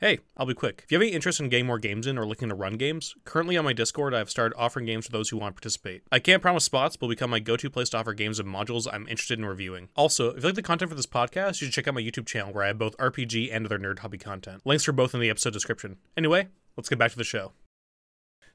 [0.00, 0.82] Hey, I'll be quick.
[0.84, 3.16] If you have any interest in getting more games in or looking to run games,
[3.24, 6.04] currently on my Discord, I've started offering games for those who want to participate.
[6.12, 8.48] I can't promise spots, but will become my go to place to offer games and
[8.48, 9.88] modules I'm interested in reviewing.
[9.96, 12.26] Also, if you like the content for this podcast, you should check out my YouTube
[12.26, 14.62] channel where I have both RPG and other nerd hobby content.
[14.64, 15.96] Links are both in the episode description.
[16.16, 16.46] Anyway,
[16.76, 17.50] let's get back to the show.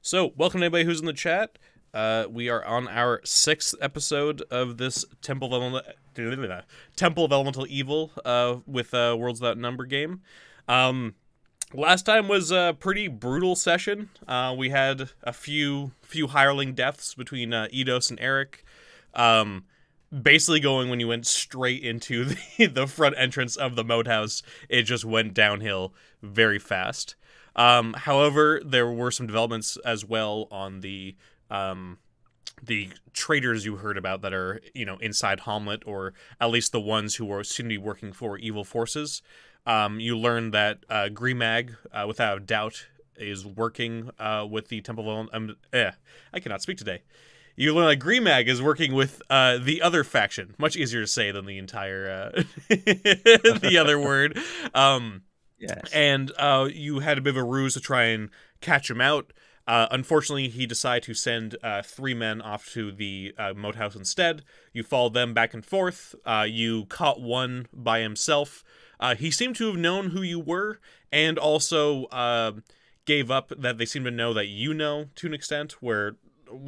[0.00, 1.58] So, welcome to anybody who's in the chat.
[1.92, 5.84] Uh, we are on our sixth episode of this Temple of
[6.16, 6.62] Elemental,
[6.96, 10.22] Temple of Elemental Evil uh, with uh, Worlds Without Number game.
[10.66, 11.16] Um,
[11.74, 14.08] last time was a pretty brutal session.
[14.26, 18.64] Uh, we had a few few hireling deaths between uh, and Eric.
[19.14, 19.64] Um,
[20.22, 22.24] basically, going when you went straight into
[22.58, 25.92] the, the front entrance of the moat house, it just went downhill
[26.22, 27.16] very fast.
[27.56, 31.16] Um, however, there were some developments as well on the
[31.50, 31.98] um,
[32.62, 36.80] the traitors you heard about that are you know inside Hommlet, or at least the
[36.80, 39.22] ones who are soon to be working for evil forces.
[39.66, 42.86] Um, you learn that uh, Gremag, uh, without a doubt,
[43.16, 45.28] is working uh, with the Temple of.
[45.32, 45.92] Um, eh,
[46.32, 47.02] I cannot speak today.
[47.56, 50.54] You learn that Gremag is working with uh, the other faction.
[50.58, 54.38] Much easier to say than the entire uh, the other word.
[54.74, 55.22] Um,
[55.56, 55.92] Yes.
[55.94, 58.28] and uh, you had a bit of a ruse to try and
[58.60, 59.32] catch him out.
[59.66, 63.94] Uh, unfortunately, he decided to send uh, three men off to the uh, moat house
[63.94, 64.42] instead.
[64.74, 66.14] You followed them back and forth.
[66.26, 68.62] Uh, you caught one by himself.
[69.04, 70.80] Uh, he seemed to have known who you were,
[71.12, 72.52] and also uh,
[73.04, 75.72] gave up that they seem to know that you know to an extent.
[75.82, 76.16] Where,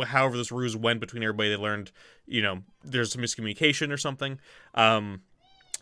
[0.05, 1.93] however, this ruse went between everybody, they learned,
[2.27, 4.39] you know, there's some miscommunication or something.
[4.75, 5.23] Um,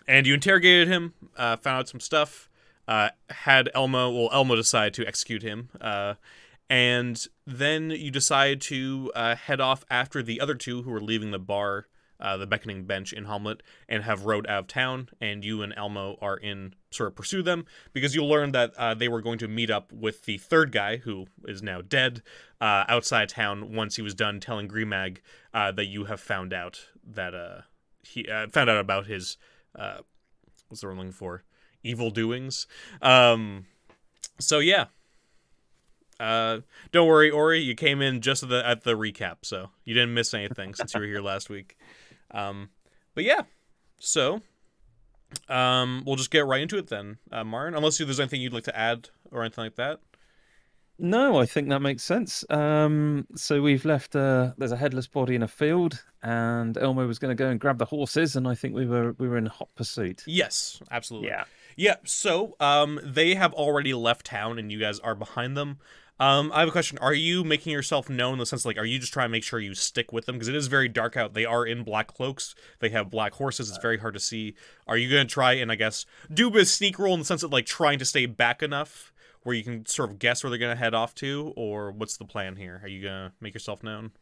[0.06, 2.48] and you interrogated him, uh, found out some stuff
[2.86, 6.14] uh, had Elmo, well, Elmo decide to execute him, uh,
[6.70, 11.32] and then you decide to uh, head off after the other two who were leaving
[11.32, 11.88] the bar,
[12.20, 15.74] uh, the beckoning bench in Hommlet, and have rode out of town, and you and
[15.76, 19.38] Elmo are in sort of pursue them because you'll learn that uh, they were going
[19.38, 22.22] to meet up with the third guy who is now dead
[22.60, 25.18] uh, outside town once he was done telling Gremag
[25.52, 27.62] uh, that you have found out that uh,
[28.02, 29.36] he uh, found out about his
[30.68, 31.42] what's the word I'm looking for
[31.82, 32.66] evil doings.
[33.02, 33.66] Um,
[34.38, 34.86] so yeah.
[36.20, 36.60] Uh,
[36.92, 37.58] don't worry, Ori.
[37.58, 40.94] You came in just at the at the recap, so you didn't miss anything since
[40.94, 41.76] you were here last week.
[42.34, 42.70] Um,
[43.14, 43.42] but yeah,
[43.98, 44.42] so
[45.48, 47.74] um, we'll just get right into it then, uh, Martin.
[47.74, 50.00] Unless there's anything you'd like to add or anything like that.
[50.96, 52.44] No, I think that makes sense.
[52.50, 54.14] Um, so we've left.
[54.14, 57.58] Uh, there's a headless body in a field, and Elmo was going to go and
[57.58, 60.22] grab the horses, and I think we were we were in hot pursuit.
[60.26, 61.32] Yes, absolutely.
[61.76, 61.96] Yeah.
[62.04, 65.78] So um, they have already left town, and you guys are behind them.
[66.20, 66.96] Um, I have a question.
[66.98, 69.42] Are you making yourself known in the sense like, are you just trying to make
[69.42, 71.34] sure you stick with them because it is very dark out?
[71.34, 72.54] They are in black cloaks.
[72.78, 73.68] They have black horses.
[73.68, 74.54] It's very hard to see.
[74.86, 77.42] Are you going to try and I guess do a sneak roll in the sense
[77.42, 80.58] of like trying to stay back enough where you can sort of guess where they're
[80.58, 82.80] going to head off to, or what's the plan here?
[82.82, 84.12] Are you going to make yourself known?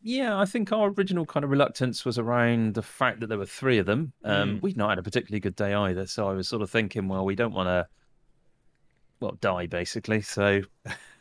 [0.00, 3.44] Yeah, I think our original kind of reluctance was around the fact that there were
[3.46, 4.12] three of them.
[4.24, 4.62] Um, Mm.
[4.62, 7.24] We'd not had a particularly good day either, so I was sort of thinking, well,
[7.24, 7.88] we don't want to,
[9.20, 10.20] well, die basically.
[10.22, 10.62] So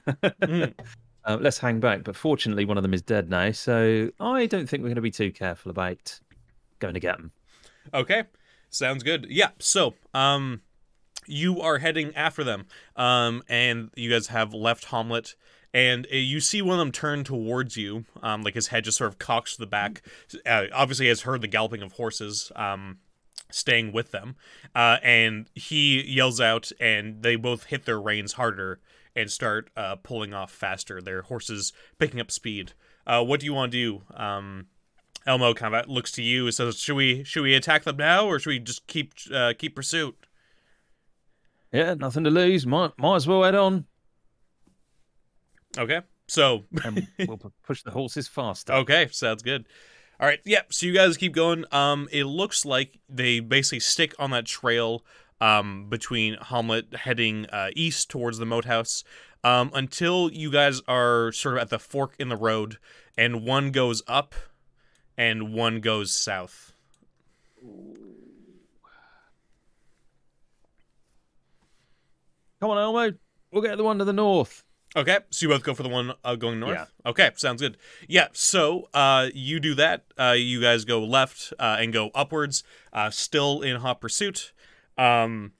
[0.07, 0.73] Mm.
[1.25, 2.03] uh, let's hang back.
[2.03, 5.01] But fortunately, one of them is dead now, so I don't think we're going to
[5.01, 6.19] be too careful about
[6.79, 7.31] going to get them.
[7.93, 8.23] Okay,
[8.69, 9.27] sounds good.
[9.29, 9.49] Yeah.
[9.59, 10.61] So, um,
[11.25, 15.35] you are heading after them, um, and you guys have left Hommlet,
[15.73, 18.97] and uh, you see one of them turn towards you, um, like his head just
[18.97, 20.01] sort of cocks to the back.
[20.45, 22.99] Uh, obviously, has heard the galloping of horses, um,
[23.49, 24.35] staying with them,
[24.75, 28.79] uh, and he yells out, and they both hit their reins harder
[29.15, 31.01] and start uh, pulling off faster.
[31.01, 32.73] Their horses picking up speed.
[33.05, 34.15] Uh, what do you want to do?
[34.19, 34.67] Um,
[35.25, 38.25] Elmo kind of looks to you and says, "Should we should we attack them now,
[38.27, 40.15] or should we just keep uh, keep pursuit?"
[41.73, 42.65] Yeah, nothing to lose.
[42.65, 43.85] Might might as well head on,
[45.77, 48.73] Okay, so and we'll push the horses faster.
[48.73, 49.67] okay, sounds good.
[50.19, 50.61] All right, yeah.
[50.69, 51.66] So you guys keep going.
[51.72, 55.03] Um, it looks like they basically stick on that trail
[55.39, 59.03] um between Hommlet heading uh, east towards the moat house
[59.44, 62.77] um until you guys are sort of at the fork in the road,
[63.15, 64.33] and one goes up,
[65.15, 66.74] and one goes south.
[72.59, 73.18] Come on, Elmo.
[73.51, 74.66] We'll get the one to the north.
[74.95, 76.75] Okay, so you both go for the one uh, going north.
[77.06, 77.78] Okay, sounds good.
[78.07, 80.06] Yeah, so uh, you do that.
[80.18, 82.63] Uh, you guys go left uh, and go upwards,
[82.94, 84.54] uh, still in hot pursuit.
[84.98, 85.51] Um,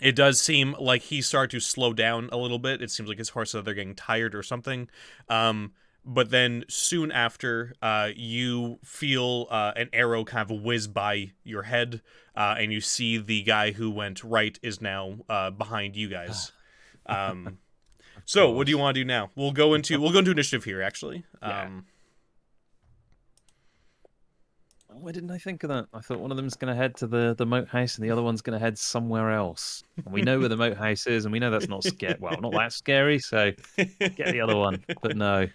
[0.00, 2.82] it does seem like he started to slow down a little bit.
[2.82, 4.88] It seems like his horses are getting tired or something.
[5.28, 5.72] Um,
[6.04, 11.62] but then soon after, uh, you feel uh, an arrow kind of whiz by your
[11.62, 12.02] head,
[12.36, 16.52] uh, and you see the guy who went right is now uh, behind you guys.
[17.06, 17.58] Um,
[18.24, 19.30] so, what do you want to do now?
[19.36, 20.82] We'll go into we'll go into initiative here.
[20.82, 21.62] Actually, Yeah.
[21.62, 21.86] um,
[24.88, 25.86] Why didn't I think of that?
[25.92, 28.12] I thought one of them's going to head to the, the moat house and the
[28.12, 29.82] other one's going to head somewhere else.
[30.04, 32.16] And we know where the moat house is, and we know that's not scary.
[32.20, 33.18] Well, not that scary.
[33.18, 34.84] So get the other one.
[35.02, 35.48] But no.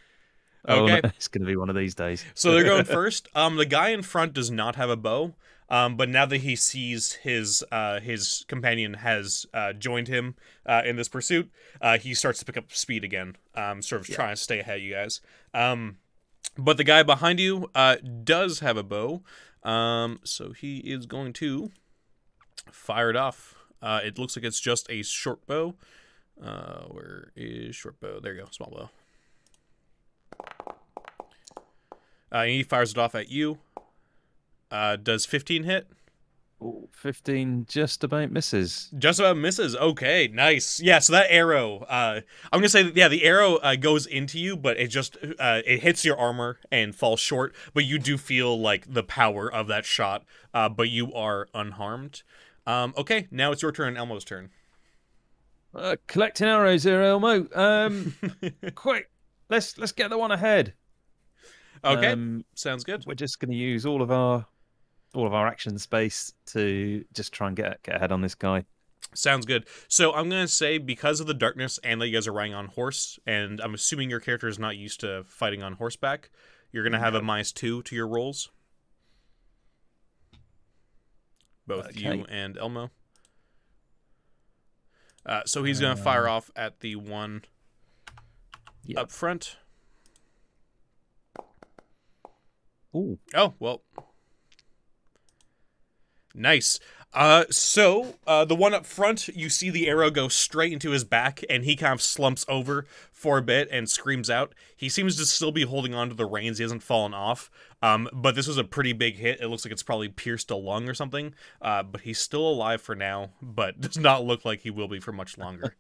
[0.68, 1.00] Oh, Okay.
[1.04, 2.25] no, it's going to be one of these days.
[2.33, 3.30] So they're going first.
[3.33, 5.36] Um, the guy in front does not have a bow.
[5.69, 10.36] Um, but now that he sees his uh, his companion has uh, joined him
[10.66, 11.51] uh, in this pursuit,
[11.81, 13.36] uh, he starts to pick up speed again.
[13.56, 14.16] Um, sort of Yeah.
[14.16, 15.21] trying to stay ahead of you guys.
[15.54, 15.98] Um,
[16.57, 19.21] but the guy behind you uh, does have a bow.
[19.63, 21.71] Um, so he is going to
[22.71, 23.56] fire it off.
[23.81, 25.75] Uh, it looks like it's just a short bow.
[26.42, 28.19] Uh, where is short bow?
[28.19, 28.89] There you go, small bow.
[32.31, 33.57] Uh, he fires it off at you.
[34.71, 35.88] Uh, does 15 hit?
[36.62, 38.89] Ooh, 15 just about misses.
[38.98, 39.75] Just about misses.
[39.77, 40.81] Okay, nice.
[40.81, 42.19] Yeah, so that arrow, uh,
[42.51, 45.62] I'm gonna say, that, yeah, the arrow uh, goes into you, but it just uh,
[45.66, 47.56] it hits your armor and falls short.
[47.74, 50.25] But you do feel like the power of that shot.
[50.54, 52.24] Uh, but you are unharmed.
[52.68, 53.95] Um, okay, now it's your turn.
[53.95, 54.50] Elmo's turn.
[55.74, 57.48] Uh, collecting arrows here, Elmo.
[57.56, 58.16] Um,
[58.75, 59.10] quick,
[59.50, 60.74] let's let's get the one ahead.
[61.86, 63.06] Okay, Um, sounds good.
[63.07, 64.45] we're just going to use all of our
[65.13, 68.65] all of our action space to just try and get get ahead on this guy.
[69.13, 69.65] Sounds good.
[69.88, 72.67] So I'm gonna say because of the darkness and that you guys are riding on
[72.67, 76.29] horse, and I'm assuming your character is not used to fighting on horseback,
[76.71, 78.50] you're gonna have a minus two to your rolls.
[81.65, 82.91] Both you and Elmo.
[85.25, 87.44] Uh, so he's gonna fire Uh, off at the one
[88.85, 88.97] Yep.
[88.97, 89.57] up front.
[92.95, 93.83] Ooh, Oh well.
[96.35, 96.79] Nice.
[97.11, 101.03] Uh, so uh, the one up front, you see the arrow go straight into his
[101.03, 104.53] back, and he kind of slumps over for a bit and screams out.
[104.77, 107.49] He seems to still be holding on to the reins; he hasn't fallen off.
[107.81, 109.41] Um, but this was a pretty big hit.
[109.41, 111.33] It looks like it's probably pierced a lung or something.
[111.61, 114.99] Uh, but he's still alive for now, but does not look like he will be
[114.99, 115.75] for much longer.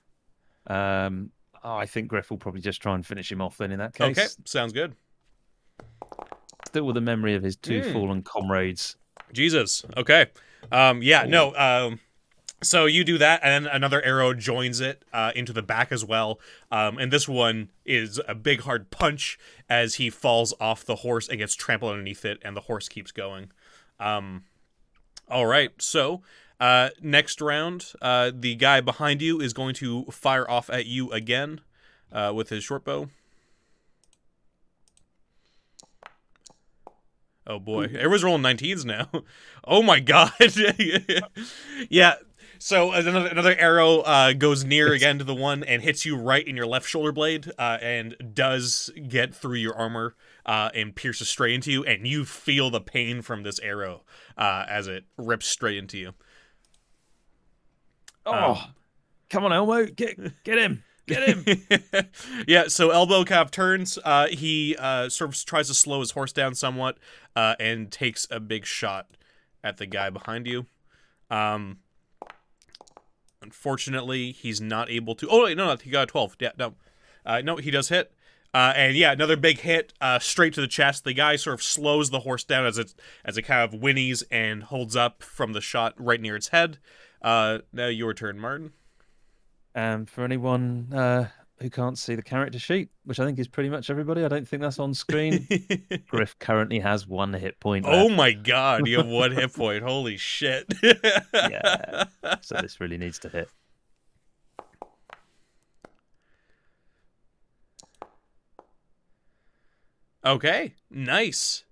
[0.66, 1.30] um,
[1.62, 3.70] oh, I think Griff will probably just try and finish him off then.
[3.70, 4.96] In that case, okay, sounds good.
[6.66, 7.92] still with the memory of his two Mm.
[7.92, 8.96] fallen comrades.
[9.32, 9.84] Jesus.
[9.96, 10.26] Okay.
[10.70, 11.54] Um, yeah, no.
[11.54, 12.00] Um,
[12.60, 16.40] so you do that, and another arrow joins it uh, into the back as well.
[16.72, 19.38] Um, and this one is a big hard punch
[19.70, 23.12] as he falls off the horse and gets trampled underneath it, and the horse keeps
[23.12, 23.52] going.
[24.00, 24.44] Um,
[25.30, 25.70] all right.
[25.80, 26.22] So
[26.58, 31.12] uh, next round, uh, the guy behind you is going to fire off at you
[31.12, 31.60] again
[32.12, 33.08] uh, with his short bow.
[37.48, 39.08] Oh boy, everyone's rolling 19s now.
[39.70, 40.32] Oh my god.
[41.90, 42.14] yeah.
[42.58, 46.46] So another another arrow uh, goes near again to the one and hits you right
[46.46, 50.14] in your left shoulder blade, uh, and does get through your armor
[50.46, 54.04] uh, and pierces straight into you, and you feel the pain from this arrow
[54.38, 56.14] uh, as it rips straight into you.
[58.24, 58.74] Oh, Um,
[59.30, 62.08] come on, Elmo, get get him, get him.
[62.46, 63.98] yeah, so Elmo of turns.
[64.04, 66.98] Uh, he uh, sort of tries to slow his horse down somewhat,
[67.34, 69.08] uh, and takes a big shot
[69.64, 70.66] at the guy behind you.
[71.30, 71.78] Um,
[73.42, 75.28] unfortunately, he's not able to.
[75.28, 76.36] Oh wait, no, no, he got a twelve.
[76.38, 76.74] Yeah, no,
[77.24, 78.12] uh, no, he does hit.
[78.54, 81.04] Uh, and yeah, another big hit uh, straight to the chest.
[81.04, 84.22] The guy sort of slows the horse down as it as it kind of whinnies
[84.30, 86.78] and holds up from the shot right near its head.
[87.20, 88.72] Uh, now your turn, Martin.
[89.78, 91.28] Um, for anyone uh,
[91.60, 94.48] who can't see the character sheet, which I think is pretty much everybody, I don't
[94.48, 95.46] think that's on screen.
[96.08, 97.86] Griff currently has one hit point.
[97.86, 99.84] Oh left, my god, you have one hit point.
[99.84, 100.66] Holy shit.
[101.32, 102.06] Yeah.
[102.40, 103.48] so this really needs to hit.
[110.24, 111.62] Okay, nice.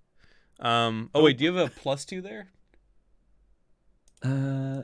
[0.61, 2.47] Um oh wait, do you have a plus 2 there?
[4.23, 4.83] Uh,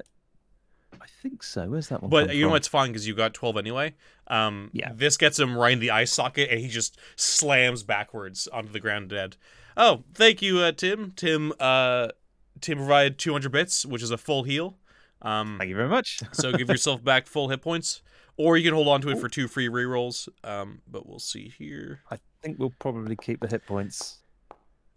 [1.04, 1.68] I think so.
[1.70, 2.10] Where's that one?
[2.10, 2.52] But you know from?
[2.54, 3.94] what's fine cuz you got 12 anyway.
[4.28, 4.92] Um Yeah.
[4.94, 8.80] this gets him right in the eye socket and he just slams backwards onto the
[8.80, 9.36] ground dead.
[9.76, 11.12] Oh, thank you uh Tim.
[11.16, 12.08] Tim uh
[12.62, 14.78] Tim provided 200 bits, which is a full heal.
[15.22, 16.22] Um Thank you very much.
[16.32, 18.02] so give yourself back full hit points
[18.38, 20.30] or you can hold on to it for two free rerolls.
[20.44, 22.02] Um but we'll see here.
[22.10, 24.20] I think we'll probably keep the hit points.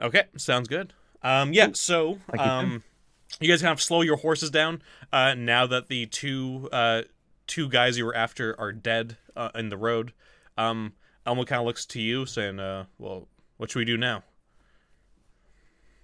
[0.01, 0.93] Okay, sounds good.
[1.23, 2.83] Um, yeah, so Thank
[3.41, 7.03] you, guys kind of slow your horses down uh, now that the two uh,
[7.47, 10.13] two guys you were after are dead uh, in the road.
[10.57, 10.93] Um,
[11.27, 14.23] Elmo kind of looks to you, saying, uh, "Well, what should we do now?"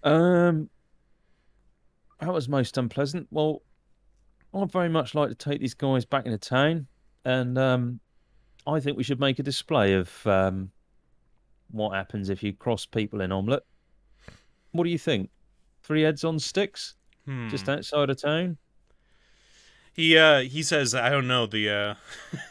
[0.02, 0.68] Um,
[2.20, 3.28] that was most unpleasant.
[3.30, 3.62] Well,
[4.54, 6.86] I'd very much like to take these guys back into town,
[7.24, 8.00] and um,
[8.66, 10.70] I think we should make a display of um,
[11.70, 13.60] what happens if you cross people in Hommlet.
[14.72, 15.30] What do you think?
[15.82, 16.94] Three heads on sticks,
[17.26, 17.48] Hmm.
[17.48, 18.58] just outside of town.
[19.94, 21.94] He uh he says I don't know the uh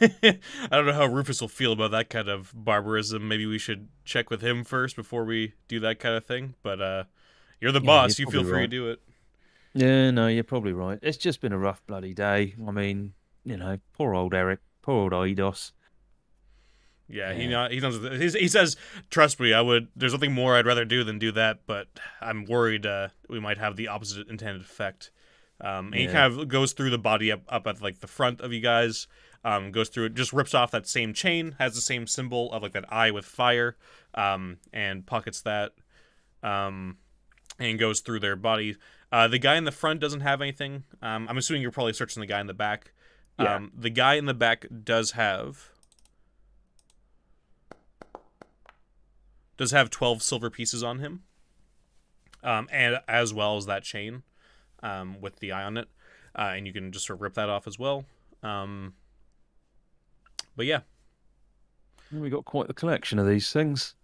[0.00, 0.38] I
[0.70, 3.26] don't know how Rufus will feel about that kind of barbarism.
[3.26, 6.54] Maybe we should check with him first before we do that kind of thing.
[6.62, 7.04] But uh
[7.60, 8.18] you're the Yeah, boss.
[8.18, 8.60] You feel free right.
[8.62, 9.00] to do it.
[9.74, 10.98] Yeah, no, you're probably right.
[11.02, 12.54] It's just been a rough bloody day.
[12.66, 13.14] I mean,
[13.44, 15.72] you know, poor old Eric, poor old Eidos.
[17.12, 18.76] Yeah, he not he knows he says
[19.10, 19.52] trust me.
[19.52, 19.88] I would.
[19.94, 21.60] There's nothing more I'd rather do than do that.
[21.66, 21.88] But
[22.20, 25.10] I'm worried uh we might have the opposite intended effect.
[25.60, 28.40] Um, and he kind of goes through the body up up at like the front
[28.40, 29.06] of you guys.
[29.44, 32.62] Um, goes through it, just rips off that same chain, has the same symbol of
[32.62, 33.76] like that eye with fire,
[34.14, 35.72] um, and pockets that,
[36.44, 36.98] um,
[37.58, 38.76] and goes through their body.
[39.10, 40.84] Uh, the guy in the front doesn't have anything.
[41.02, 42.92] Um, I'm assuming you're probably searching the guy in the back.
[43.36, 43.56] Yeah.
[43.56, 45.71] Um, the guy in the back does have
[49.56, 51.22] does have 12 silver pieces on him,
[52.42, 54.22] um, and as well as that chain
[54.82, 55.88] um, with the eye on it,
[56.36, 58.04] uh, and you can just sort of rip that off as well.
[58.42, 58.94] Um,
[60.56, 60.80] but yeah,
[62.12, 63.94] We got quite the collection of these things.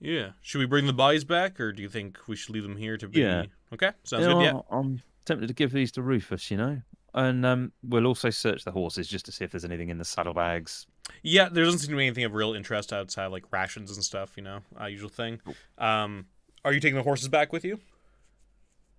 [0.00, 0.30] yeah.
[0.40, 2.96] Should we bring the bodies back, or do you think we should leave them here
[2.96, 3.20] to be?
[3.20, 3.44] Yeah.
[3.72, 4.38] Okay, sounds You good.
[4.38, 4.76] know, Yeah.
[4.76, 6.80] I'm tempted to give these to Rufus, you know.
[7.12, 10.04] And um, we'll also search the horses just to see if there's anything in the
[10.04, 10.86] saddlebags.
[11.22, 14.32] Yeah, there doesn't seem to be anything of real interest outside like rations and stuff,
[14.36, 15.40] you know, uh, usual thing.
[15.78, 16.26] Um,
[16.64, 17.80] are you taking the horses back with you?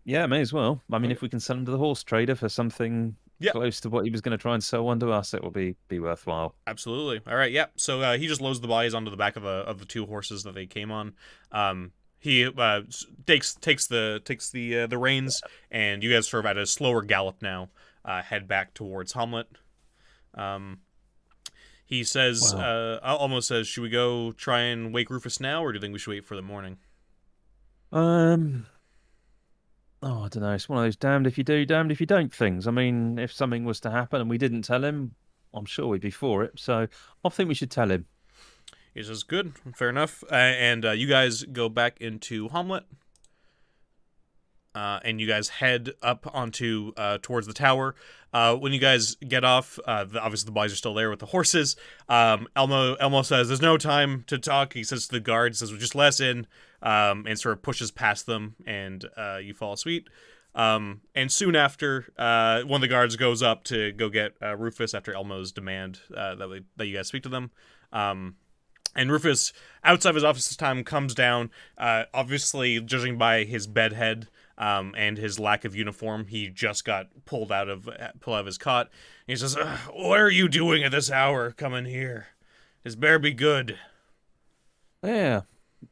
[0.03, 0.81] Yeah, may as well.
[0.91, 1.13] I mean, Okay.
[1.17, 3.51] if we can sell them to the horse trader for something Yeah.
[3.51, 5.51] close to what he was going to try and sell one to us, it will
[5.51, 6.55] be be worthwhile.
[6.67, 7.21] Absolutely.
[7.31, 7.51] All right.
[7.51, 7.67] Yeah.
[7.75, 10.05] So uh, he just loads the bodies onto the back of the of the two
[10.07, 11.13] horses that they came on.
[11.51, 12.81] Um, he uh,
[13.25, 15.41] takes takes the takes the uh, the reins,
[15.71, 17.69] and you guys sort of at a slower gallop now.
[18.03, 19.45] Uh, head back towards Hommlet.
[20.33, 20.79] Um,
[21.91, 22.99] he says, Wow.
[23.03, 25.93] uh, almost says, "Should we go try and wake Rufus now, or do you think
[25.93, 26.77] we should wait for the morning?"
[27.91, 28.65] Um,
[30.01, 30.53] oh, I don't know.
[30.53, 32.65] It's one of those damned if you do, damned if you don't things.
[32.65, 35.15] I mean, if something was to happen and we didn't tell him,
[35.53, 36.53] I'm sure we'd be for it.
[36.57, 36.87] So
[37.25, 38.05] I think we should tell him.
[38.93, 42.83] He says, "Good, fair enough." Uh, and uh, you guys go back into Hommlet,
[44.73, 47.95] uh, and you guys head up onto uh, towards the tower.
[48.33, 51.19] Uh, when you guys get off, uh, the, obviously the boys are still there with
[51.19, 51.75] the horses.
[52.07, 55.71] Um, Elmo Elmo says, "There's no time to talk." He says to the guards, "Says
[55.71, 56.47] just let in,"
[56.81, 60.09] um, and sort of pushes past them, and uh, you fall asleep.
[60.53, 64.93] Um, and soon after, uh, one of the guards goes up to go get Rufus
[64.93, 67.51] after Elmo's demand that we, that you guys speak to them.
[67.93, 68.35] Um,
[68.93, 69.53] and Rufus,
[69.85, 71.51] outside of his office this time, comes down.
[71.77, 74.27] Obviously, judging by his bedhead
[74.61, 77.89] um, and his lack of uniform, he just got pulled out of
[78.19, 78.89] pulled out of his cot.
[79.25, 79.57] he says,
[79.91, 81.51] "What are you doing at this hour?
[81.51, 82.27] Coming here?
[82.83, 83.79] This better be good."
[85.03, 85.41] Yeah.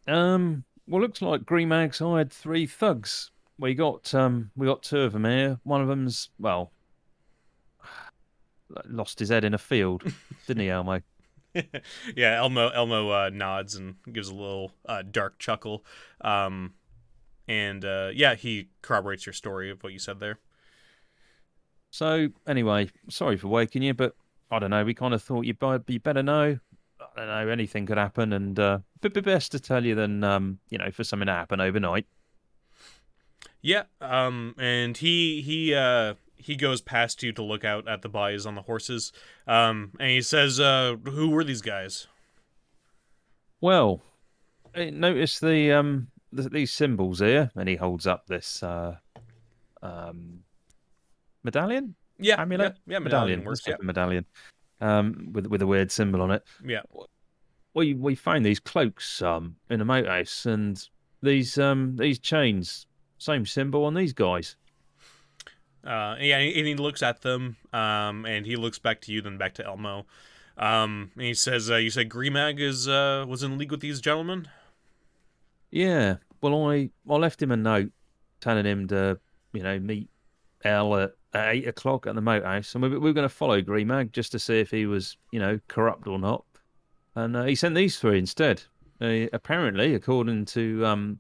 [0.08, 0.66] Um.
[0.88, 3.32] Well, looks like Green Mag's hired three thugs.
[3.58, 4.52] We got um.
[4.56, 5.60] We got two of them here.
[5.64, 6.72] One of them's well,
[8.86, 10.04] lost his head in a field,
[10.48, 11.02] didn't he, Elmo?
[12.16, 15.84] yeah, Elmo Elmo uh, nods and gives a little uh, dark chuckle.
[16.22, 16.76] Um,
[17.50, 20.38] and uh, yeah, he corroborates your story of what you said there.
[21.90, 24.16] So anyway, sorry for waking you, but
[24.52, 24.86] I don't know.
[24.86, 26.60] We kind of thought you'd be- be better know.
[27.02, 27.48] I don't know.
[27.50, 30.92] Anything could happen, and uh, it'd be best to tell you than um, you know,
[30.92, 32.06] for something to happen overnight.
[33.62, 38.10] Yeah, um, and he he uh he goes past you to look out at the
[38.10, 39.12] bodies on the horses,
[39.48, 42.08] um, and he says, uh, "Who were these guys?"
[43.60, 44.02] Well,
[44.76, 48.96] notice the um th- these symbols here, and he holds up this uh
[49.82, 50.44] um
[51.44, 53.68] medallion, Yeah, amulet, yeah, yeah medallion, Let's works.
[53.68, 54.26] Yeah, medallion,
[54.82, 56.44] um, with with a weird symbol on it.
[56.66, 56.82] yeah,
[57.74, 60.82] We we found these cloaks um in the moat house, and
[61.22, 64.56] these um these chains, same symbol on these guys.
[65.84, 66.38] uh, yeah.
[66.40, 69.66] And he looks at them, um, and he looks back to you, then back to
[69.66, 70.06] Elmo,
[70.58, 74.02] um, and he says, uh, "You said Gremag is uh was in league with these
[74.02, 74.50] gentlemen."
[75.72, 76.18] Yeah.
[76.42, 77.92] Well, I I left him a note
[78.40, 79.20] telling him to
[79.54, 80.10] you know meet
[80.64, 83.34] El at, at eight o'clock at the moat house, and we, we were going to
[83.34, 86.46] follow Greenmag just to see if he was you know corrupt or not.
[87.16, 88.64] And uh, he sent these three instead.
[89.02, 91.20] Uh, apparently, according to um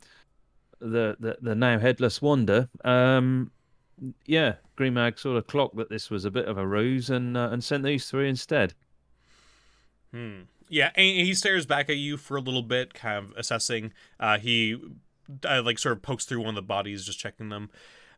[0.79, 3.51] the, the the now headless wonder, um
[4.25, 7.49] yeah, Greenmag sort of clocked that this was a bit of a ruse and uh,
[7.51, 8.73] and sent these three instead.
[10.13, 10.41] Hmm.
[10.69, 13.91] Yeah, and he stares back at you for a little bit, kind of assessing.
[14.19, 14.79] Uh, he
[15.47, 17.69] uh, like sort of pokes through one of the bodies, just checking them.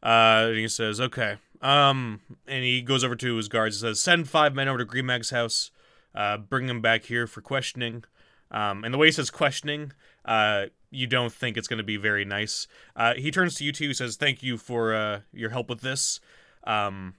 [0.03, 4.03] Uh, and he says, "Okay." Um, and he goes over to his guards and says,
[4.03, 5.71] "Send five men over to Green Mag's house.
[6.13, 8.03] Uh, bring them back here for questioning."
[8.51, 9.93] Um, and the way he says questioning,
[10.25, 12.67] uh, you don't think it's going to be very nice.
[12.95, 16.19] Uh, he turns to you two, says, "Thank you for uh, your help with this.
[16.65, 17.15] Um,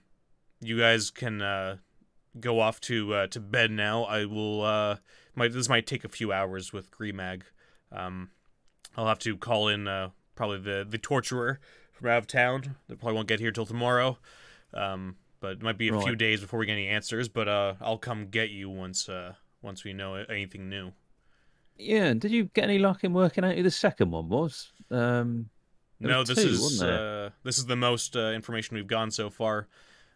[0.61, 1.77] you guys can uh,
[2.39, 4.03] go off to uh, to bed now.
[4.03, 4.61] I will.
[4.61, 4.97] Uh,
[5.35, 7.43] might this might take a few hours with Gremag.
[7.91, 8.29] Um,
[8.95, 11.59] I'll have to call in uh, probably the the torturer
[11.91, 12.75] from out of town.
[12.87, 14.17] They probably won't get here till tomorrow.
[14.73, 17.27] Um, but it might be a few days before we get any answers.
[17.27, 20.93] But uh, I'll come get you once uh, once we know anything new.
[21.77, 22.13] Yeah.
[22.13, 24.71] Did you get any luck in working out who the second one was?
[24.89, 25.49] Um,
[25.99, 29.29] No, was this two, is uh, this is the most uh, information we've gotten so
[29.29, 29.67] far.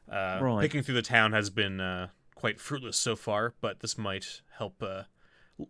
[0.10, 0.62] Uh, Right.
[0.62, 4.84] Picking through the town has been uh, quite fruitless so far, but this might help
[4.84, 5.04] uh,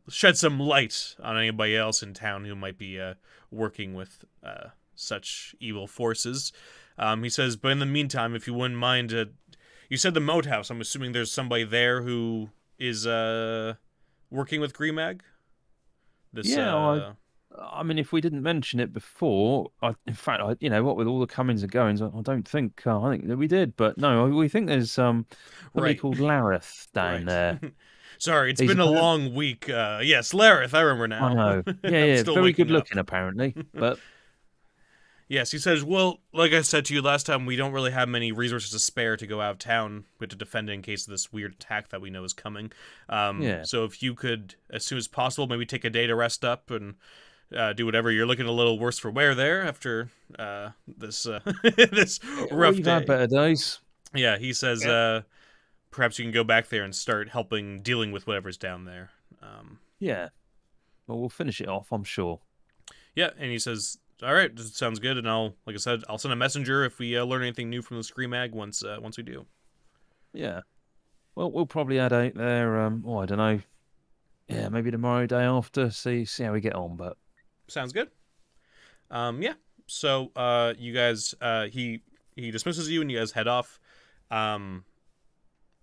[0.09, 3.13] shed some light on anybody else in town who might be uh,
[3.49, 6.51] working with uh, such evil forces.
[6.97, 9.25] Um, he says, but in the meantime, if you wouldn't mind, uh,
[9.89, 10.69] you said the moat house.
[10.69, 13.75] I'm assuming there's somebody there who is uh,
[14.29, 15.21] working with Gremag.
[16.33, 17.13] This, Yeah, I- uh,
[17.59, 20.97] I mean, if we didn't mention it before, I, in fact, I, you know, what
[20.97, 23.47] with all the comings and goings, I, I don't think uh, I think that we
[23.47, 25.25] did, but no, we think there's um
[25.73, 25.99] somebody Right.
[26.01, 27.25] called Lareth down Right.
[27.25, 27.59] there.
[28.19, 29.69] Sorry, it's He's been a long week.
[29.69, 31.27] Uh, yes, Lareth, I remember now.
[31.27, 31.63] I know.
[31.83, 32.73] Yeah, yeah, still very good up.
[32.73, 33.99] looking apparently, but
[35.29, 38.07] Yes, he says, well, like I said to you last time, we don't really have
[38.07, 40.05] many resources to spare to go out of town.
[40.19, 42.31] We have to defend it in case of this weird attack that we know is
[42.31, 42.71] coming.
[43.09, 43.63] Um, Yeah.
[43.63, 46.71] So if you could, as soon as possible, maybe take a day to rest up
[46.71, 46.95] and
[47.55, 48.11] uh, do whatever.
[48.11, 52.19] You're looking a little worse for wear there after uh, this uh, this
[52.51, 53.03] rough we've day.
[53.05, 53.79] better days.
[54.13, 54.91] Yeah, he says, Yeah.
[54.91, 55.21] uh,
[55.91, 59.11] perhaps you can go back there and start helping dealing with whatever's down there.
[59.41, 60.29] Um, Yeah.
[61.07, 62.39] Well, we'll finish it off, I'm sure.
[63.15, 66.33] Yeah, and he says, "All right, sounds good." And I'll, like I said, I'll send
[66.33, 69.17] a messenger if we uh, learn anything new from the Scream Mag once uh, once
[69.17, 69.45] we do.
[70.33, 70.61] Yeah.
[71.35, 72.79] Well, we'll probably head out there.
[72.81, 73.59] Um, oh, I don't know.
[74.49, 75.89] Yeah, maybe tomorrow, day after.
[75.91, 76.95] See, see how we get on.
[76.97, 77.17] But
[77.67, 78.09] Sounds good.
[79.11, 79.53] Um, yeah.
[79.87, 82.01] So uh, you guys, uh, he
[82.35, 83.79] he dismisses you, and you guys head off.
[84.29, 84.83] Um,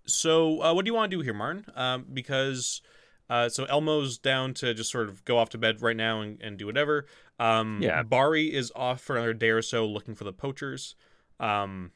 [0.06, 1.64] so uh, what do you want to do here, Martin?
[1.74, 2.82] Um, because
[3.30, 6.40] uh, so Elmo's down to just sort of go off to bed right now and,
[6.42, 7.06] and do whatever.
[7.38, 8.02] Um, Yeah.
[8.02, 10.94] Bari is off for another day or so looking for the poachers.
[11.40, 11.90] Um,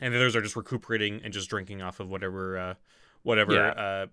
[0.00, 2.74] and the others are just recuperating and just drinking off of whatever uh,
[3.22, 3.68] whatever Yeah.
[3.70, 4.06] uh,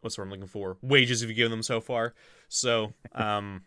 [0.00, 2.14] what's word I'm looking for wages have you've given them so far.
[2.48, 3.62] So um,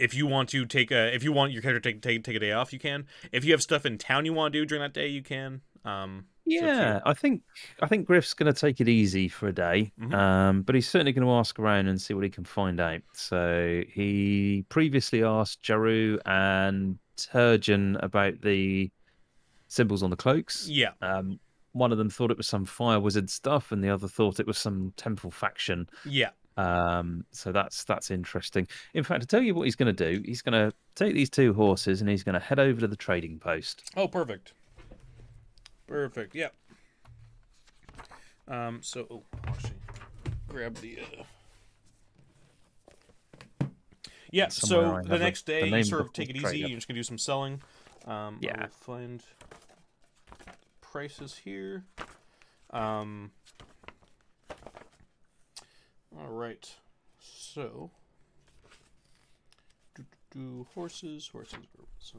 [0.00, 2.36] if you want to take a if you want your character to take take take
[2.36, 3.06] a day off, you can.
[3.32, 5.60] If you have stuff in town you want to do during that day, you can.
[5.84, 6.78] Um, it's up to you.
[6.78, 7.42] yeah, I think
[7.80, 9.92] I think Griff's going to take it easy for a day.
[10.00, 10.12] Mhm.
[10.14, 13.02] Um, but he's certainly going to ask around and see what he can find out.
[13.14, 18.90] So he previously asked Jaroo and Terjon about the
[19.68, 20.68] symbols on the cloaks.
[20.68, 21.38] yeah, Um,
[21.72, 24.46] one of them thought it was some fire wizard stuff, and the other thought it
[24.46, 25.88] was some temple faction.
[26.04, 26.30] yeah.
[26.56, 28.66] Um, so that's that's interesting.
[28.94, 31.30] In fact, to tell you what he's going to do, he's going to take these
[31.30, 33.90] two horses and he's going to head over to the trading post.
[33.96, 34.52] Oh, perfect.
[35.86, 36.34] Perfect.
[36.34, 36.54] Yep.
[38.48, 38.80] Um.
[38.82, 39.76] So, oh, actually,
[40.48, 40.98] grab the.
[41.00, 41.24] Uh...
[44.30, 44.48] Yeah.
[44.48, 46.58] Somewhere So the next day, name you sort of take it easy.
[46.58, 47.62] You're just gonna do some selling.
[48.06, 48.60] Um, I Yeah.
[48.62, 49.22] will find
[50.80, 51.84] prices here.
[52.70, 53.32] Um.
[56.18, 56.68] All right.
[57.18, 57.90] So.
[59.94, 61.58] Do, do, horses, horses.
[61.98, 62.18] so-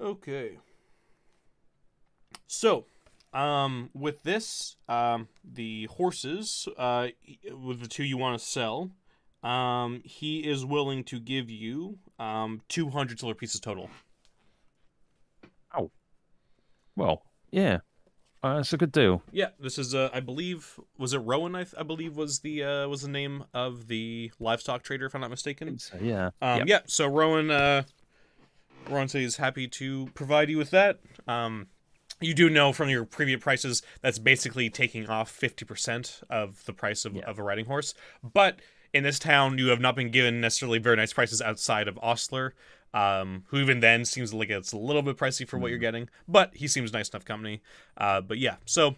[0.00, 0.58] Okay.
[2.46, 2.86] So,
[3.32, 7.08] um, with this, um, the horses, uh,
[7.50, 8.90] with the two you want to sell,
[9.42, 13.90] um, he is willing to give you, um, 200 silver pieces total.
[15.76, 15.90] Oh.
[16.96, 17.78] Well, yeah,
[18.42, 19.22] uh, that's a good deal.
[19.32, 21.54] Yeah, this is, uh, I believe, was it Rowan?
[21.54, 25.14] I, th- I believe was the, uh, was the name of the livestock trader, if
[25.14, 25.78] I'm not mistaken.
[25.78, 26.66] So yeah, Um, Yep.
[26.68, 27.82] Yeah, so Rowan, uh,
[28.88, 31.00] Rowan says he's happy to provide you with that.
[31.26, 31.66] Um,
[32.20, 37.04] you do know from your previous prices that's basically taking off 50% of the price
[37.04, 37.24] of, Yeah.
[37.26, 37.94] of a riding horse.
[38.22, 38.60] But
[38.94, 42.54] in this town, you have not been given necessarily very nice prices outside of Ostler,
[42.94, 46.08] um, who even then seems like it's a little bit pricey for what you're getting.
[46.26, 47.62] But he seems nice enough company.
[47.96, 48.96] Uh, but yeah, so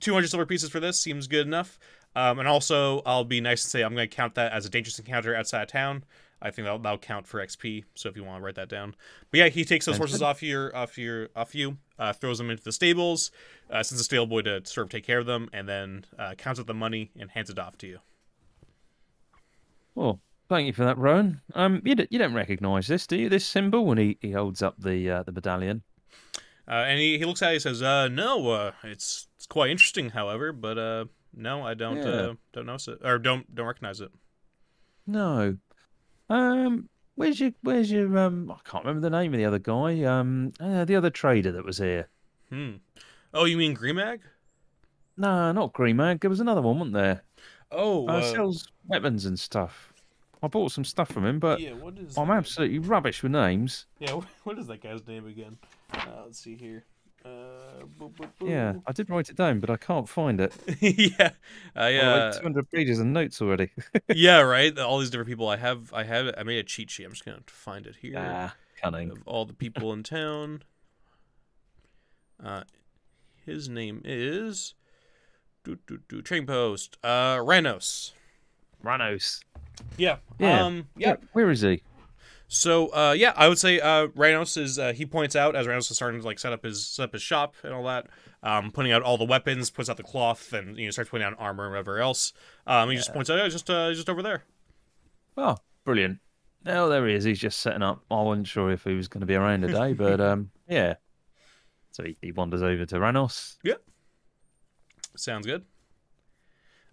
[0.00, 1.78] 200 silver pieces for this seems good enough.
[2.16, 4.68] Um, and also, I'll be nice to say I'm going to count that as a
[4.68, 6.04] dangerous encounter outside of town.
[6.42, 7.84] I think that'll, that'll count for XP.
[7.94, 8.96] So if you want to write that down,
[9.30, 12.38] but yeah, he takes those Sounds horses off your off your off you, uh, throws
[12.38, 13.30] them into the stables,
[13.70, 16.34] uh, sends a stable boy to sort of take care of them, and then uh,
[16.34, 17.98] counts up the money and hands it off to you.
[19.94, 21.40] Well, thank you for that, Rowan.
[21.54, 23.30] Um, you, d- you don't recognise this, do you?
[23.30, 25.82] This symbol when he, he holds up the uh, the medallion.
[26.68, 29.70] Uh, and he, he looks at it and says, uh, "No, uh, it's it's quite
[29.70, 32.02] interesting, however, but uh, no, I don't Yeah.
[32.04, 34.10] uh, don't notice it or don't don't recognize it."
[35.06, 35.56] No.
[36.28, 38.50] Um, where's your where's your um?
[38.50, 40.02] I can't remember the name of the other guy.
[40.04, 42.08] Um, uh, the other trader that was here.
[42.50, 42.74] Hmm.
[43.32, 44.20] Oh, you mean Greenmag?
[45.16, 46.18] No, not Green Man.
[46.20, 47.22] There was another one, wasn't there?
[47.72, 49.89] Oh, Uh, uh, sells weapons and stuff.
[50.42, 51.74] I bought some stuff from him, but yeah.
[52.16, 53.86] I'm absolutely rubbish with names.
[53.98, 54.20] Yeah.
[54.44, 55.58] What is that guy's name again?
[55.92, 56.84] Uh, let's see here.
[57.24, 58.74] Uh, boo, boo, Yeah.
[58.86, 60.54] I did write it down, but I can't find it.
[60.80, 61.32] yeah.
[61.76, 63.70] Uh, I've 200 pages of notes already.
[64.14, 64.40] yeah.
[64.40, 64.76] Right.
[64.78, 65.48] All these different people.
[65.48, 65.92] I have.
[65.92, 66.34] I have.
[66.38, 67.04] I made a cheat sheet.
[67.04, 68.14] I'm just gonna find it here.
[68.16, 69.10] ah, cunning.
[69.10, 70.62] of all the people in town.
[72.42, 72.64] Uh,
[73.44, 74.74] his name is
[75.64, 76.96] do, do, do, Train Post.
[77.04, 78.12] Uh, Rannos.
[78.82, 79.40] Rannos.
[79.96, 80.16] Yeah.
[80.38, 80.64] Yeah.
[80.64, 80.88] Um.
[80.96, 81.08] Yeah.
[81.32, 81.82] Where- where is he?
[82.48, 82.88] So.
[82.88, 83.12] Uh.
[83.16, 83.32] Yeah.
[83.36, 83.80] I would say.
[83.80, 84.08] Uh.
[84.08, 84.78] Rannos is.
[84.78, 87.12] Uh, he points out as Rannos is starting to like set up his set up
[87.12, 88.06] his shop and all that.
[88.42, 88.70] Um.
[88.70, 89.70] Putting out all the weapons.
[89.70, 92.32] Puts out the cloth and you know starts putting out armor and whatever else.
[92.66, 92.90] Um.
[92.90, 93.38] He just points out.
[93.38, 93.48] Yeah.
[93.48, 93.68] Just.
[93.70, 93.92] Uh.
[93.92, 94.44] Just over there.
[95.36, 96.18] Oh, brilliant.
[96.66, 97.24] Oh, there he is.
[97.24, 98.02] He's just setting up.
[98.10, 100.94] I wasn't sure if he was going to be around today, but um, yeah.
[101.92, 103.56] So he, he wanders over to Rannos.
[103.64, 103.74] Yeah.
[105.16, 105.64] Sounds good.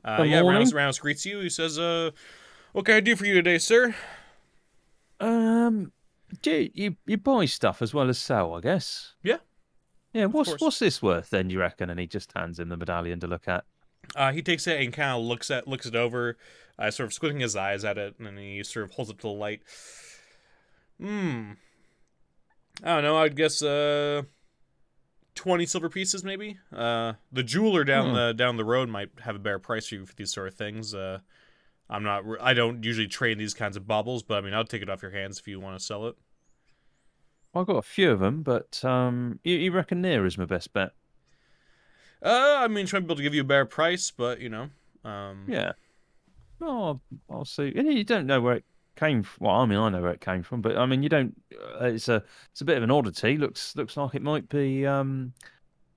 [0.08, 0.62] Uh, yeah, morning.
[0.62, 1.39] Rannos, Rannos greets you.
[1.41, 2.12] He says, uh,
[2.72, 3.93] what can I do for you today, sir?
[5.20, 5.91] Um,
[6.41, 8.54] do you, you buy stuff as well as sell?
[8.54, 9.15] I guess.
[9.22, 9.38] Yeah.
[10.13, 10.26] Yeah.
[10.26, 10.62] What's course.
[10.62, 11.50] what's this worth then?
[11.50, 11.89] You reckon?
[11.89, 13.65] And he just hands him the medallion to look at.
[14.15, 16.38] Uh, he takes it and kind of looks at looks it over,
[16.80, 19.17] uh, sort of squinting his eyes at it, and then he sort of holds it
[19.17, 19.62] to the light.
[21.02, 21.52] Hmm.
[22.84, 23.17] I don't know.
[23.17, 24.22] I'd guess uh,
[25.38, 26.58] twenty silver pieces, maybe.
[26.76, 28.15] Uh, the jeweler down Hmm.
[28.15, 30.56] the down the road might have a better price for you for these sort of
[30.56, 30.93] things.
[30.93, 31.19] Uh,
[31.89, 32.23] I'm not.
[32.41, 35.02] I don't usually trade these kinds of baubles, but I mean, I'll take it off
[35.02, 36.15] your hands if you want to sell it.
[37.56, 40.73] I've got a few of them, but um, you, you reckon Nira is my best
[40.73, 40.91] bet?
[42.21, 44.50] Uh, I mean, trying to be able to give you a better price, but you
[44.50, 44.69] know,
[45.06, 45.71] um, Yeah.
[46.62, 47.71] Oh, I'll see.
[47.76, 48.65] And you don't know where it
[48.98, 49.46] came from.
[49.48, 51.40] Well, I mean, I know where it came from, but I mean, you don't.
[51.82, 53.38] Uh, it's a it's a bit of an oddity.
[53.38, 55.34] Looks looks like it might be um,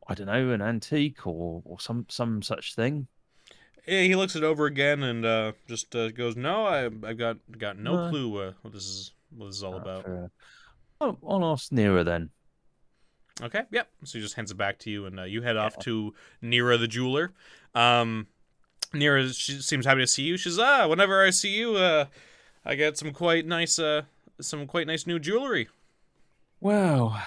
[0.07, 3.07] I don't know, an antique or or some some such thing.
[3.87, 7.39] Yeah, he looks it over again and uh, just uh, goes, "No, I, I've got
[7.59, 8.09] got no No.
[8.11, 10.07] clue uh, what this is what this is all Ah, about."
[11.01, 12.31] I'll, I'll ask Nira then.
[13.43, 13.89] Okay, yep.
[14.05, 16.79] So he just hands it back to you, and uh, you head off to Nira
[16.79, 17.33] the jeweler.
[17.75, 18.27] Um,
[18.93, 20.37] Nira she seems happy to see you.
[20.37, 22.05] She's ah, whenever I see you, uh,
[22.65, 24.03] I get some quite nice uh,
[24.41, 25.69] some quite nice new jewelry.
[26.61, 27.21] Well,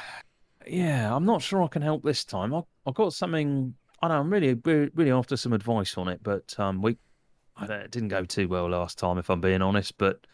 [0.68, 2.54] yeah, I'm not sure I can help this time.
[2.54, 3.74] I I've got something.
[4.02, 6.98] I know I'm really really after some advice on it, but um, we
[7.58, 9.98] I it didn't go too well last time, if I'm being honest.
[9.98, 10.26] But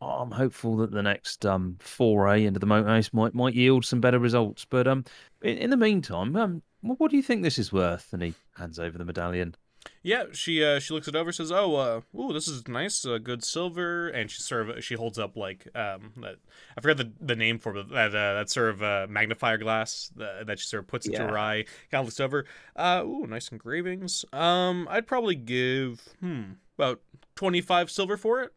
[0.00, 4.00] I'm hopeful that the next um foray into the moat house might might yield some
[4.00, 4.64] better results.
[4.64, 5.04] But um,
[5.42, 8.12] in, in the meantime, um, what do you think this is worth?
[8.12, 9.54] And he hands over the medallion.
[10.02, 13.18] Yeah, she uh, she looks it over, says, "Oh, uh, ooh, this is nice, uh,
[13.18, 16.36] good silver." And she sort of she holds up like um, that,
[16.76, 19.58] I forgot the, the name for it, but that uh, that sort of uh, magnifier
[19.58, 21.64] glass that, that she sort of puts into her eye.
[21.90, 22.46] Kind of looks over.
[22.76, 24.24] Uh, ooh, nice engravings.
[24.32, 27.00] Um, I'd probably give hmm about
[27.34, 28.52] twenty five silver for it.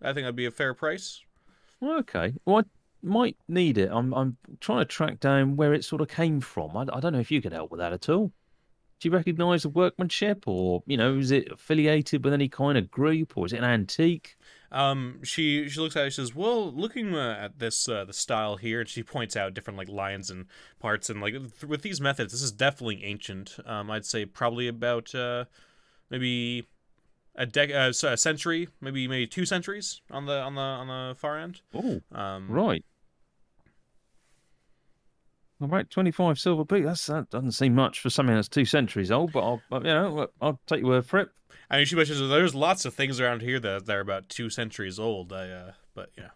[0.00, 1.22] I think that'd be a fair price.
[1.82, 2.62] Okay, well, I
[3.02, 3.90] might need it.
[3.92, 6.76] I'm I'm trying to track down where it sort of came from.
[6.76, 8.32] I, I don't know if you could help with that at all.
[8.98, 12.90] Do you recognise the workmanship, or you know, is it affiliated with any kind of
[12.90, 14.36] group, or is it an antique?
[14.72, 16.10] Um, she she looks at it.
[16.10, 19.52] She says, "Well, looking uh, at this uh, the style here," and she points out
[19.54, 20.46] different like lines and
[20.80, 23.58] parts, and like th- with these methods, this is definitely ancient.
[23.66, 25.44] Um, I'd say probably about uh,
[26.10, 26.66] maybe
[27.34, 31.14] a dec uh, a century, maybe maybe two centuries on the on the on the
[31.14, 31.60] far end.
[31.74, 32.84] Oh, Um, right.
[35.60, 36.84] All right, twenty-five silver piece.
[36.84, 39.88] That's that doesn't seem much for something that's two centuries old, but I'll but, you
[39.88, 41.28] know I'll take your word for it.
[41.70, 44.50] I mean, she mentions there's lots of things around here that that are about two
[44.50, 45.32] centuries old.
[45.32, 46.30] I, uh, but you know,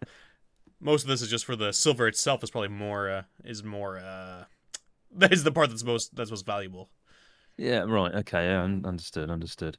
[0.79, 2.43] most of this is just for the silver itself.
[2.43, 4.45] Is probably more uh, is more uh,
[5.15, 6.89] that is the part that's most that's most valuable.
[7.57, 8.13] Yeah, right.
[8.15, 9.77] Okay, yeah, understood, understood.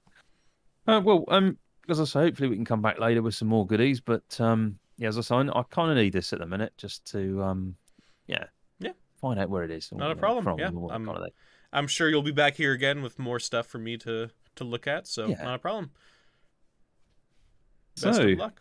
[0.86, 3.66] Uh, well, um, as I say, hopefully we can come back later with some more
[3.66, 4.00] goodies.
[4.00, 7.04] But um, yeah, as I say, I kind of need this at the minute just
[7.06, 7.74] to um,
[8.28, 8.44] Yeah.
[9.22, 9.90] Find out where it is.
[9.92, 11.30] Not a problem, From, yeah, and what kind of.
[11.72, 14.86] I'm sure you'll be back here again with more stuff for me to to look
[14.86, 15.06] at.
[15.06, 15.42] So Yeah.
[15.42, 15.90] not a problem.
[18.02, 18.60] Best So, of luck.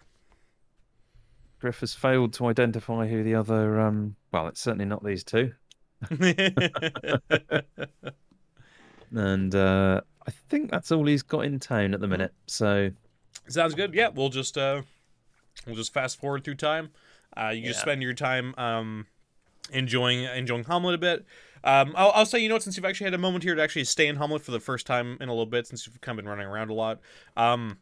[1.60, 3.82] Griff has failed to identify who the other.
[3.82, 5.52] Um, well, it's certainly not these two.
[9.12, 12.34] and uh, I think that's all he's got in town at the minute.
[12.48, 12.92] So
[13.48, 13.94] Sounds good.
[13.94, 14.82] Yeah, we'll just uh,
[15.66, 16.92] we'll just fast forward through time.
[17.36, 19.08] Uh, you just spend your time um,
[19.72, 21.26] enjoying enjoying Hommlet a bit.
[21.64, 23.62] Um, I'll, I'll say, you know what, since you've actually had a moment here to
[23.62, 26.18] actually stay in Hommlet for the first time in a little bit, since you've kind
[26.18, 27.00] of been running around a lot.
[27.38, 27.78] Um,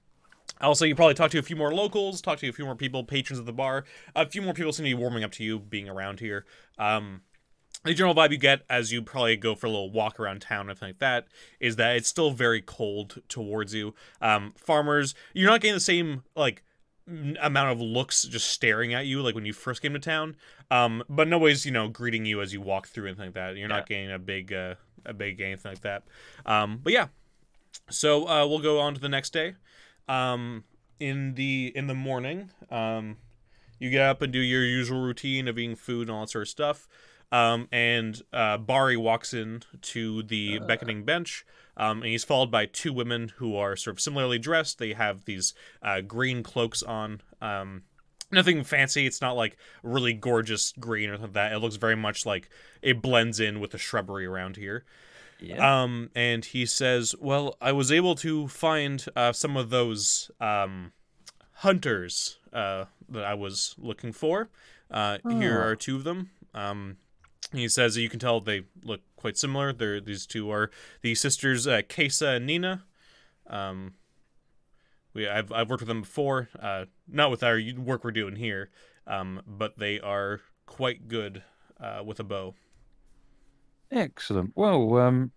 [0.60, 2.76] I'll say you probably talk to a few more locals, talk to a few more
[2.76, 3.86] people, patrons of the bar.
[4.16, 6.46] A few more people seem to be warming up to you being around here.
[6.78, 7.22] Um,
[7.86, 10.62] the general vibe you get as you probably go for a little walk around town
[10.62, 11.28] and everything like that
[11.62, 13.94] is that it's still very cold towards you.
[14.22, 16.64] Um, farmers, you're not getting the same like
[17.42, 20.36] amount of looks just staring at you like when you first came to town.
[20.72, 23.58] Um, but nobody's you know greeting you as you walk through anything like that.
[23.58, 26.04] You're not getting a big uh, a big anything like that.
[26.46, 27.08] Um, but yeah,
[27.90, 29.56] so uh, we'll go on to the next day.
[30.08, 30.64] Um,
[31.00, 33.18] in the in the morning, um,
[33.80, 36.44] you get up and do your usual routine of eating food and all that sort
[36.44, 36.88] of stuff.
[37.32, 41.46] Um, and uh, Bari walks in to the beckoning bench,
[41.80, 44.78] um, and he's followed by two women who are sort of similarly dressed.
[44.78, 47.22] They have these uh, green cloaks on.
[47.42, 47.84] Um,
[48.32, 49.08] nothing fancy.
[49.08, 51.54] It's not like really gorgeous green or something like that.
[51.54, 52.50] It looks very much like
[52.84, 54.84] it blends in with the shrubbery around here.
[55.40, 60.30] yeah, Um, and he says, "Well, I was able to find uh, some of those
[60.42, 60.92] um,
[61.54, 64.50] hunters uh, that I was looking for.
[64.92, 65.66] Uh, Here Ah.
[65.68, 66.32] are two of them.
[66.54, 66.98] Um,
[67.52, 69.74] he says you can tell they look quite similar.
[69.74, 72.86] They're these two are the sisters uh, Kesa and Nina.
[73.48, 73.94] Um,
[75.14, 78.70] we I've I've worked with them before, uh, not with our work we're doing here,
[79.06, 81.44] um, but they are quite good
[81.80, 82.56] uh, with a bow.
[83.92, 84.54] excellent.
[84.56, 85.32] Well, um,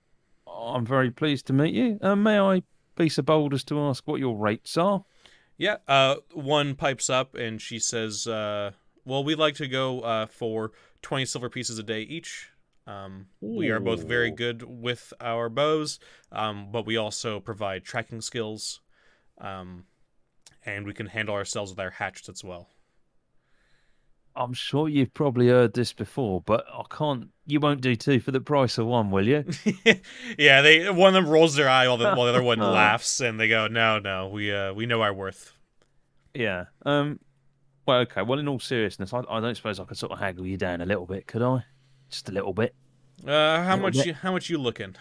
[0.47, 1.99] I'm very pleased to meet you.
[2.01, 2.63] Uh, may I
[2.97, 5.05] be so bold as to ask what your rates are?
[5.57, 8.73] Yeah, uh, one pipes up and she says, uh,
[9.05, 12.52] "Well, we'd like to go uh, for twenty silver pieces a day each.
[12.87, 16.01] Um, we are both very good with our bows,
[16.33, 18.81] um, but we also provide tracking skills,
[19.39, 19.85] um,
[20.65, 22.69] and we can handle ourselves with our hatchets as well."
[24.35, 27.29] I'm sure you've probably heard this before, but I can't.
[27.47, 29.45] You won't do two for the price of one, will you?
[30.39, 33.21] yeah, they one of them rolls their eye while the, while the other one laughs,
[33.21, 35.53] and they go, "No, no, we uh, we know our worth."
[36.35, 36.67] Yeah.
[36.87, 37.21] Um.
[37.87, 38.23] Well, okay.
[38.23, 40.81] Well, in all seriousness, I, I don't suppose I could sort of haggle you down
[40.81, 41.65] a little bit, could I?
[42.13, 42.75] Just a little bit.
[43.27, 43.95] Uh, how much?
[43.95, 44.07] bit.
[44.07, 44.95] You, how much you looking?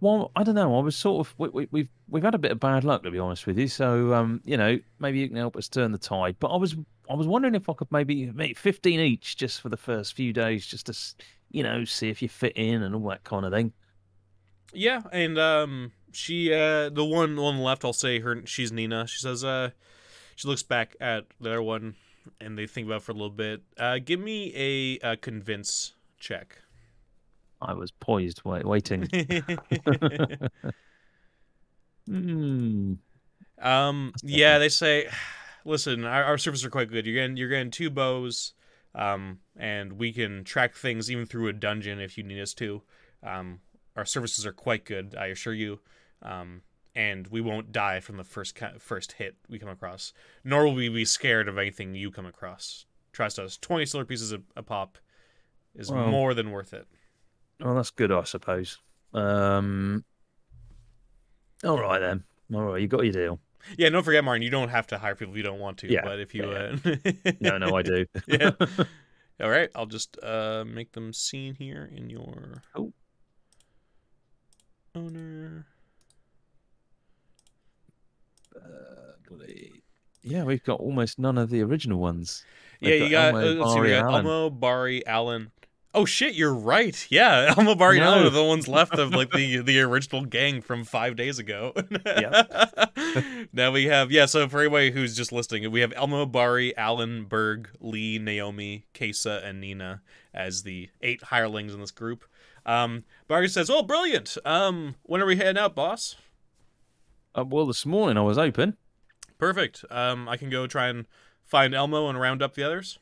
[0.00, 0.76] Well, I don't know.
[0.76, 3.10] I was sort of we, we, we've we've had a bit of bad luck to
[3.10, 3.68] be honest with you.
[3.68, 6.36] So um, you know, maybe you can help us turn the tide.
[6.40, 6.74] But I was
[7.08, 10.32] I was wondering if I could maybe make fifteen each just for the first few
[10.32, 13.52] days, just to you know see if you fit in and all that kind of
[13.52, 13.72] thing.
[14.72, 18.42] Yeah, and um, she uh, the one on the left, I'll say her.
[18.46, 19.06] She's Nina.
[19.06, 19.70] She says, uh,
[20.34, 21.94] she looks back at the other one,
[22.40, 23.62] and they think about it for a little bit.
[23.78, 26.58] Uh, give me a, uh convince check.
[27.60, 29.08] I was poised, wait, waiting.
[32.08, 32.92] Hmm.
[33.60, 35.08] um, yeah, they say,
[35.64, 37.04] listen, our, our services are quite good.
[37.04, 38.52] You're getting you're getting two bows,
[38.94, 42.82] um, and we can track things even through a dungeon if you need us to.
[43.24, 43.58] Um,
[43.96, 45.80] our services are quite good, I assure you.
[46.22, 46.62] Um,
[46.94, 50.12] and we won't die from the first first hit we come across,
[50.44, 52.86] nor will we be scared of anything you come across.
[53.12, 54.98] Trust us, twenty silver pieces a, a pop
[55.76, 56.86] is Well- more than worth it.
[57.60, 58.78] Well, that's good, I suppose.
[59.14, 60.04] Um.
[61.64, 62.24] All right then.
[62.54, 63.40] All right, you got your deal.
[63.76, 64.42] Yeah, don't forget, Martin.
[64.42, 65.90] You don't have to hire people if you don't want to.
[65.90, 67.32] Yeah, but if you, yeah, uh...
[67.40, 68.06] No, no, I do.
[68.26, 68.50] yeah.
[69.40, 72.92] All right, I'll just uh make them seen here in your Oh.
[74.94, 75.66] owner.
[80.22, 82.44] Yeah, we've got almost none of the original ones.
[82.80, 83.34] Yeah, We've you got.
[83.34, 84.26] Elmo, uh, let's see, we got Allen.
[84.26, 85.52] Elmo, Bari, Allen.
[85.96, 87.06] Oh shit, you're right.
[87.10, 88.26] Yeah, Elmo, Bari, and No.
[88.26, 91.72] are the ones left of like the the original gang from five days ago.
[92.06, 92.42] Yeah.
[93.52, 94.26] now we have yeah.
[94.26, 99.42] So for anybody who's just listening, we have Elmo, Bari, Allen, Berg, Lee, Naomi, Kesa,
[99.44, 100.02] and Nina
[100.34, 102.24] as the eight hirelings in this group.
[102.66, 104.36] Um, Bari says, "Oh, brilliant.
[104.44, 106.16] Um, when are we heading out, boss?"
[107.36, 108.76] Uh, well, this morning I was open.
[109.38, 109.84] Perfect.
[109.90, 111.06] Um, I can go try and
[111.42, 112.98] find Elmo and round up the others.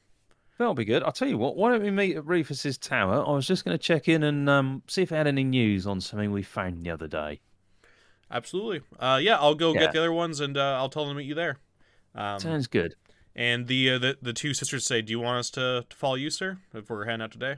[0.58, 1.02] That'll be good.
[1.02, 1.56] I'll tell you what.
[1.56, 3.24] Why don't we meet at Rufus's tower?
[3.26, 5.86] I was just going to check in and um, see if I had any news
[5.86, 7.40] on something we found the other day.
[8.30, 8.80] Absolutely.
[8.98, 9.80] Uh, yeah, I'll go Yeah.
[9.80, 11.58] get the other ones and uh, I'll tell them to meet you there.
[12.14, 12.94] Um, Sounds good.
[13.34, 16.14] and the, uh, the the two sisters say, "Do you want us to, to follow
[16.14, 17.56] you, sir, if we're heading out today?"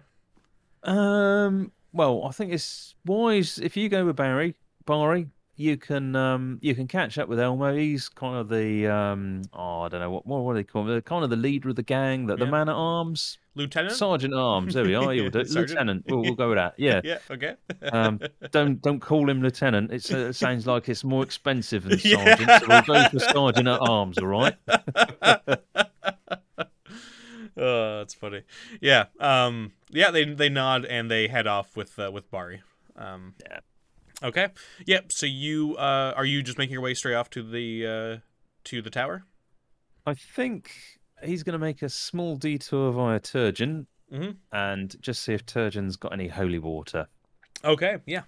[0.83, 1.73] Um.
[1.93, 4.55] Well, I think it's wise if you go with Bari,
[4.85, 7.75] Bari, you can um, you can catch up with Elmo.
[7.75, 10.89] He's kind of the um, oh, I don't know what what, what do they call
[10.89, 11.01] him?
[11.03, 13.95] Kind of the leader of the gang, the, the man at arms, Lieutenant.
[13.97, 14.75] sergeant arms.
[14.75, 15.05] There we are.
[15.31, 15.51] Sergeant.
[15.55, 16.05] Lieutenant.
[16.09, 16.75] We'll, we'll go with that.
[16.77, 17.01] Yeah.
[17.05, 17.19] yeah.
[17.31, 17.55] Okay.
[17.91, 19.93] Um, don't don't call him lieutenant.
[19.93, 22.37] It's, uh, it sounds like it's more expensive than Yeah.
[22.37, 22.51] sergeant.
[22.61, 24.19] So we'll go for sergeant at arms.
[24.19, 24.55] All right.
[27.57, 28.43] oh, that's funny.
[28.81, 29.07] Yeah.
[29.19, 29.73] Um.
[29.91, 30.11] Yeah.
[30.11, 32.63] They they nod and they head off with uh, with Bari.
[32.97, 33.35] Um.
[33.49, 33.61] Yeah.
[34.23, 34.49] Okay.
[34.87, 35.13] Yep.
[35.13, 38.17] So you uh are you just making your way straight off to the uh
[38.65, 39.25] to the tower?
[40.07, 40.73] I think
[41.25, 44.37] he's going to make a small detour via Terjon Mhm.
[44.53, 47.09] and just see if Terjon's got any holy water
[47.65, 47.99] Okay.
[48.07, 48.23] Yeah.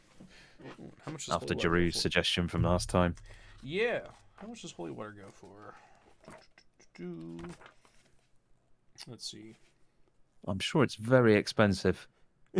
[1.05, 2.01] How much does after holy water go Jaroo's for?
[2.01, 3.15] suggestion from last time.
[3.63, 4.01] Yeah.
[4.37, 5.75] How much does holy water go for?
[9.07, 9.57] Let's see.
[10.47, 12.09] I'm sure it's very expensive.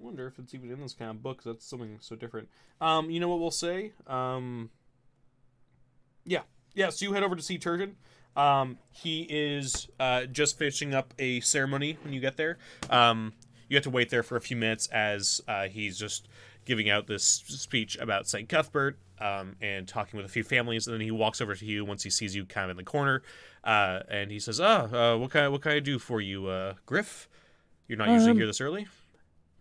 [0.00, 1.42] I wonder if it's even in this kind of book.
[1.42, 2.48] that's something so different.
[2.80, 3.92] Um, you know what we'll say?
[4.06, 4.70] Um,
[6.24, 6.42] yeah,
[6.74, 6.90] yeah.
[6.90, 7.94] So you head over to see Terjon.
[8.36, 12.58] Um, he is uh, just finishing up a ceremony when you get there.
[12.90, 13.32] Um,
[13.68, 16.28] you have to wait there for a few minutes as uh, he's just
[16.64, 18.48] giving out this speech about St.
[18.48, 20.86] Cuthbert um, and talking with a few families.
[20.86, 22.84] And then he walks over to you once he sees you kind of in the
[22.84, 23.22] corner,
[23.64, 24.84] uh, and he says, "Ah,
[25.14, 27.28] uh, what can I, what can I do for you, uh, Griff?
[27.88, 28.86] You're not usually Um, here this early."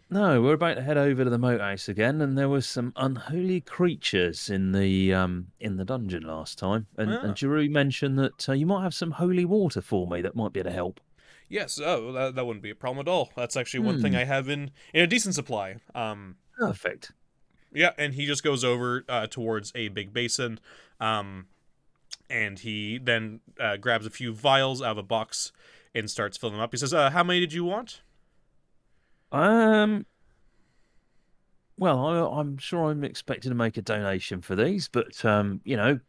[0.10, 2.94] No, we're about to head over to the moat house again, and there was some
[2.96, 6.88] unholy creatures in the um in the dungeon last time.
[6.98, 7.22] And, Ah.
[7.24, 10.54] and Jaroo mentioned that uh, you might have some holy water for me that might
[10.54, 11.02] be able to help.
[11.50, 13.32] Yes, oh, that, that wouldn't be a problem at all.
[13.36, 14.20] That's actually one thing Hmm.
[14.20, 15.78] I have in in a decent supply.
[15.94, 17.12] Um, Perfect.
[17.74, 20.60] yeah, and he just goes over uh, towards a big basin,
[21.02, 21.48] um,
[22.30, 25.52] and he then uh, grabs a few vials out of a box
[25.94, 26.72] and starts filling them up.
[26.72, 28.02] He says, uh, "How many did you want?"
[29.32, 30.06] Um.
[31.78, 35.78] Well, I, I'm sure I'm expected to make a donation for these, but um, you
[35.78, 36.00] know,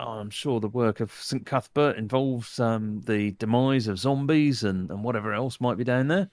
[0.00, 1.44] I'm sure the work of St.
[1.46, 6.30] Cuthbert involves um the demise of zombies and and whatever else might be down there.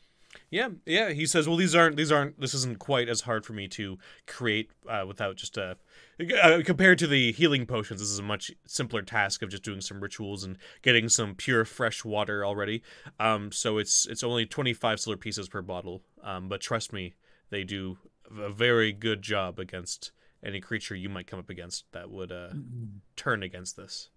[0.49, 1.09] Yeah, yeah.
[1.09, 3.97] He says, "Well, these aren't these aren't this isn't quite as hard for me to
[4.25, 5.77] create uh, without just a
[6.41, 7.99] uh compared to the healing potions.
[7.99, 11.65] This is a much simpler task of just doing some rituals and getting some pure
[11.65, 12.81] fresh water already.
[13.19, 16.01] Um, so it's it's only twenty five silver pieces per bottle.
[16.23, 17.15] Um, but trust me,
[17.49, 17.97] they do
[18.39, 20.11] a very good job against
[20.43, 22.49] any creature you might come up against that would uh,
[23.17, 24.09] turn against this.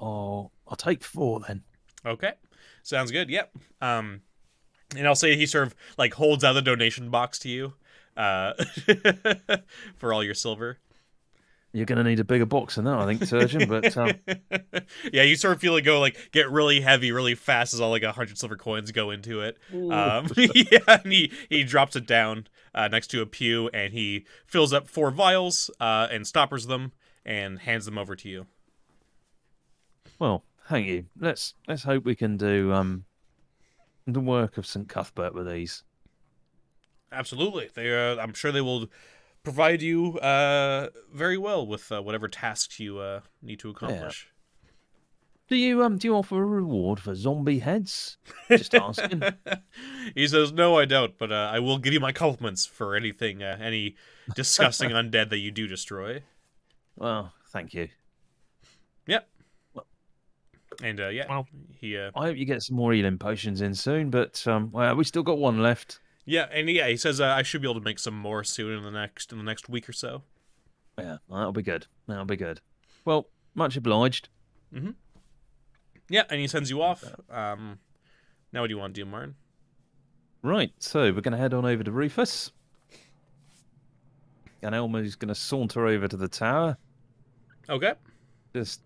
[0.00, 1.62] Oh, I'll take four then.
[2.04, 2.32] Okay,
[2.82, 3.30] sounds good.
[3.30, 3.52] Yep.
[3.80, 4.22] Um,
[4.96, 7.74] and I'll say he sort of like holds out the donation box to you,
[8.16, 8.52] uh,
[9.96, 10.78] for all your silver.
[11.74, 13.66] You're going to need a bigger box than that, I think, surgeon.
[13.66, 14.12] But um,
[15.12, 17.90] yeah, you sort of feel it go like get really heavy, really fast as all
[17.90, 19.56] like a hundred silver coins go into it.
[19.72, 24.26] Um, yeah, and he he drops it down uh, next to a pew, and he
[24.46, 26.92] fills up four vials uh, and stoppers them
[27.24, 28.46] and hands them over to you.
[30.18, 31.06] well, thank you.
[31.18, 33.06] Let's let's hope we can do um
[34.06, 34.88] the work of St.
[34.88, 35.84] Cuthbert with these.
[37.10, 37.92] Absolutely, they.
[37.92, 38.88] Uh, I'm sure they will
[39.42, 44.28] provide you uh, very well with uh, whatever tasks you uh, need to accomplish.
[45.48, 48.16] Do you um do you offer a reward for zombie heads?
[48.48, 49.22] Just asking.
[50.14, 53.42] he says, "No, I don't, but uh, I will give you my compliments for anything,
[53.42, 53.96] uh, any
[54.34, 56.22] disgusting undead that you do destroy."
[56.96, 57.88] well, thank you.
[60.82, 61.46] And uh, yeah, Well-
[61.80, 64.10] he uh, I hope you get some more healing potions in soon.
[64.10, 66.00] But um, well, we still got one left.
[66.24, 68.78] yeah, and yeah, he says uh, I should be able to make some more soon
[68.78, 70.22] in the next in the next week or so.
[70.98, 71.86] Yeah, that'll be good.
[72.06, 72.60] That'll be good.
[73.04, 74.28] Well, much obliged.
[74.74, 74.90] Mm-hmm.
[76.08, 77.02] Yeah, and he sends you off.
[77.30, 77.78] Um,
[78.52, 79.34] now, what do you want to do, Martin?
[80.42, 82.50] Right, so we're going to head on over to Rufus.
[84.62, 86.76] And Elmo's going to saunter over to the tower,
[87.68, 87.94] Okay.
[88.54, 88.80] just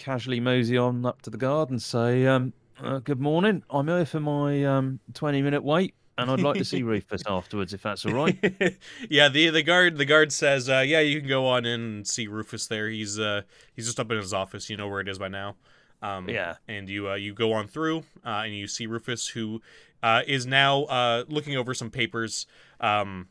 [0.00, 3.62] casually mosey on up to the guard and say, um, uh, Good morning.
[3.70, 7.74] I'm here for my um, 20 minute wait, and I'd like to see Rufus afterwards,
[7.74, 8.36] if that's all right.
[9.10, 12.06] yeah, the the guard the guard says, uh, "Yeah, you can go on in and
[12.06, 12.88] see Rufus there.
[12.88, 13.42] He's uh
[13.76, 14.70] he's just up in his office.
[14.70, 15.56] You know where it is by now."
[16.02, 16.54] Um, Yeah.
[16.66, 19.60] and you uh, you go on through uh, and you see Rufus, who
[20.02, 22.46] uh, is now uh, looking over some papers.
[22.80, 23.28] Um,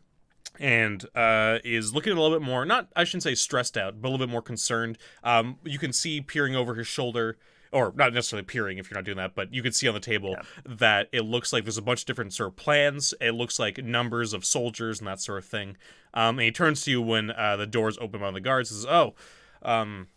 [0.60, 4.07] and uh, is looking a little bit more not I shouldn't say stressed out, but
[4.07, 4.97] a little bit more concerned.
[5.24, 7.38] Um, you can see peering over his shoulder,
[7.72, 9.99] or not necessarily peering if you're not doing that, but you can see on the
[9.99, 10.36] table
[10.66, 13.14] that it looks like there's a bunch of different sort of plans.
[13.22, 15.78] It looks like numbers of soldiers and that sort of thing.
[16.14, 18.80] Um, and he turns to you when uh, the doors open by the guards and
[18.80, 19.14] says, "Oh,
[19.62, 20.07] um,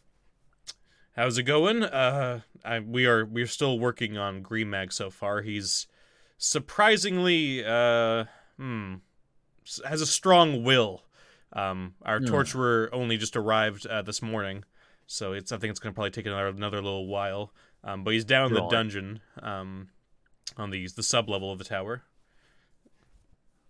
[1.14, 1.82] how's it going?
[1.82, 5.43] Uh, I, we are we're still working on Gremag so far.
[5.43, 5.86] He's
[6.38, 8.24] surprisingly uh,
[8.57, 8.95] hmm,
[9.86, 11.04] has a strong will.
[11.52, 12.26] Um, our Hmm.
[12.26, 14.64] torturer only just arrived uh, this morning,
[15.06, 17.52] so it's I think it's gonna probably take another another little while.
[17.84, 19.88] Um, but he's down in the dungeon, um,
[20.56, 22.02] on the the sub level of the tower.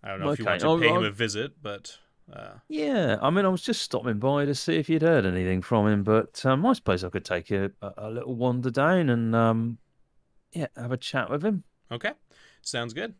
[0.05, 1.05] I don't know if you want to Oh, pay him oh.
[1.05, 1.97] a visit, but
[2.32, 5.62] uh, Yeah, I mean, I was just stopping by to see if you'd heard anything
[5.62, 9.09] from him, but um, I suppose I could take a, a, a little wander down
[9.09, 9.78] and um,
[10.53, 11.64] yeah, have a chat with him.
[11.90, 12.12] Okay,
[12.62, 13.14] sounds good.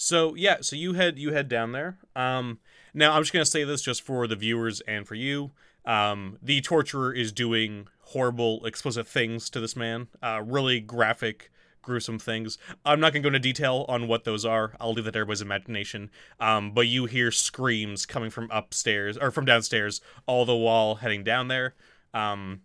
[0.00, 1.98] So yeah, so you head you head down there.
[2.14, 2.60] Um,
[2.94, 5.50] now I'm just gonna say this just for the viewers and for you.
[5.84, 10.06] Um, the torturer is doing horrible, explicit things to this man.
[10.22, 11.50] Uh, really graphic,
[11.82, 12.58] gruesome things.
[12.84, 14.74] I'm not gonna go into detail on what those are.
[14.78, 16.10] I'll leave that to everybody's imagination.
[16.38, 21.24] Um, but you hear screams coming from upstairs or from downstairs, all the while heading
[21.24, 21.74] down there.
[22.14, 22.60] Um,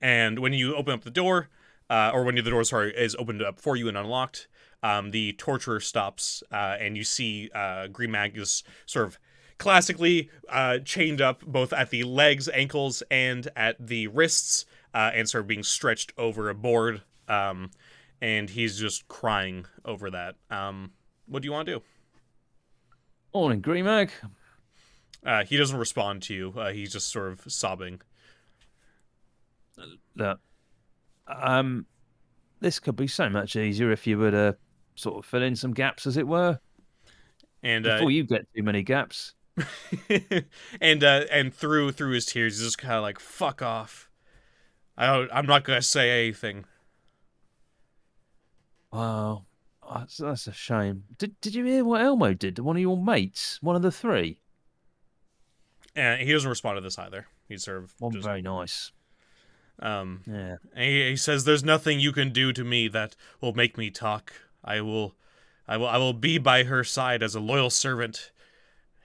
[0.00, 1.48] and when you open up the door,
[1.90, 4.46] uh, or when the door sorry is opened up for you and unlocked,
[4.82, 9.18] um, the torturer stops, uh, and you see uh, Green Magus sort of
[9.58, 14.64] classically uh, chained up both at the legs, ankles, and at the wrists,
[14.94, 17.02] uh, and sort of being stretched over a board.
[17.28, 17.70] Um,
[18.20, 20.36] and he's just crying over that.
[20.50, 20.92] Um,
[21.26, 21.82] what do you want to do?
[23.34, 24.10] Morning, Gremag.
[25.24, 26.54] Uh, he doesn't respond to you.
[26.56, 28.00] Uh, he's just sort of sobbing.
[30.16, 30.40] Look,
[31.26, 31.86] um,
[32.60, 34.56] this could be so much easier if you were to
[34.98, 36.58] sort of fill in some gaps, as it were,
[37.62, 39.34] And uh, before you get too many gaps.
[40.80, 44.08] and uh, and through through his tears, he's just kind of like, "Fuck off."
[44.96, 46.64] I don't, I'm not gonna say anything.
[48.92, 49.44] Wow,
[49.92, 51.04] that's, that's a shame.
[51.18, 53.58] Did Did you hear what Elmo did to one of your mates?
[53.62, 54.40] One of the three.
[55.96, 57.26] And he doesn't respond to this either.
[57.48, 58.92] He's sort of One just, very nice.
[59.80, 60.22] um.
[60.26, 60.56] Yeah.
[60.74, 63.90] And he, he says, "There's nothing you can do to me that will make me
[63.90, 64.32] talk.
[64.68, 65.16] I will,
[65.66, 68.30] I will, I will be by her side as a loyal servant,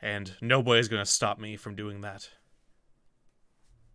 [0.01, 2.30] and nobody's gonna stop me from doing that."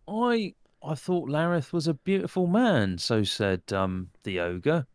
[0.07, 2.97] I I thought Lareth was a beautiful man.
[2.97, 4.87] So said um the ogre.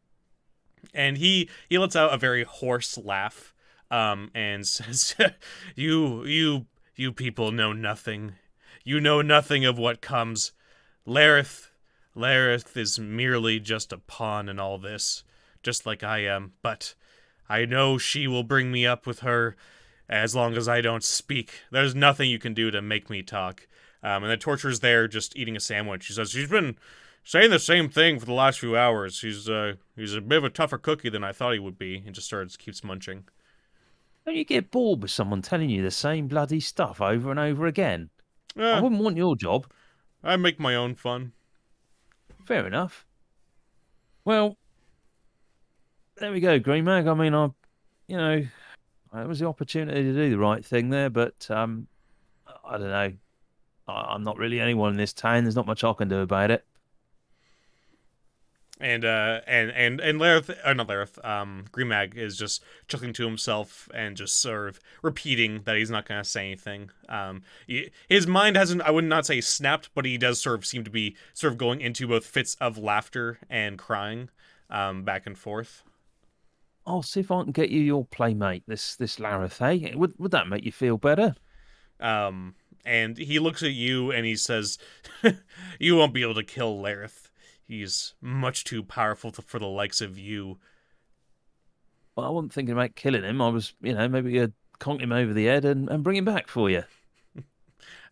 [0.93, 3.55] and he he lets out a very hoarse laugh
[3.91, 5.15] um and says
[5.77, 6.67] you you
[6.97, 8.35] you people know nothing
[8.85, 10.53] you know nothing of what comes
[11.07, 11.69] lareth
[12.17, 15.25] lareth is merely just a pawn in all this
[15.65, 16.95] just like i am but
[17.49, 19.57] i know she will bring me up with her
[20.09, 23.67] as long as i don't speak there's nothing you can do to make me talk
[24.03, 26.77] um, and the torturer's there just eating a sandwich she says she's been
[27.25, 29.21] saying the same thing for the last few hours.
[29.21, 32.03] He's uh he's a bit of a tougher cookie than I thought he would be,
[32.05, 33.25] and just starts keeps munching.
[34.25, 37.67] Don't you get bored with someone telling you the same bloody stuff over and over
[37.67, 38.11] again?
[38.57, 39.67] I wouldn't want your job.
[40.23, 41.33] I make my own fun.
[42.45, 43.05] Fair enough.
[44.25, 44.57] Well,
[46.17, 47.09] there we go, Gremag.
[47.09, 47.51] I mean, I,
[48.07, 48.47] you know,
[49.17, 51.87] it was the opportunity to do the right thing there, but um,
[52.65, 53.13] I don't know.
[53.87, 55.45] I, I'm not really anyone in this town.
[55.45, 56.65] There's not much I can do about it.
[58.81, 63.25] And uh and and and Lareth, uh, not Lareth, um, Mag is just chuckling to
[63.25, 66.91] himself and just sort of repeating that he's not gonna say anything.
[67.09, 70.67] Um, he- his mind hasn't, I would not say snapped, but he does sort of
[70.67, 74.29] seem to be sort of going into both fits of laughter and crying,
[74.69, 75.85] um, back and forth.
[76.87, 79.59] I'll see if I can get you your playmate, this this Lareth.
[79.59, 81.35] Hey, would would that make you feel better?
[82.01, 82.55] Um,
[82.85, 84.79] and he looks at you and he says,
[85.79, 87.31] "You won't be able to kill Lareth.
[87.63, 90.59] He's much too powerful to, for the likes of you."
[92.17, 93.41] Well, I wasn't thinking about killing him.
[93.41, 96.25] I was, you know, maybe you'd conk him over the head and, and bring him
[96.25, 96.85] back for you.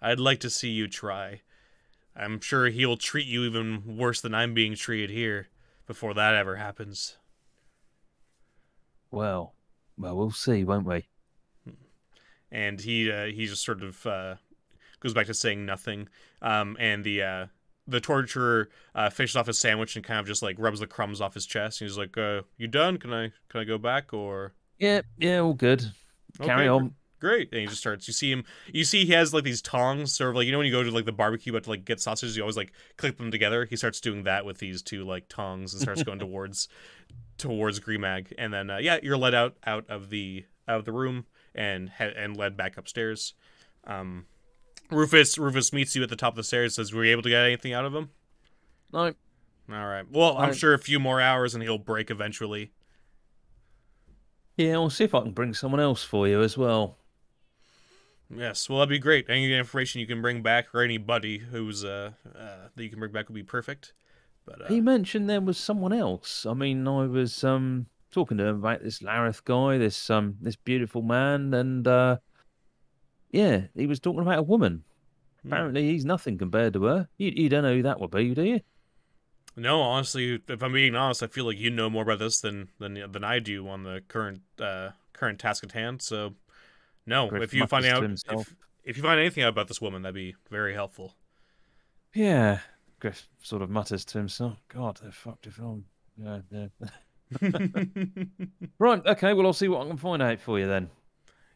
[0.02, 1.42] I'd like to see you try.
[2.16, 5.48] I'm sure he'll treat you even worse than I'm being treated here
[5.86, 7.16] before that ever happens.
[9.12, 9.54] Well,
[9.96, 11.06] well, we'll see, won't we?
[12.50, 14.34] And he uh, he just sort of uh,
[15.00, 16.08] goes back to saying nothing.
[16.40, 17.46] Um, and the uh,
[17.86, 21.20] the torturer uh, fishes off his sandwich and kind of just like rubs the crumbs
[21.20, 21.80] off his chest.
[21.80, 22.98] And he's like, uh, "You done?
[22.98, 25.92] Can I can I go back or?" Yeah, yeah, all good.
[26.40, 26.94] Carry Okay, on.
[27.22, 27.50] Great.
[27.52, 28.42] And he just starts you see him
[28.72, 30.82] you see he has like these tongs sort of like you know when you go
[30.82, 33.64] to like the barbecue but to like get sausages you always like clip them together?
[33.64, 36.66] He starts doing that with these two like tongs and starts going towards
[37.38, 40.90] towards Gremag and then uh, yeah you're led out out of the out of the
[40.90, 43.34] room and and led back upstairs.
[43.86, 44.26] Um
[44.90, 46.74] Rufus Rufus meets you at the top of the stairs.
[46.74, 48.10] Says were you able to get anything out of him?
[48.92, 48.98] No,
[49.70, 50.06] all right.
[50.10, 52.72] Well I'm I- sure a few more hours and he'll break eventually.
[54.56, 56.98] Yeah, I'll see if I can bring someone else for you as well.
[58.34, 59.28] Yes, well, that'd be great.
[59.28, 63.12] Any information you can bring back, or anybody who's uh, uh that you can bring
[63.12, 63.92] back would be perfect.
[64.44, 66.46] But uh, He mentioned there was someone else.
[66.46, 70.56] I mean, I was um talking to him about this Lareth guy, this um this
[70.56, 72.16] beautiful man, and uh
[73.30, 74.84] yeah, he was talking about a woman.
[75.42, 75.52] Hmm.
[75.52, 77.08] Apparently, he's nothing compared to her.
[77.18, 78.60] You, you don't know who that would be, do you?
[79.56, 82.68] no, honestly, if I'm being honest, I feel like you know more about this than
[82.78, 86.00] than than I do on the current uh, current task at hand.
[86.02, 86.34] So,
[87.06, 90.02] no, Griff if you find out if, if you find anything out about this woman,
[90.02, 91.14] that'd be very helpful.
[92.14, 92.60] Yeah.
[93.00, 95.86] Griff sort of mutters to himself, God, they're fucked if I'm.
[96.16, 96.66] Yeah, yeah.
[98.78, 100.90] Right, okay, well, I'll see what I can find out for you then.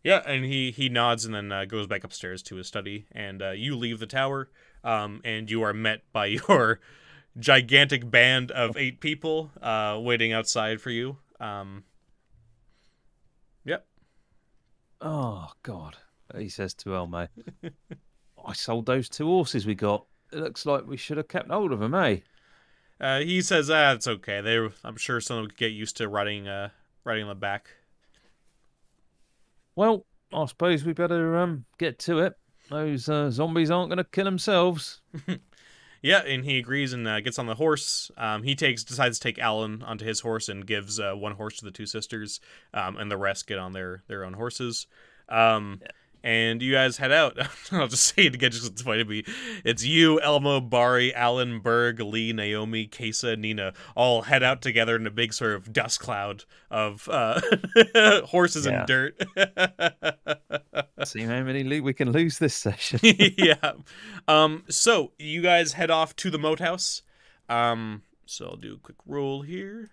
[0.03, 3.43] Yeah, and he he nods and then uh, goes back upstairs to his study, and
[3.43, 4.49] uh, you leave the tower,
[4.85, 6.81] um, and you are met by your
[7.39, 11.19] gigantic band of eight people uh, waiting outside for you.
[11.41, 11.85] Um,
[13.65, 13.87] yep.
[15.01, 15.97] Oh, God,
[16.37, 17.29] he says to Elmo.
[18.45, 20.07] I sold those two horses we got.
[20.33, 22.19] It looks like we should have kept hold of them, eh?
[23.01, 24.41] Uh, he says, "Ah, it's okay.
[24.41, 26.71] They, I'm sure someone could get used to riding, uh,
[27.05, 27.71] riding on the back."
[29.75, 32.35] Well, I suppose we better um get to it.
[32.71, 35.03] Those uh, zombies aren't going to kill themselves.
[36.03, 38.11] Yeah, and he agrees and uh, gets on the horse.
[38.17, 41.59] Um, he takes decides to take Alan onto his horse and gives uh, one horse
[41.59, 42.41] to the two sisters,
[42.75, 44.87] um, and the rest get on their their own horses.
[45.29, 45.81] Um,
[46.27, 47.39] And you guys head out.
[47.71, 49.23] I'll just say it again, just it's funny to me.
[49.65, 55.07] It's you, Elmo, Bari, Alan, Berg, Lee, Naomi, Kesa, Nina, all head out together in
[55.07, 57.41] a big sort of dust cloud of uh,
[58.25, 59.15] horses and dirt.
[61.05, 62.99] See how many lo- we can lose this session.
[63.39, 63.75] yeah.
[64.27, 64.65] Um.
[64.69, 67.03] So you guys head off to the moat house.
[67.49, 68.03] Um.
[68.25, 69.91] So I'll do a quick roll here.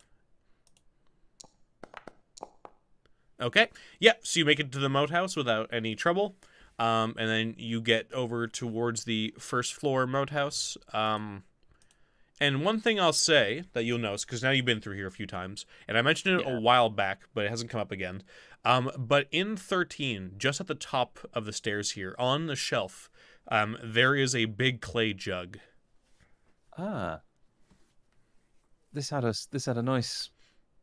[3.43, 3.67] Okay.
[3.99, 4.13] Yeah.
[4.23, 6.35] So you make it to the moat house without any trouble.
[6.79, 7.13] Um.
[7.17, 10.77] And then you get over towards the first floor moat house.
[10.93, 11.43] Um.
[12.41, 15.11] And one thing I'll say that you'll notice, because now you've been through here a
[15.11, 16.57] few times, and I mentioned it Yeah.
[16.57, 18.23] a while back, but it hasn't come up again.
[18.65, 23.09] Um, but in 13, just at the top of the stairs here, on the shelf,
[23.49, 25.59] um, there is a big clay jug.
[26.77, 27.21] ah,
[28.91, 30.29] this had a this had a nice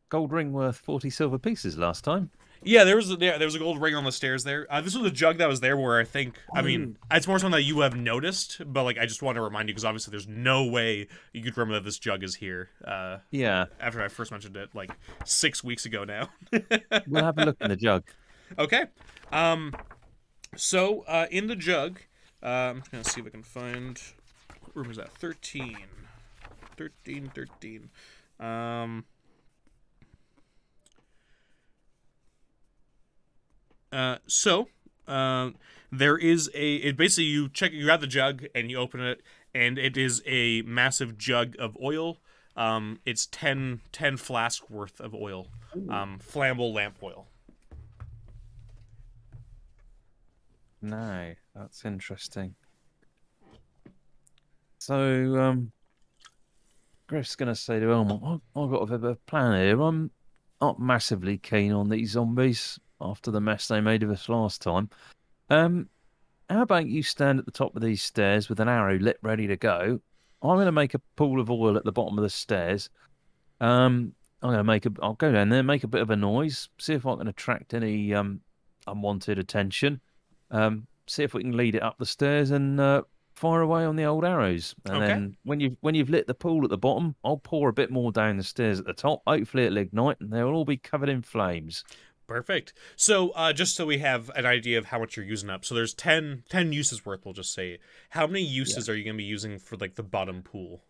[0.08, 2.30] gold ring worth forty silver pieces last time.
[2.62, 4.66] Yeah, there was a, yeah, there was a gold ring on the stairs there.
[4.68, 7.38] Uh, this was a jug that was there where I think I mean it's more
[7.38, 10.10] something that you have noticed, but like I just want to remind you because obviously
[10.10, 12.68] there's no way you could remember that this jug is here.
[12.84, 14.90] Uh, Yeah, after I first mentioned it like
[15.24, 16.28] six weeks ago now.
[17.08, 18.04] we'll have a look in the jug.
[18.58, 18.84] Okay.
[19.32, 19.74] Um,
[20.56, 22.00] so uh, in the jug,
[22.42, 24.00] uh, I'm just gonna see if I can find
[24.60, 25.12] what room is that?
[25.12, 25.76] 13.
[26.76, 27.90] 13, 13.
[28.38, 29.04] Um.
[33.92, 34.68] Uh, so,
[35.08, 35.50] uh,
[35.90, 36.76] there is a.
[36.76, 39.20] It basically you check you grab the jug and you open it,
[39.54, 42.18] and it is a massive jug of oil.
[42.56, 45.48] Um, it's 10, 10 flask worth of oil,
[45.88, 47.26] um, flammable lamp oil.
[50.82, 52.54] No, that's interesting.
[54.78, 55.72] So, um,
[57.06, 59.80] Griff's going to say to Elmo, "I- I've got a bit of a plan here.
[59.80, 60.10] I'm
[60.60, 64.90] not massively keen on these zombies after the mess they made of us last time.
[65.48, 65.88] Um,
[66.48, 69.46] how about you stand at the top of these stairs with an arrow lit ready
[69.46, 70.00] to go?
[70.42, 72.90] I'm going to make a pool of oil at the bottom of the stairs.
[73.60, 74.90] Um, I'm going to make a.
[75.02, 77.74] I'll go down there, make a bit of a noise, see if I can attract
[77.74, 78.40] any um
[78.86, 80.00] unwanted attention.
[80.50, 83.02] Um, see if we can lead it up the stairs and uh,
[83.34, 84.74] fire away on the old arrows.
[84.86, 85.06] And Okay.
[85.06, 87.90] then when you've when you've lit the pool at the bottom, I'll pour a bit
[87.90, 89.22] more down the stairs at the top.
[89.26, 91.84] Hopefully it'll ignite and they'll all be covered in flames.
[92.30, 92.72] Perfect.
[92.94, 95.74] So, uh, just so we have an idea of how much you're using up, so
[95.74, 97.24] there's 10, 10 uses worth.
[97.24, 97.78] We'll just say,
[98.10, 100.84] how many uses are you going to be using for like the bottom pool?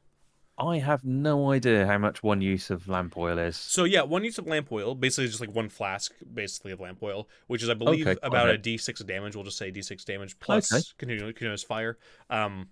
[0.58, 3.56] I have no idea how much one use of lamp oil is.
[3.56, 7.02] So yeah, one use of lamp oil, basically just like one flask, basically of lamp
[7.02, 8.64] oil, which is I believe Okay, about a bit.
[8.78, 9.34] d6 damage.
[9.34, 10.82] We'll just say d6 damage plus Okay.
[10.98, 11.96] continuous, continuous fire.
[12.28, 12.68] Um,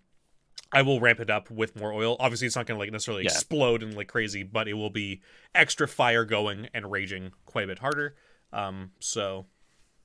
[0.70, 2.16] I will ramp it up with more oil.
[2.20, 3.30] Obviously, it's not going to like necessarily Yeah.
[3.30, 5.22] explode and like crazy, but it will be
[5.54, 8.14] extra fire going and raging quite a bit harder.
[8.52, 9.46] Um, so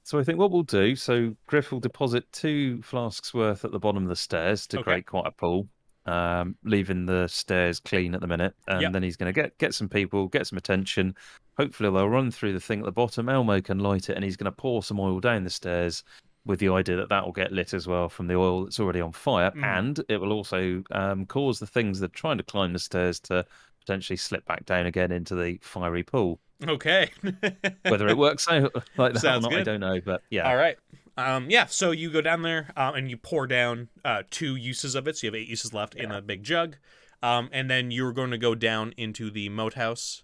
[0.04, 3.80] So I think what we'll do, so Griff will deposit two flasks worth at the
[3.80, 4.80] bottom of the stairs to Okay.
[4.80, 5.70] create quite a pool,
[6.06, 8.54] um, leaving the stairs clean at the minute.
[8.68, 8.94] And Yep.
[8.94, 11.16] then he's going to get get some people, get some attention.
[11.58, 13.30] Hopefully they'll run through the thing at the bottom.
[13.30, 16.04] Elmo can light it, and he's going to pour some oil down the stairs
[16.46, 19.00] with the idea that that will get lit as well from the oil that's already
[19.00, 19.84] on fire, Mhm.
[19.86, 23.22] and it will also um, cause the things that are trying to climb the stairs
[23.22, 23.46] to
[23.80, 26.42] potentially slip back down again into the fiery pool.
[26.70, 27.12] Okay.
[27.88, 28.64] Whether it works like
[28.98, 30.00] that Sounds or not, I don't know.
[30.04, 30.78] But yeah, All right.
[31.16, 34.96] Um, yeah, so you go down there um, and you pour down uh, two uses
[34.96, 35.18] of it.
[35.18, 36.18] So you have eight uses left in Yeah.
[36.18, 36.78] a big jug.
[37.22, 40.24] Um, and then you're going to go down into the moat house.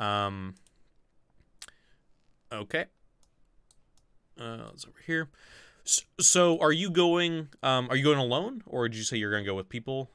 [0.00, 0.54] Um,
[2.52, 2.86] okay.
[4.40, 5.28] Uh, it's over here.
[5.84, 7.48] So, so are you going?
[7.62, 10.10] Um, are you going alone, or did you say you're going to go with people?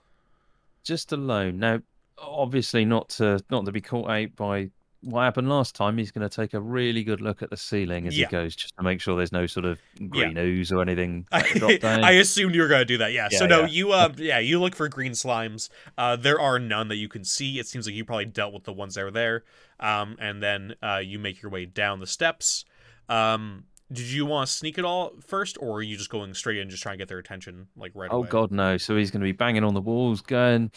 [0.84, 1.60] Just alone.
[1.60, 1.82] Now,
[2.18, 4.70] obviously, not to not to be caught out by
[5.06, 5.98] what happened last time.
[5.98, 8.26] He's going to take a really good look at the ceiling as Yeah.
[8.28, 10.08] he goes, just to make sure there's no sort of Yeah.
[10.08, 11.26] green ooze or anything.
[11.32, 12.04] at the drop down.
[12.04, 13.14] I assumed you were going to do that.
[13.14, 13.30] Yeah.
[13.30, 13.68] so no, yeah.
[13.68, 15.70] you uh, yeah, you look for green slimes.
[15.98, 17.60] Uh, there are none that you can see.
[17.60, 19.44] It seems like you probably dealt with the ones that were there.
[19.80, 22.66] Um, and then uh, you make your way down the steps.
[23.10, 26.58] Um, did you want to sneak it all first, or are you just going straight
[26.58, 28.30] in, just trying to get their attention like right Oh away?
[28.30, 28.78] God, no!
[28.78, 30.72] So he's going to be banging on the walls, going,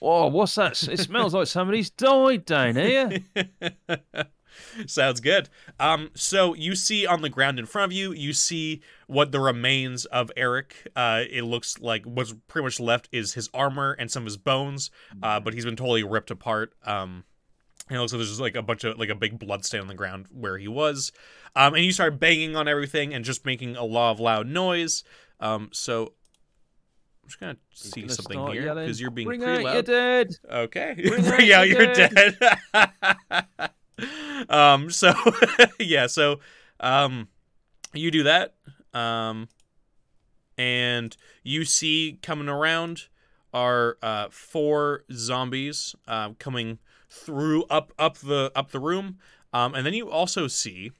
[0.00, 0.82] "Oh, what's that?
[0.84, 3.20] It smells like somebody's died down here."
[4.86, 5.48] Sounds good.
[5.78, 9.40] Um, so you see on the ground in front of you, you see what the
[9.40, 10.88] remains of Eric.
[10.96, 14.36] Uh, it looks like what's pretty much left is his armor and some of his
[14.36, 14.90] bones.
[15.22, 16.72] Uh, but he's been totally ripped apart.
[16.84, 17.24] Um,
[17.88, 19.80] and it looks like there's just like a bunch of like a big blood stain
[19.80, 21.12] on the ground where he was.
[21.56, 25.04] Um, and you start banging on everything and just making a lot of loud noise.
[25.40, 26.14] Um, so
[27.28, 29.84] just gonna see gonna something start here because you're being Bring pretty out loud.
[29.84, 30.28] dead.
[30.50, 30.94] Okay.
[31.06, 32.38] Bring out yeah, your you're dead.
[34.48, 35.12] um so
[35.78, 36.40] yeah, so
[36.80, 37.28] um
[37.92, 38.54] you do that.
[38.94, 39.48] Um
[40.56, 43.04] and you see coming around
[43.52, 49.18] are uh four zombies uh, coming through up up the up the room.
[49.52, 50.92] Um and then you also see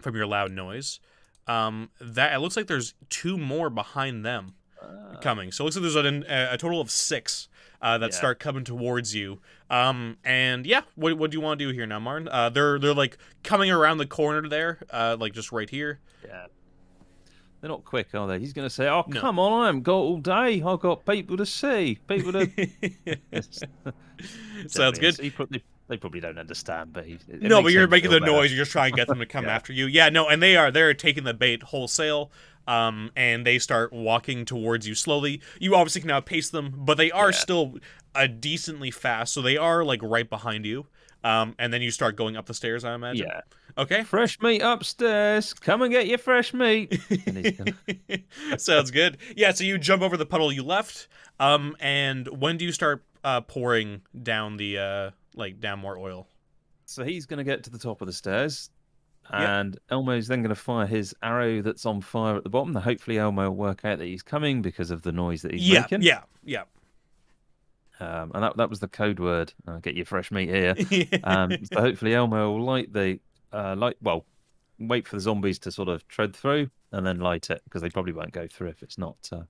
[0.00, 0.98] from your loud noise
[1.46, 5.16] um that it looks like there's two more behind them Ah.
[5.20, 5.52] coming.
[5.52, 7.48] So it looks like there's an, a, a total of six
[7.80, 8.16] uh, that Yeah.
[8.16, 9.40] start coming towards you.
[9.70, 12.28] Um, and yeah, what, what do you want to do here now, Martin?
[12.28, 16.00] Uh, they're they're like coming around the corner there, uh, like just right here.
[16.24, 16.46] Yeah.
[17.60, 18.40] They're not quick, are they?
[18.40, 19.20] He's going to say, "Oh, No.
[19.20, 19.62] come on!
[19.62, 20.60] I haven't got all day.
[20.66, 22.50] I've got people to see, people to."
[24.66, 25.16] Sounds good.
[25.18, 28.50] He probably, they probably don't understand, but he, no, but you're making the noise.
[28.52, 29.54] You're just trying to get them to come Yeah.
[29.54, 29.86] after you.
[29.86, 30.70] Yeah, no, and they are.
[30.70, 32.30] They're taking the bait wholesale.
[32.66, 35.40] Um, and they start walking towards you slowly.
[35.58, 37.36] You obviously can outpace them, but they are Yeah.
[37.38, 37.74] still
[38.14, 39.32] uh, decently fast.
[39.34, 40.86] So they are like right behind you.
[41.24, 42.84] Um, and then you start going up the stairs.
[42.84, 43.26] I imagine.
[43.28, 43.40] Yeah.
[43.78, 44.02] Okay.
[44.04, 45.54] Fresh meat upstairs.
[45.54, 47.00] Come and get your fresh meat.
[47.26, 49.18] Gonna- Sounds good.
[49.36, 51.08] Yeah, so you jump over the puddle you left.
[51.40, 56.28] Um, and when do you start uh, pouring down the uh, like down more oil?
[56.86, 58.68] So he's going to get to the top of the stairs,
[59.30, 62.74] And Elmo's then going to fire his arrow that's on fire at the bottom.
[62.74, 65.80] Hopefully, Elmo will work out that he's coming because of the noise that he's yeah,
[65.80, 66.02] making.
[66.02, 66.64] yeah, yeah,
[68.00, 69.54] Um, and that that was the code word.
[69.66, 70.74] Uh, get your fresh meat here.
[71.24, 73.20] Um, so hopefully, Elmo will light the
[73.52, 73.96] uh, light.
[74.02, 74.26] Well,
[74.78, 77.90] wait for the zombies to sort of tread through, and then light it because they
[77.90, 79.16] probably won't go through if it's not.
[79.30, 79.42] Uh,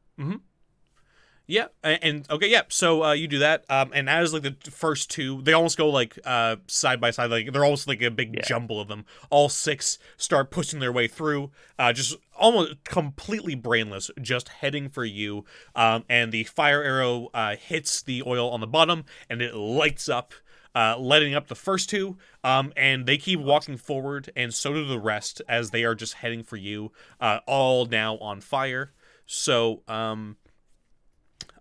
[1.47, 1.67] yeah.
[1.83, 2.63] And, okay, yeah.
[2.69, 3.65] So uh, you do that.
[3.69, 7.31] Um, and as like the first two, they almost go like uh side by side.
[7.31, 8.43] Like they're almost like a big Yeah.
[8.45, 9.05] jumble of them.
[9.31, 11.51] All six start pushing their way through.
[11.79, 15.45] Uh, just almost completely brainless, just heading for you.
[15.75, 20.09] Um, and the fire arrow uh hits the oil on the bottom, and it lights
[20.09, 20.35] up.
[20.75, 24.87] uh, letting up the first two, um, and they keep walking forward, and so do
[24.87, 26.91] the rest as they are just heading for you,
[27.21, 28.91] uh, all now on fire.
[29.27, 30.39] So, um,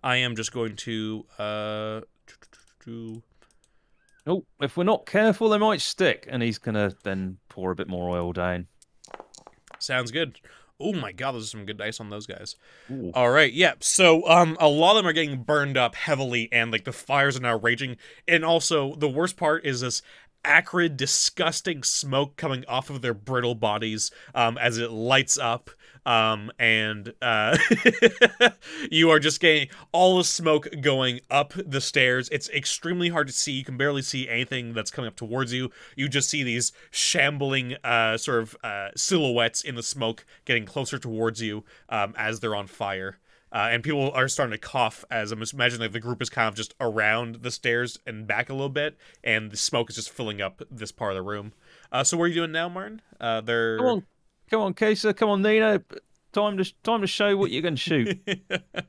[0.02, 1.26] I am just going to.
[1.38, 2.00] Uh,
[4.26, 6.26] oh, if we're not careful, they might stick.
[6.28, 8.66] And he's gonna then pour a bit more oil down.
[9.78, 10.40] sounds good.
[10.80, 12.56] Oh my god, there's some good dice on those guys.
[12.90, 13.12] Ooh.
[13.14, 13.74] All right, yeah.
[13.78, 17.36] So, um, a lot of them are getting burned up heavily, and like the fires
[17.36, 17.96] are now raging.
[18.26, 20.02] And also, the worst part is this
[20.44, 25.70] acrid, disgusting smoke coming off of their brittle bodies, um, as it lights up.
[26.04, 27.56] Um, and uh,
[28.90, 32.28] you are just getting all the smoke going up the stairs.
[32.32, 33.52] It's extremely hard to see.
[33.52, 35.70] You can barely see anything that's coming up towards you.
[35.96, 40.98] You just see these shambling, uh, sort of uh, silhouettes in the smoke getting closer
[40.98, 43.18] towards you um, as they're on fire.
[43.52, 46.48] Uh, and people are starting to cough as I'm imagining like the group is kind
[46.48, 50.08] of just around the stairs and back a little bit, and the smoke is just
[50.08, 51.52] filling up this part of the room.
[51.92, 53.02] Uh, so what are you doing now, Martin?
[53.20, 54.06] Uh, they're Come on,
[54.52, 55.82] come on, Kesa, come on, Nina.
[56.32, 58.20] Time to time to show what you can shoot.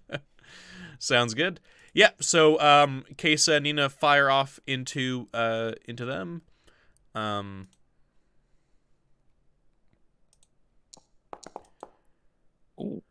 [0.99, 1.59] Sounds good.
[1.93, 2.09] Yeah.
[2.19, 6.41] So, um, Kesa and Nina fire off into uh into them.
[7.15, 7.69] Um.
[12.79, 13.01] Ooh.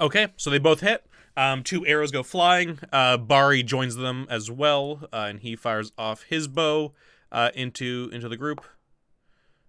[0.00, 1.04] Okay, so they both hit.
[1.38, 2.80] Um, two arrows go flying.
[2.92, 6.94] Uh, Bari joins them as well, uh, and he fires off his bow
[7.30, 8.64] uh, into into the group.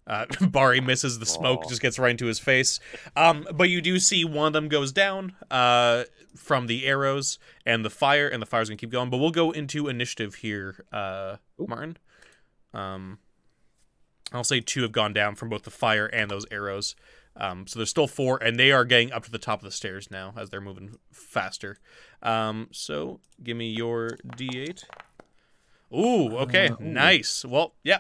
[0.08, 1.70] Uh, Bari misses the smoke, Aw.
[1.70, 2.80] just gets right into his face.
[3.16, 6.06] Um, but you do see one of them goes down uh,
[6.36, 9.12] from the arrows and the fire, and the fire's gonna keep going.
[9.12, 11.98] But we'll go into initiative here, uh, Martin.
[12.74, 13.20] Um,
[14.32, 16.96] I'll say two have gone down from both the fire and those arrows.
[17.40, 19.72] Um, so there's still four, and they are getting up to the top of the
[19.72, 21.78] stairs now as they're moving faster.
[22.22, 24.84] Um, so give me your D8.
[25.96, 26.84] Ooh, okay, Uh, ooh.
[26.84, 27.46] nice.
[27.46, 28.00] Well, yeah.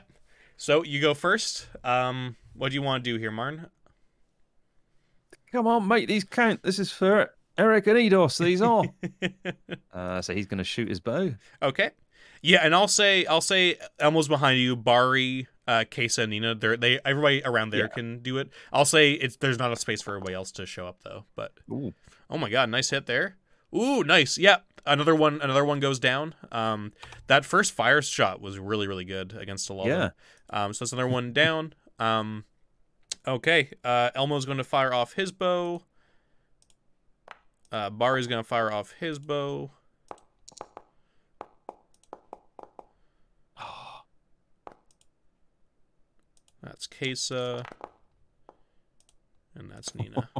[0.57, 1.67] So you go first.
[1.83, 3.67] Um, what do you want to do here, Martin?
[5.51, 6.61] Come on, make these count.
[6.61, 8.37] This is for Eric and Eidos.
[8.43, 8.83] These are.
[9.93, 11.33] uh, so he's going to shoot his bow.
[11.61, 11.91] Okay.
[12.41, 16.55] Yeah, and I'll say I'll say Elmo's behind you, Bari, uh, Kesa, and Nina.
[16.55, 17.87] They're they everybody around there Yeah.
[17.87, 18.49] can do it.
[18.73, 21.25] I'll say it's there's not a space for everybody else to show up though.
[21.35, 21.93] But Ooh.
[22.29, 23.37] oh my god, nice hit there.
[23.75, 24.37] Ooh, nice.
[24.39, 25.39] Yeah, another one.
[25.41, 26.33] Another one goes down.
[26.51, 26.91] Um,
[27.27, 29.87] that first fire shot was really really good against a lot.
[29.87, 30.09] Yeah.
[30.49, 31.73] Um, so that's another one down.
[31.99, 32.45] Um,
[33.27, 33.69] okay.
[33.83, 35.83] Uh, Elmo's going to fire off his bow.
[37.71, 39.69] Uh, Bari's going to fire off his bow.
[46.61, 47.65] That's Kesa.
[49.55, 50.29] And that's Nina.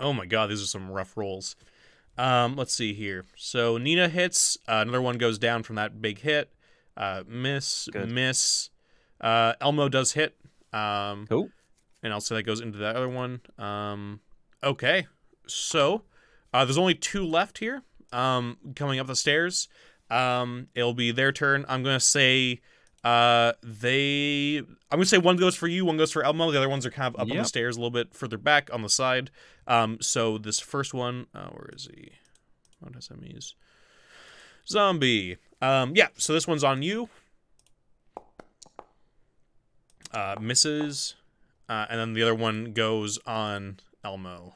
[0.00, 1.56] oh my god, these are some rough rolls.
[2.16, 3.24] Um, let's see here.
[3.36, 4.56] So Nina hits.
[4.68, 6.50] Uh, another one goes down from that big hit.
[6.96, 8.10] Uh, miss, Good.
[8.10, 8.70] miss.
[9.20, 10.36] Uh, Elmo does hit.
[10.72, 11.50] Um, Cool.
[12.02, 13.40] and say that goes into that other one.
[13.58, 14.20] Um,
[14.62, 15.06] okay,
[15.46, 16.02] so
[16.52, 17.82] uh, there's only two left here.
[18.12, 19.68] Um, coming up the stairs.
[20.10, 21.64] Um, it'll be their turn.
[21.68, 22.60] I'm gonna say,
[23.02, 24.58] uh, they.
[24.58, 26.50] I'm gonna say one goes for you, one goes for Elmo.
[26.50, 28.70] The other ones are kind of up on the stairs a little bit further back
[28.72, 29.30] on the side.
[29.66, 32.12] Um, so this first one, uh, where is he?
[32.80, 33.38] What does that mean?
[34.68, 35.38] Zombie.
[35.60, 36.08] Um, yeah.
[36.16, 37.08] So this one's on you.
[40.12, 41.14] Uh, misses.
[41.68, 44.54] Uh, and then the other one goes on Elmo.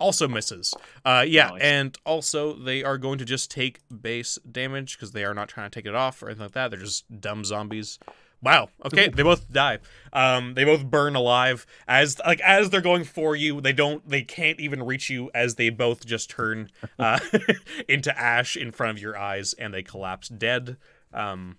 [0.00, 0.74] Also misses.
[1.04, 1.60] Uh, yeah, Nice.
[1.62, 5.68] and also they are going to just take base damage because they are not trying
[5.70, 6.70] to take it off or anything like that.
[6.70, 7.98] They're just dumb zombies.
[8.40, 8.68] Wow.
[8.84, 9.78] Okay, they both die.
[10.12, 13.60] Um, they both burn alive as like as they're going for you.
[13.60, 14.08] They don't.
[14.08, 16.70] They can't even reach you as they both just turn
[17.00, 17.18] uh,
[17.88, 20.76] into ash in front of your eyes and they collapse dead.
[21.12, 21.56] Um,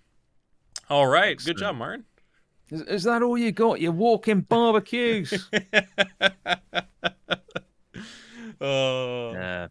[0.89, 1.37] all right.
[1.43, 2.05] Good job, Martin.
[2.69, 3.81] Is, is that all you got?
[3.81, 5.49] You're walking barbecues.
[8.61, 9.67] Oh, yeah.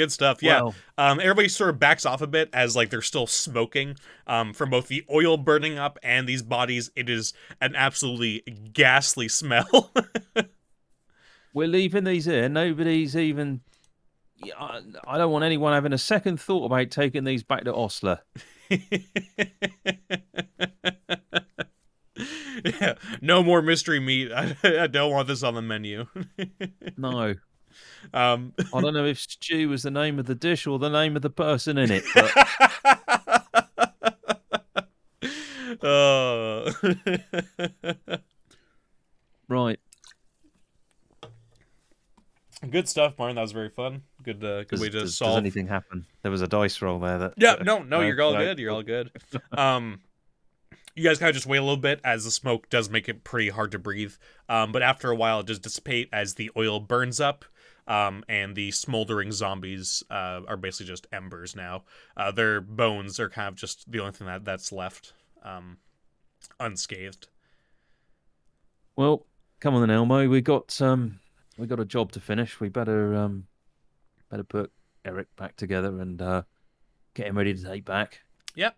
[0.00, 0.42] Good stuff.
[0.42, 0.70] Yeah.
[0.96, 3.96] Um, everybody sort of backs off a bit as like they're still smoking.
[4.26, 8.40] Um, from both the oil burning up and these bodies, it is an absolutely
[8.72, 9.92] ghastly smell.
[11.54, 12.48] we're leaving these here.
[12.48, 13.60] Nobody's even.
[14.42, 17.74] Yeah, I, I don't want anyone having a second thought about taking these back to
[17.74, 18.20] Osler.
[22.64, 22.94] yeah.
[23.20, 24.32] No more mystery meat.
[24.32, 26.06] I, I don't want this on the menu.
[26.96, 27.34] No,
[28.14, 31.16] um, I don't know if stew was the name of the dish or the name
[31.16, 32.04] of the person in it.
[32.14, 32.32] But
[35.82, 36.72] oh.
[39.48, 39.78] right,
[42.68, 43.36] good stuff, Martin.
[43.36, 44.02] That was very fun.
[44.22, 46.06] Good, uh, good does, way to does, does anything happen?
[46.22, 47.18] There was a dice roll there.
[47.18, 48.58] That Yeah, no, no, you're all good.
[48.58, 49.10] You're all good.
[49.52, 50.00] Um,
[50.94, 53.24] you guys kind of just wait a little bit as the smoke does make it
[53.24, 54.14] pretty hard to breathe.
[54.48, 57.44] Um, but after a while, it does dissipate as the oil burns up.
[57.90, 61.82] Um, and the smoldering zombies uh, are basically just embers now.
[62.16, 65.12] Uh, their bones are kind of just the only thing that that's left
[65.42, 65.78] um,
[66.60, 67.26] unscathed.
[68.94, 69.26] Well,
[69.58, 70.28] come on then, Elmo.
[70.28, 71.18] We got um,
[71.58, 72.60] we got a job to finish.
[72.60, 73.48] We better um,
[74.30, 74.70] better put
[75.04, 76.42] Eric back together and uh,
[77.14, 78.20] get him ready to take back.
[78.54, 78.76] Yep.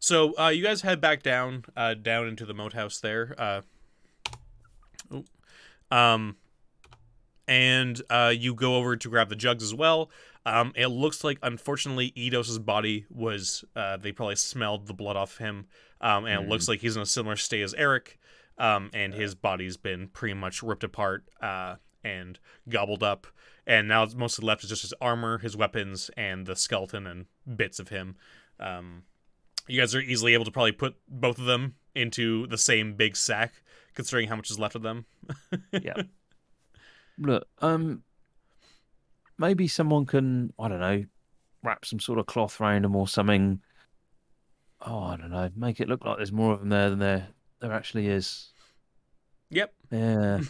[0.00, 3.34] So uh, you guys head back down, uh, down into the moat house there.
[3.38, 3.60] Uh,
[5.10, 5.24] oh,
[5.90, 6.36] um,
[7.50, 10.08] and uh, you go over to grab the jugs as well.
[10.46, 13.64] Um, it looks like, unfortunately, Eidos' body was.
[13.74, 15.66] Uh, they probably smelled the blood off him,
[16.00, 18.18] um, and it looks like he's in a similar state as Eric.
[18.56, 22.38] Um, and his body's been pretty much ripped apart uh, and
[22.68, 23.26] gobbled up.
[23.66, 27.24] And now it's mostly left is just his armor, his weapons, and the skeleton and
[27.56, 28.16] bits of him.
[28.58, 29.04] Um,
[29.66, 33.16] you guys are easily able to probably put both of them into the same big
[33.16, 33.54] sack,
[33.94, 35.06] considering how much is left of them.
[35.72, 36.02] Yeah.
[37.20, 38.02] Look, um,
[39.38, 41.04] maybe someone can I don't know,
[41.62, 43.60] wrap some sort of cloth around them or something.
[44.80, 45.50] Oh, I don't know.
[45.54, 47.28] Make it look like there's more of them there than there
[47.60, 48.52] there actually is.
[49.50, 49.74] Yep.
[49.90, 50.40] Yeah.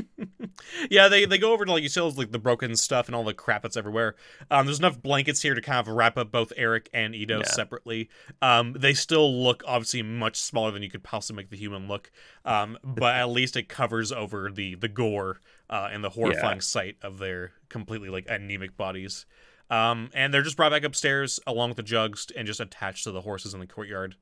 [0.90, 3.14] yeah, they they go over to like you see all like the broken stuff and
[3.14, 4.16] all the crap that's everywhere.
[4.50, 7.44] Um, there's enough blankets here to kind of wrap up both Eric and Ito Yeah.
[7.44, 8.10] separately.
[8.42, 12.10] Um, they still look obviously much smaller than you could possibly make the human look.
[12.44, 15.40] Um, but at least it covers over the the gore
[15.70, 19.26] uh, and the horrifying sight of their completely like anemic bodies.
[19.70, 23.10] Um, and they're just brought back upstairs along with the jugs and just attached to
[23.10, 24.14] the horses in the courtyard.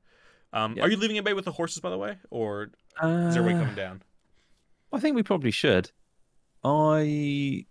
[0.53, 0.83] Um, Yeah.
[0.83, 2.63] Are you leaving anybody with the horses, by the way, or
[3.03, 4.01] is there a way Uh, coming down?
[4.91, 5.91] I think we probably should.
[6.63, 7.65] I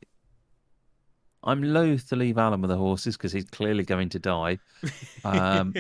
[1.43, 4.59] I'm loath to leave Alan with the horses because he's clearly going to die.
[5.25, 5.75] Um,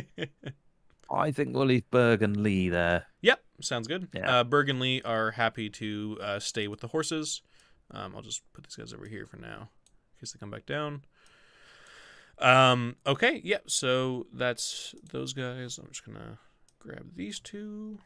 [1.11, 3.07] I think we'll leave Berg and Lee there.
[3.23, 4.09] Yep, sounds good.
[4.13, 4.41] Yeah.
[4.41, 7.41] Uh, Berg and Lee are happy to uh, stay with the horses.
[7.91, 9.69] Um, I'll just put these guys over here for now,
[10.15, 11.03] in case they come back down.
[12.39, 13.59] Um, okay, yeah.
[13.67, 15.79] So that's those guys.
[15.79, 16.39] I'm just gonna
[16.81, 17.99] grab these two.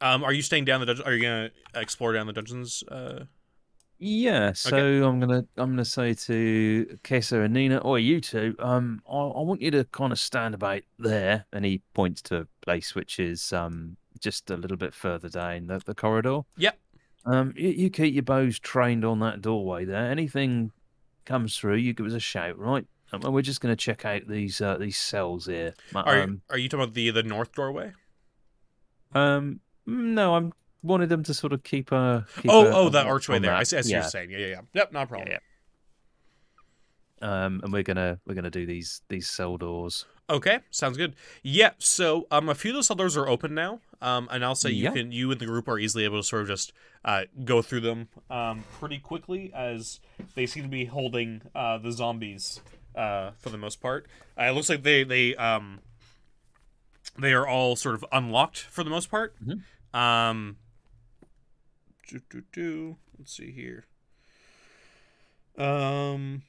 [0.00, 1.06] Um, are you staying down the dungeon?
[1.06, 2.82] Are you gonna explore down the dungeons?
[2.88, 3.24] Uh,
[3.98, 9.00] Yeah, so I'm gonna I'm gonna say to Kesa and Nina, or you two, um,
[9.08, 12.46] I, I want you to kind of stand about there, and he points to a
[12.62, 16.40] place which is um just a little bit further down the, the corridor.
[16.56, 16.78] Yep.
[17.24, 20.10] Um, you, you keep your bows trained on that doorway there.
[20.10, 20.72] Anything
[21.24, 22.84] comes through, you give us a shout, right?
[23.12, 25.74] Um, and we're just gonna check out these uh, these cells here.
[25.94, 27.92] are you, Um, are you talking about the the north doorway?
[29.14, 30.52] um, no, I'm
[30.82, 32.26] wanted them to sort of keep a.
[32.40, 33.52] Keep Oh, a- oh, that archway there.
[33.54, 33.66] I that.
[33.68, 33.76] see.
[33.76, 34.00] I see Yeah.
[34.00, 34.30] you're saying.
[34.30, 34.60] Yeah, yeah, yeah.
[34.74, 35.28] Yep, not a problem.
[35.30, 35.38] yeah.
[37.20, 40.06] Um, and we're gonna we're gonna do these these cell doors.
[40.32, 41.14] Okay, sounds good.
[41.42, 44.70] Yeah, so um, a few of those doors are open now, um, and I'll say
[44.70, 44.92] you Yeah.
[44.92, 46.72] can you and the group are easily able to sort of just
[47.04, 50.00] uh, go through them um, pretty quickly as
[50.34, 52.60] they seem to be holding uh, the zombies
[52.96, 54.06] uh, for the most part.
[54.38, 55.80] Uh, it looks like they they um,
[57.18, 59.34] they are all sort of unlocked for the most part.
[59.44, 59.62] Mhm.
[59.94, 60.56] Um,
[62.08, 62.96] do, do, do.
[63.18, 63.84] Let's see here.
[65.58, 66.42] Um.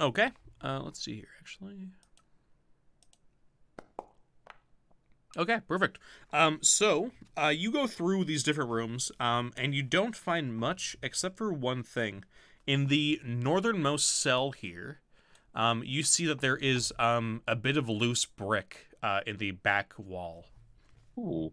[0.00, 0.30] Okay.
[0.62, 1.88] Uh, let's see here, actually.
[5.36, 5.98] Okay, perfect.
[6.32, 10.96] Um, so uh, you go through these different rooms, um, and you don't find much
[11.02, 12.24] except for one thing.
[12.66, 15.00] In the northernmost cell here,
[15.54, 19.52] um, you see that there is um, a bit of loose brick uh, in the
[19.52, 20.46] back wall.
[21.18, 21.52] Ooh.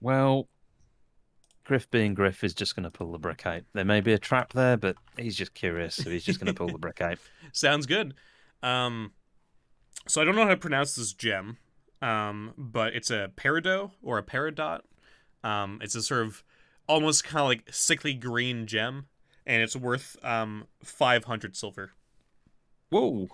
[0.00, 0.48] Well,
[1.68, 3.60] Griff being Griff is just going to pull the brick out.
[3.74, 6.54] There may be a trap there, but he's just curious, so he's just going to
[6.54, 7.18] pull the brick out.
[7.52, 8.14] Sounds good.
[8.62, 9.12] Um,
[10.06, 11.58] so I don't know how to pronounce this gem,
[12.00, 14.80] um, but it's a peridot or a peridot.
[15.44, 16.42] Um, it's a sort of
[16.88, 19.08] almost kind of like sickly green gem,
[19.44, 21.92] and it's worth um 500 silver.
[22.88, 23.28] Whoa.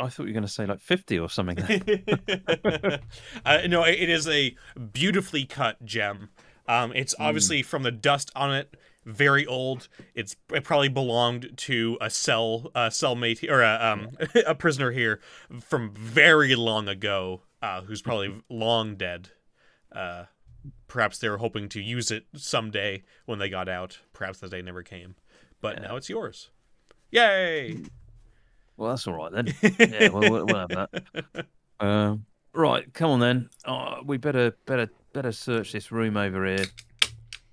[0.00, 1.58] I thought you were going to say like 50 or something.
[3.44, 4.56] uh, no, it is a
[4.92, 6.30] beautifully cut gem.
[6.66, 8.74] Um, it's obviously from the dust on it,
[9.08, 9.88] very old.
[10.14, 14.10] It's it probably belonged to a cell, a cellmate or a um
[14.46, 15.20] a prisoner here
[15.60, 19.30] from very long ago, uh, who's probably long dead.
[19.90, 20.24] Uh,
[20.88, 24.00] perhaps they were hoping to use it someday when they got out.
[24.12, 25.14] Perhaps the day never came,
[25.62, 26.50] but now it's yours.
[27.10, 27.78] Yay!
[28.78, 29.54] Well, that's all right then.
[29.78, 31.46] Yeah, we'll, we'll, we'll have that.
[31.80, 32.24] Um,
[32.54, 33.50] right, come on then.
[33.64, 36.64] Uh, we better better better search this room over here,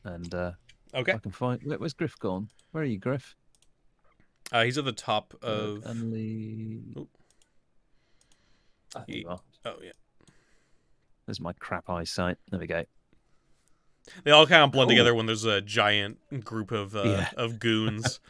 [0.03, 0.51] and uh,
[0.95, 1.61] Okay, I can find.
[1.63, 2.47] Where, where's Griff gone?
[2.71, 3.36] Where are you, Griff?
[4.51, 5.84] uh, he's at the top of.
[5.86, 6.82] and the.
[6.97, 7.07] Oh.
[8.95, 9.39] Ah, there Ye- you are.
[9.65, 9.91] Oh yeah.
[11.28, 12.38] There's my crap eyesight.
[12.49, 12.84] There we go.
[14.23, 14.91] They all kind of blend Oh.
[14.91, 17.30] together when there's a giant group of uh, Yeah.
[17.38, 18.19] of goons.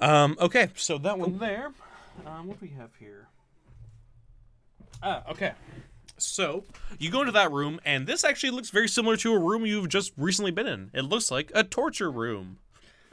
[0.00, 0.36] um.
[0.40, 1.72] Okay, so that one there.
[2.26, 2.46] Um.
[2.46, 3.28] What do we have here?
[5.02, 5.22] Ah.
[5.30, 5.52] Okay.
[6.18, 6.64] So
[6.98, 9.88] you go into that room, and this actually looks very similar to a room you've
[9.90, 10.90] just recently been in.
[10.94, 12.58] It looks like a torture room.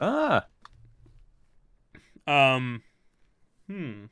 [0.00, 0.46] Ah,
[2.26, 2.82] Um.
[3.66, 4.04] Hmm.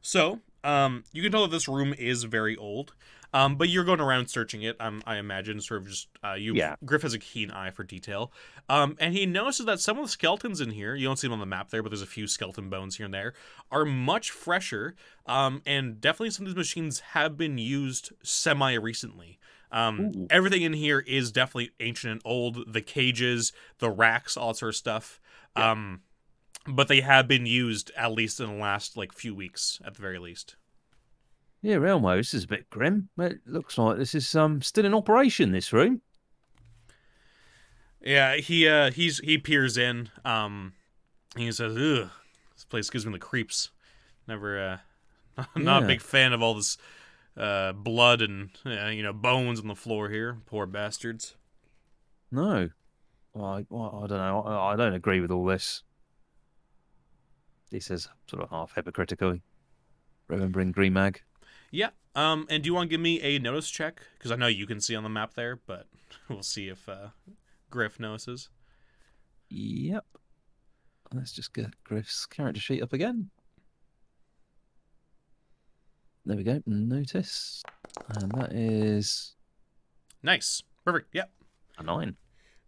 [0.00, 2.92] So, um, you can tell that this room is very old.
[3.34, 4.76] Um, but you're going around searching it.
[4.80, 6.54] Um, I imagine, sort of just uh, you.
[6.54, 6.76] Yeah.
[6.84, 8.32] Griff has a keen eye for detail.
[8.68, 11.32] Um, and he notices that some of the skeletons in here, you don't see them
[11.32, 13.34] on the map there, but there's a few skeleton bones here and there,
[13.72, 14.94] are much fresher.
[15.26, 19.40] Um, and definitely some of these machines have been used semi recently.
[19.72, 22.72] Um, everything in here is definitely ancient and old.
[22.72, 25.20] The cages, the racks, all that sort of stuff.
[25.56, 26.02] Um,
[26.68, 30.02] but they have been used at least in the last like few weeks, at the
[30.02, 30.54] very least.
[31.64, 32.18] Yeah, Elmo.
[32.18, 33.08] This is a bit grim.
[33.16, 35.50] It looks like this is um still in operation.
[35.50, 36.02] This room.
[38.02, 40.10] Yeah, he uh he's he peers in.
[40.26, 40.74] Um
[41.38, 42.10] he says, "Ugh,
[42.54, 43.70] this place gives me the creeps.
[44.28, 44.82] Never,
[45.38, 46.76] uh, not a big fan of all this
[47.34, 50.36] uh, blood and uh, you know bones on the floor here.
[50.44, 51.34] Poor bastards."
[52.30, 52.68] No.
[53.32, 54.42] Well, I, well, I don't know.
[54.42, 55.82] I, I don't agree with all this.
[57.70, 59.42] He says, sort of half hypocritically,
[60.28, 61.16] remembering Gremag.
[61.74, 61.90] Yeah.
[62.14, 64.00] Um, and do you want to give me a notice check?
[64.16, 65.88] Because I know you can see on the map there, but
[66.28, 67.08] we'll see if uh,
[67.68, 68.48] Griff notices.
[69.50, 70.04] Yep.
[71.12, 73.30] Let's just get Griff's character sheet up again.
[76.24, 76.62] There we go.
[76.64, 77.62] Notice.
[78.08, 79.34] And that is
[80.22, 80.62] Nice.
[80.84, 81.08] Perfect.
[81.12, 81.30] Yep.
[81.78, 82.16] a nine.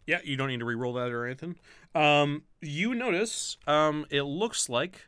[0.05, 1.55] Yeah, you don't need to re-roll that or anything.
[1.95, 5.07] Um, you notice um, it looks like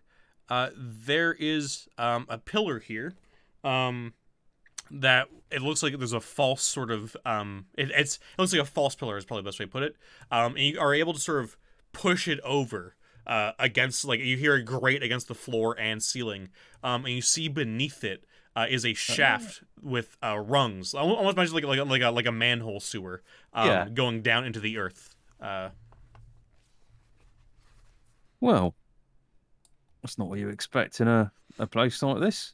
[0.50, 3.16] uh, there is um, a pillar here
[3.64, 4.14] um,
[4.92, 8.62] that it looks like there's a false sort of um, it, it's it looks like
[8.62, 9.96] a false pillar is probably the best way to put it.
[10.32, 11.58] Um, and you are able to sort of
[11.92, 12.96] push it over
[13.28, 16.50] uh, against like you hear a grate against the floor and ceiling,
[16.84, 21.38] um, and you see beneath it uh, is a shaft with uh, rungs, Al- almost
[21.38, 23.22] imagine like like a, like a like a manhole sewer,
[23.54, 23.90] um, Yeah.
[23.94, 25.16] going down into the earth.
[25.42, 25.70] Uh,
[28.42, 28.74] Well,
[30.02, 32.54] that's not what you expect in a, a place like this.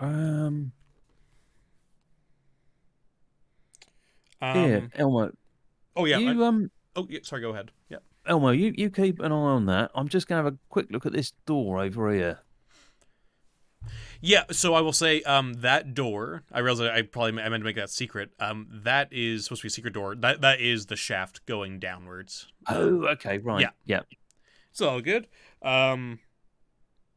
[0.00, 0.72] Um,
[4.40, 5.32] um, yeah, Elmo.
[5.96, 6.18] Oh yeah.
[6.18, 7.20] I- um, oh yeah.
[7.22, 7.42] Sorry.
[7.42, 7.70] Go ahead.
[7.88, 7.98] Yeah.
[8.26, 9.90] Elmo, you, you keep an eye on that.
[9.94, 12.40] I'm just gonna have a quick look at this door over here.
[14.22, 16.42] Yeah, so I will say um, that door.
[16.52, 18.30] I realize I I probably I meant to make that secret.
[18.38, 20.14] Um, that is supposed to be a secret door.
[20.14, 22.46] That that is the shaft going downwards.
[22.68, 23.62] Oh, okay, right.
[23.62, 23.70] Yeah.
[23.86, 24.00] yeah.
[24.70, 25.26] It's all good.
[25.62, 26.20] Um,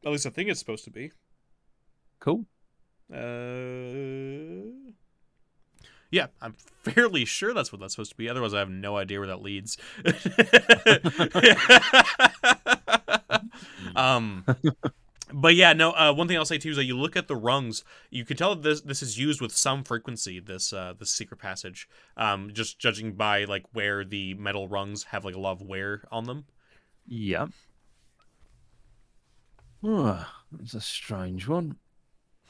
[0.04, 1.12] at least I think it's supposed to be.
[2.20, 2.46] Cool.
[3.12, 4.70] Uh,
[6.10, 8.28] yeah, I'm fairly sure that's what that's supposed to be.
[8.28, 9.76] Otherwise, I have no idea where that leads.
[13.96, 14.44] um,
[15.32, 15.90] but yeah, no.
[15.90, 17.82] Uh, one thing I'll say too is that you look at the rungs.
[18.10, 20.38] You can tell that this this is used with some frequency.
[20.38, 21.88] This uh, this secret passage.
[22.16, 26.04] Um, just judging by like where the metal rungs have like a lot of wear
[26.12, 26.44] on them.
[27.06, 27.46] Yeah.
[29.82, 31.76] Oh, that's a strange one.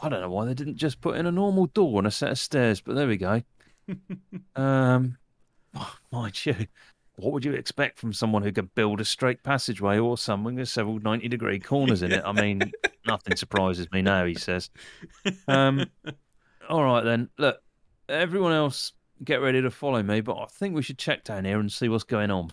[0.01, 2.32] I don't know why they didn't just put in a normal door and a set
[2.32, 3.42] of stairs, but there we go.
[4.57, 5.16] um,
[5.74, 6.66] oh, mind you,
[7.16, 10.68] what would you expect from someone who could build a straight passageway or something with
[10.68, 12.22] several 90 degree corners in it?
[12.24, 12.72] I mean,
[13.07, 14.70] nothing surprises me now, he says.
[15.47, 15.86] Um,
[16.68, 17.30] all right, then.
[17.38, 17.59] Look,
[18.09, 18.92] everyone else
[19.22, 21.88] get ready to follow me, but I think we should check down here and see
[21.88, 22.51] what's going on.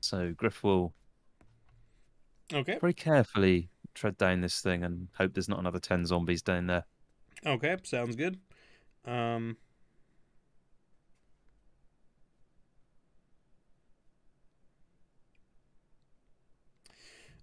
[0.00, 0.94] So Griff will
[2.52, 2.78] Okay.
[2.80, 3.68] very carefully
[3.98, 6.84] tread down this thing and hope there's not another 10 zombies down there.
[7.46, 7.76] Okay.
[7.84, 8.38] Sounds good.
[9.04, 9.56] Um.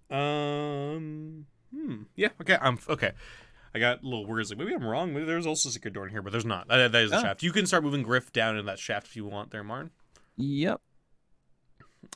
[0.10, 1.46] Um.
[1.74, 2.04] Hmm.
[2.16, 2.30] Yeah.
[2.42, 2.58] Okay.
[2.62, 3.12] I'm okay.
[3.74, 5.14] I got a little words like maybe I'm wrong.
[5.14, 6.68] Maybe there's also a secret door in here, but there's not.
[6.70, 7.22] That, that is a Ah.
[7.22, 7.44] shaft.
[7.44, 9.92] You can start moving Griff down in that shaft if you want, there, Martin.
[10.38, 10.80] Yep.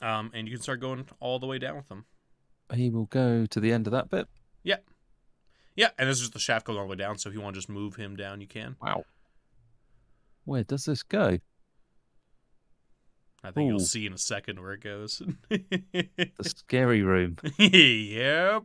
[0.01, 2.05] Um, and you can start going all the way down with them.
[2.73, 4.27] He will go to the end of that bit.
[4.63, 4.77] Yeah,
[5.75, 7.17] Yeah, and this is the shaft going all the way down.
[7.17, 8.75] So if you want to just move him down, you can.
[8.81, 9.05] Wow.
[10.45, 11.39] Where does this go?
[13.41, 15.21] I think you'll see in a second where it goes.
[15.49, 17.37] The scary room.
[17.57, 18.63] yep.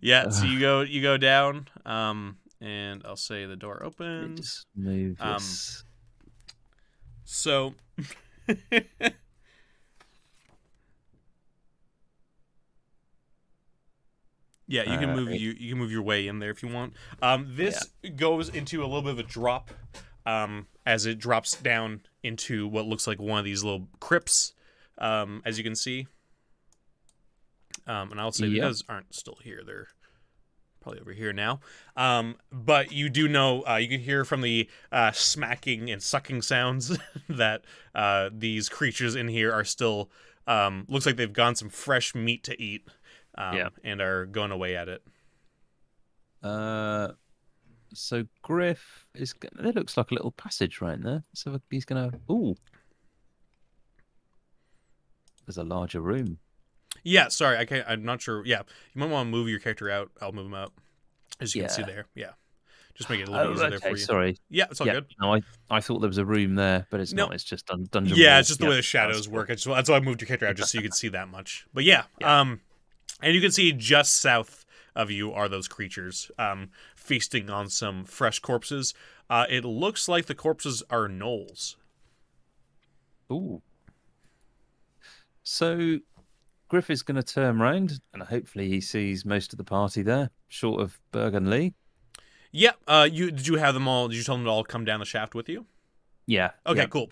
[0.00, 0.30] Yeah.
[0.30, 1.68] So you go you go down.
[1.86, 4.40] Um, and I'll say the door Let me opens.
[4.40, 5.42] Just move Um.
[7.24, 7.74] So.
[14.66, 16.68] yeah, you can Uh, move you you can move your way in there if you
[16.68, 16.94] want.
[17.22, 19.70] Um, this goes into a little bit of a drop,
[20.26, 24.52] um, as it drops down into what looks like one of these little crypts,
[24.98, 26.06] um, as you can see.
[27.86, 28.64] Um, and I'll say Yeah.
[28.64, 29.88] those aren't still here; they're
[30.80, 31.60] probably over here now.
[31.96, 36.42] Um, but you do know uh, you can hear from the uh, smacking and sucking
[36.42, 36.96] sounds
[37.28, 40.10] that uh, these creatures in here are still
[40.46, 42.86] um, looks like they've gone some fresh meat to eat
[43.36, 43.68] um, Yeah.
[43.82, 45.02] and are going away at it.
[46.42, 47.08] Uh,
[47.94, 49.34] so Griff is.
[49.52, 51.22] There looks like a little passage right there.
[51.34, 52.12] So he's gonna.
[52.30, 52.54] Ooh.
[55.46, 56.38] There's a larger room.
[57.02, 57.84] Yeah, sorry, I can't.
[57.88, 58.44] I'm not sure.
[58.46, 58.62] Yeah,
[58.94, 60.10] you might want to move your character out.
[60.20, 60.72] I'll move him out,
[61.40, 62.06] as you can see there.
[62.14, 62.30] Yeah,
[62.94, 63.96] just make it a little Oh, easier there for you.
[63.98, 64.38] Sorry.
[64.48, 64.94] Yeah, it's all yeah.
[64.94, 65.06] good.
[65.20, 67.26] No, I, I thought there was a room there, but it's No.
[67.26, 67.34] not.
[67.34, 68.16] It's just dun- dungeon.
[68.16, 68.40] Yeah, walls.
[68.40, 69.50] it's just the way the shadows work.
[69.50, 71.28] I just, that's why I moved your character out just so you could see that
[71.28, 71.66] much.
[71.74, 72.40] But yeah, Yeah.
[72.40, 72.60] um,
[73.24, 78.04] and you can see just south of you are those creatures, um, feasting on some
[78.04, 78.92] fresh corpses.
[79.30, 81.76] Uh, it looks like the corpses are gnolls.
[83.32, 83.62] Ooh.
[85.42, 86.00] So
[86.68, 90.30] Griff is going to turn round, and hopefully he sees most of the party there,
[90.48, 91.72] short of Berg and Lee.
[92.52, 92.72] Yeah.
[92.86, 94.08] Uh, you did you have them all?
[94.08, 95.66] Did you tell them to all come down the shaft with you?
[96.26, 96.50] Yeah.
[96.66, 97.06] Okay, yeah, cool.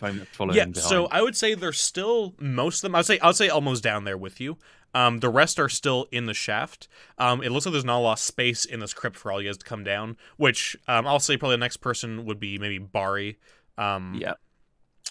[0.55, 0.65] yeah.
[0.83, 2.95] So I would say they're still most of them.
[2.95, 4.57] I'd say I'd say almost down there with you.
[4.95, 6.87] Um, the rest are still in the shaft.
[7.19, 9.41] Um, it looks like there's not a lot of space in this crypt for all
[9.41, 10.17] you guys to come down.
[10.37, 13.39] Which um, I'll say probably the next person would be maybe Bari.
[13.79, 14.35] Um, yeah.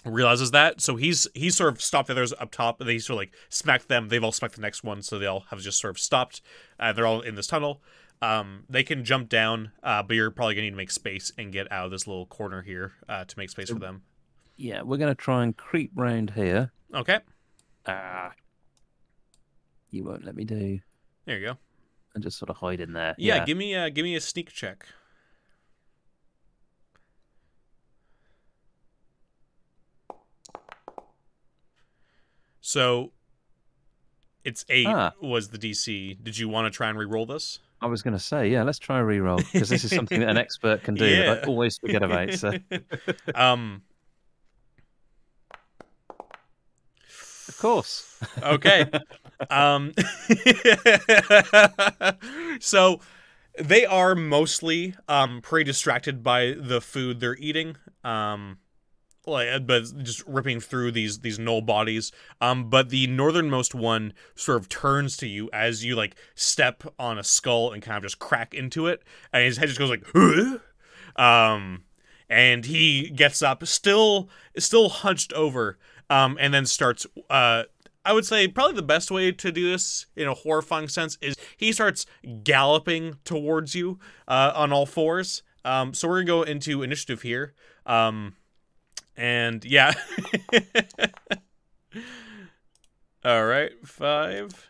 [0.04, 0.80] realizes that.
[0.80, 3.34] So he's he's sort of stopped the others up top, and they sort of like
[3.48, 4.08] smacked them.
[4.08, 6.42] They've all smacked the next one, so they all have just sort of stopped.
[6.78, 7.82] Uh, they're all in this tunnel.
[8.22, 11.52] Um, they can jump down, uh, but you're probably gonna need to make space and
[11.52, 14.02] get out of this little corner here uh, to make space for them.
[14.56, 16.70] Yeah, we're going to try and creep round here.
[16.94, 17.18] Okay,
[17.86, 18.32] Ah.
[19.90, 20.78] You won't let me do.
[21.24, 21.58] there you go.
[22.14, 23.14] And just sort of hide in there.
[23.18, 24.86] Yeah, give me uh, give me a sneak check.
[32.60, 33.12] So
[34.44, 35.12] it's eight Ah.
[35.20, 36.14] was the DC.
[36.22, 37.58] Did you want to try and re-roll this?
[37.82, 40.28] I was going to say, yeah, let's try a reroll because this is something that
[40.28, 42.32] an expert can do that I always forget about.
[42.34, 42.52] So,
[43.34, 43.82] um.
[47.48, 48.06] of course.
[48.40, 48.86] Okay.
[49.50, 49.92] um.
[52.60, 53.00] so
[53.58, 57.76] they are mostly um pretty distracted by the food they're eating.
[58.04, 58.58] Um.
[59.26, 62.10] Like, but just ripping through these these gnoll bodies.
[62.40, 67.18] Um, but the northernmost one sort of turns to you as you like step on
[67.18, 69.02] a skull and kind of just crack into it,
[69.32, 70.58] and his head just goes like, "Huh?"
[71.16, 71.84] um,
[72.28, 75.78] and he gets up, still still hunched over,
[76.10, 77.06] um, and then starts.
[77.30, 77.64] Uh,
[78.04, 81.36] I would say probably the best way to do this in a horrifying sense is
[81.56, 82.06] he starts
[82.42, 85.42] galloping towards you uh, on all fours.
[85.64, 87.54] Um, so we're gonna go into initiative here.
[87.86, 88.34] Um,
[89.16, 89.92] and yeah.
[93.24, 94.68] All right, five,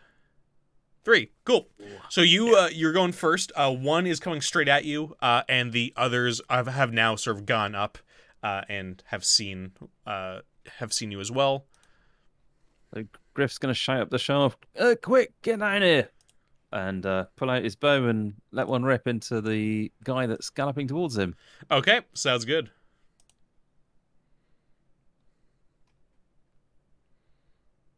[1.03, 1.31] three.
[1.43, 1.67] Cool.
[2.09, 3.51] So you uh, you're going first.
[3.55, 7.37] Uh, one is coming straight at you, uh, and the others have, have now sort
[7.37, 7.97] of gone up
[8.43, 9.71] uh, and have seen
[10.05, 10.39] uh,
[10.79, 11.65] have seen you as well.
[12.93, 16.09] So Griff's going to shout up the shaft, uh, quick, get down here.
[16.71, 20.87] And uh, pull out his bow and let one rip into the guy that's galloping
[20.87, 21.35] towards him.
[21.69, 22.71] Okay, sounds good.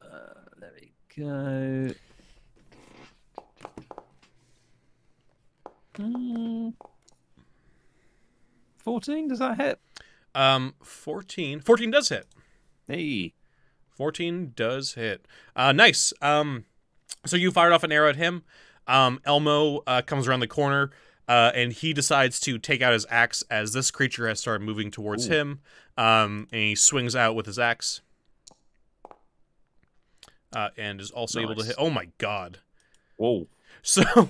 [0.02, 0.08] Uh,
[0.60, 1.93] there we go.
[5.97, 6.74] Mm.
[8.84, 9.80] 14, does that hit?
[10.34, 11.61] Um, 14.
[11.61, 12.28] 14 does hit.
[12.88, 13.34] Hey.
[13.95, 15.26] 14 does hit.
[15.55, 16.13] Uh, nice.
[16.22, 16.66] Um,
[17.26, 18.43] so you fired off an arrow at him.
[18.88, 20.91] Um, Elmo uh, comes around the corner,
[21.28, 24.91] uh, and he decides to take out his axe as this creature has started moving
[24.91, 25.34] towards Ooh.
[25.34, 25.59] him.
[25.97, 28.01] Um, and he swings out with his axe.
[30.56, 31.76] Uh, and is also able to hit.
[31.78, 32.60] Oh my god.
[33.18, 33.47] Whoa.
[33.88, 34.30] So,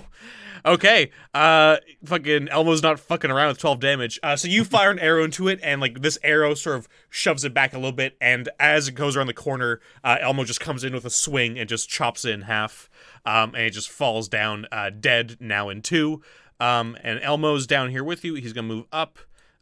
[0.66, 4.20] okay, uh, fucking Elmo's not fucking around with twelve damage.
[4.22, 7.42] Uh, so you fire an arrow into it, and like this arrow sort of shoves
[7.42, 10.60] it back a little bit, and as it goes around the corner, uh, Elmo just
[10.60, 12.90] comes in with a swing and just chops it in half,
[13.24, 16.20] um, and it just falls down, uh, dead now in two.
[16.60, 18.34] Um, and Elmo's down here with you.
[18.34, 19.18] He's gonna move up,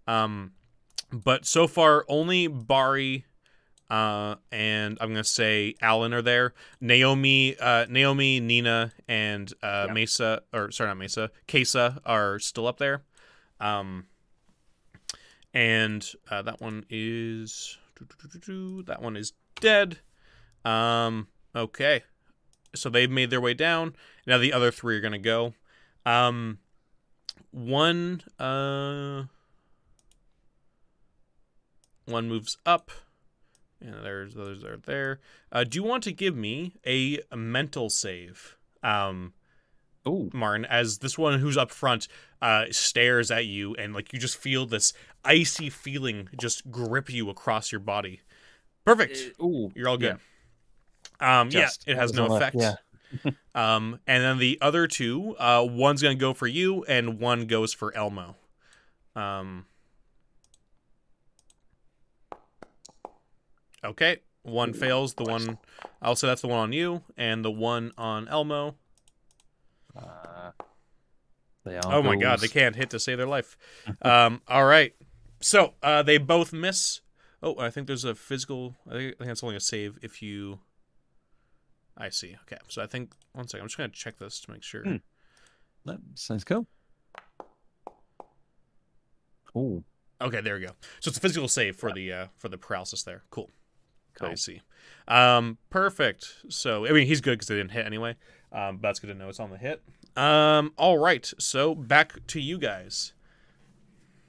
[0.08, 0.54] um,
[1.12, 3.26] but so far only Bari.
[3.90, 6.54] Uh, and I'm gonna say Alan are there.
[6.80, 9.88] Naomi, uh, Naomi, Nina, and uh.
[9.92, 13.02] Mesa, or sorry, not Mesa, Kesa are still up there.
[13.60, 14.06] Um,
[15.52, 17.78] and uh, that one is
[18.86, 19.98] that one is dead.
[20.64, 22.02] Um, okay,
[22.74, 23.94] so they've made their way down.
[24.26, 25.54] Now the other three are gonna go.
[26.06, 26.58] Um,
[27.50, 29.24] one, uh,
[32.06, 32.90] one moves up.
[33.84, 35.20] And there's others are there.
[35.52, 39.34] Uh, do you want to give me a, mental save, um,
[40.06, 42.08] Oh, Martin, as this one who's up front
[42.42, 44.92] uh, stares at you, and like you just feel this
[45.24, 48.20] icy feeling just grip you across your body.
[48.84, 49.40] Perfect.
[49.40, 50.18] Ooh, You're all good.
[51.20, 51.84] Um, Just.
[51.86, 52.56] yeah, it has no effect.
[52.58, 52.74] yeah.
[53.54, 57.72] um, and then the other two, uh, one's gonna go for you, and one goes
[57.72, 58.36] for Elmo.
[59.16, 59.66] Um.
[63.84, 65.14] Okay, one fails.
[65.14, 65.58] The one,
[66.00, 68.76] I'll say that's the one on you, and the one on Elmo.
[69.96, 70.52] Uh.
[71.84, 73.56] Oh my god, they can't hit to save their life.
[74.02, 74.94] um, all right.
[75.40, 77.00] So uh, they both miss.
[77.42, 78.76] Oh, I think there's a physical.
[78.86, 80.60] I think, I think it's only a save if you.
[81.96, 82.36] I see.
[82.42, 83.62] Okay, so I think one second.
[83.62, 84.82] I'm just gonna check this to make sure.
[84.82, 84.96] Hmm.
[85.86, 86.66] That sounds cool.
[89.54, 89.84] Oh,
[90.20, 90.72] Okay, there we go.
[91.00, 93.24] So it's a physical save for the uh, for the paralysis there.
[93.30, 93.50] Cool.
[94.14, 94.30] Cool.
[94.30, 94.62] I see.
[95.08, 96.34] Um, perfect.
[96.48, 98.16] So I mean, he's good because they didn't hit anyway.
[98.52, 99.82] Um, but that's good to know it's on the hit.
[100.16, 101.30] Um, all right.
[101.38, 103.12] So back to you guys.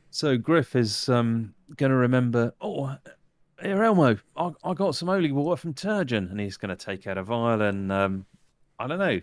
[0.09, 2.53] So Griff is um, going to remember.
[2.61, 2.95] Oh,
[3.61, 7.05] here Elmo, I, I got some holy water from Terjon, and he's going to take
[7.05, 8.25] out a vial and um,
[8.79, 9.19] I don't know,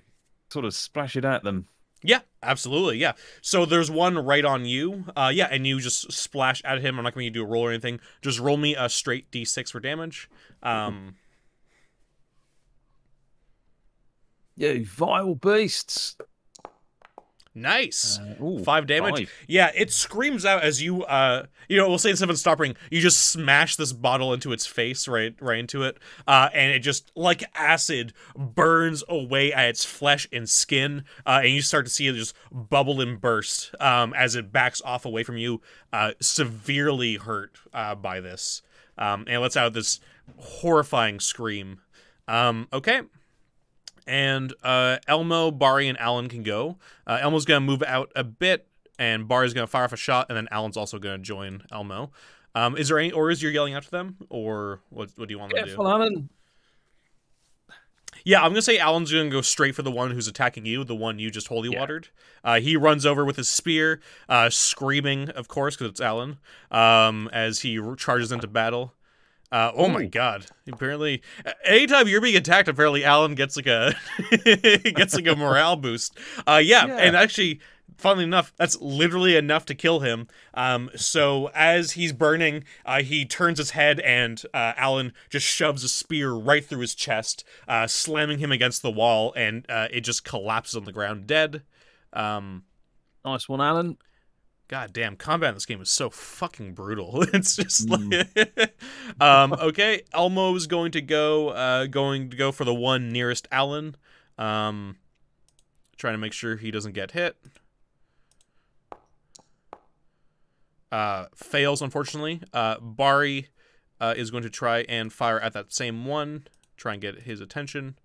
[0.50, 1.66] sort of splash it at them.
[2.02, 2.98] Yeah, absolutely.
[2.98, 3.12] Yeah.
[3.40, 5.04] So there's one right on you.
[5.16, 6.98] Uh, yeah, and you just splash at him.
[6.98, 8.00] I'm not going to do a roll or anything.
[8.22, 10.28] Just roll me a straight d6 for damage.
[10.62, 11.14] Um,
[14.56, 16.16] You vile beasts!
[17.54, 18.18] Nice.
[18.18, 19.16] Uh, ooh, Five damage.
[19.16, 19.32] five.
[19.48, 23.00] Yeah, it screams out as you, uh, you know, we'll say instead of stopping, you
[23.00, 27.12] just smash this bottle into its face, right, right into it, uh, and it just
[27.16, 32.06] like acid burns away at its flesh and skin, uh, and you start to see
[32.06, 35.60] it just bubble and burst, um, as it backs off away from you,
[35.92, 38.62] uh, severely hurt, uh, by this,
[38.98, 40.00] um, and lets out this
[40.38, 41.80] horrifying scream.
[42.28, 43.02] Um, okay.
[44.06, 46.78] And uh, Elmo, Bari, and Alan can go.
[47.06, 48.66] Uh, Elmo's going to move out a bit,
[48.98, 51.62] and Bari's going to fire off a shot, and then Alan's also going to join
[51.70, 52.10] Elmo.
[52.54, 55.10] Um, is there any orders you're yelling out to them, or what?
[55.16, 55.82] What do you want them to do?
[55.82, 56.28] Alan.
[58.24, 60.94] Yeah, I'm gonna say Alan's gonna go straight for the one who's attacking you, the
[60.94, 61.80] one you just holy Yeah.
[61.80, 62.08] watered.
[62.44, 66.38] Uh, he runs over with his spear, uh, screaming, of course, because it's Alan,
[66.70, 68.94] um, as he charges into battle.
[69.52, 70.46] Uh, oh my god!
[70.66, 71.22] Apparently,
[71.64, 73.94] anytime you're being attacked, apparently Alan gets like a
[74.94, 76.18] gets like a morale boost.
[76.48, 76.96] Uh, yeah, Yeah.
[76.96, 77.60] and actually,
[77.98, 80.26] funnily enough, that's literally enough to kill him.
[80.54, 85.84] Um, so as he's burning, uh, he turns his head, and uh, Alan just shoves
[85.84, 90.00] a spear right through his chest, uh, slamming him against the wall, and uh, it
[90.00, 91.62] just collapses on the ground dead.
[92.14, 92.64] Um,
[93.24, 93.98] Nice one, Alan.
[94.72, 97.26] God damn, combat in this game is so fucking brutal.
[97.34, 98.74] It's just like,
[99.20, 100.00] um, okay.
[100.14, 103.98] Elmo's going to go, uh, going to go for the one nearest Alan,
[104.38, 104.96] um,
[105.98, 107.36] trying to make sure he doesn't get hit.
[110.90, 112.40] Uh, fails unfortunately.
[112.54, 113.48] Uh, Bari,
[114.00, 116.46] uh, is going to try and fire at that same one,
[116.78, 117.98] try and get his attention.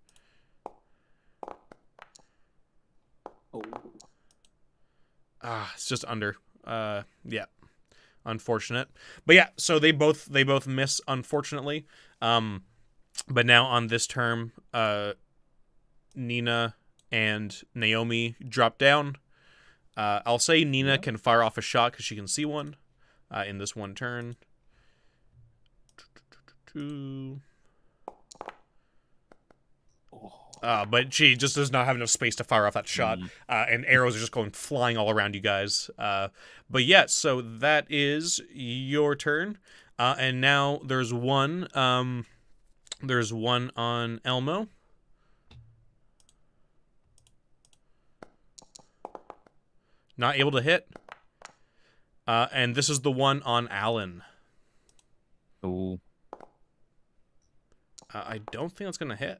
[3.54, 3.62] Oh.
[5.42, 6.36] Ah, it's just under.
[6.68, 7.46] Uh, yeah,
[8.26, 8.90] unfortunate.
[9.26, 11.86] But yeah, so they both they both miss unfortunately.
[12.22, 12.64] Um,
[13.28, 15.14] but now on this term, uh,
[16.14, 16.76] Nina
[17.12, 19.16] and Naomi drop down.
[19.96, 20.98] Uh, I'll say Nina Yeah.
[20.98, 22.76] can fire off a shot because she can see one,
[23.32, 24.36] uh, in this one turn.
[26.72, 27.42] Two.
[30.64, 33.30] Uh, but she just does not have enough space to fire off that shot, Mm.
[33.48, 35.90] uh, and arrows are just going flying all around you guys.
[36.00, 36.30] Uh,
[36.70, 39.58] but yeah, so that is your turn,
[40.00, 41.68] uh, and now there's one.
[41.76, 42.26] Um,
[43.04, 44.68] there's one on Elmo.
[50.18, 50.88] Not able to hit.
[52.28, 54.24] Uh, and this is the one on Alan.
[55.66, 56.00] Ooh.
[58.14, 59.40] Uh, I don't think that's going to hit.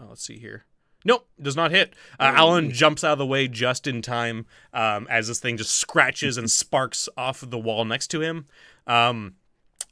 [0.00, 0.64] Oh, let's see here.
[1.04, 1.94] Nope, does not hit.
[2.18, 5.74] Uh, Alan jumps out of the way just in time um, as this thing just
[5.74, 8.46] scratches and sparks off the wall next to him.
[8.86, 9.34] Um,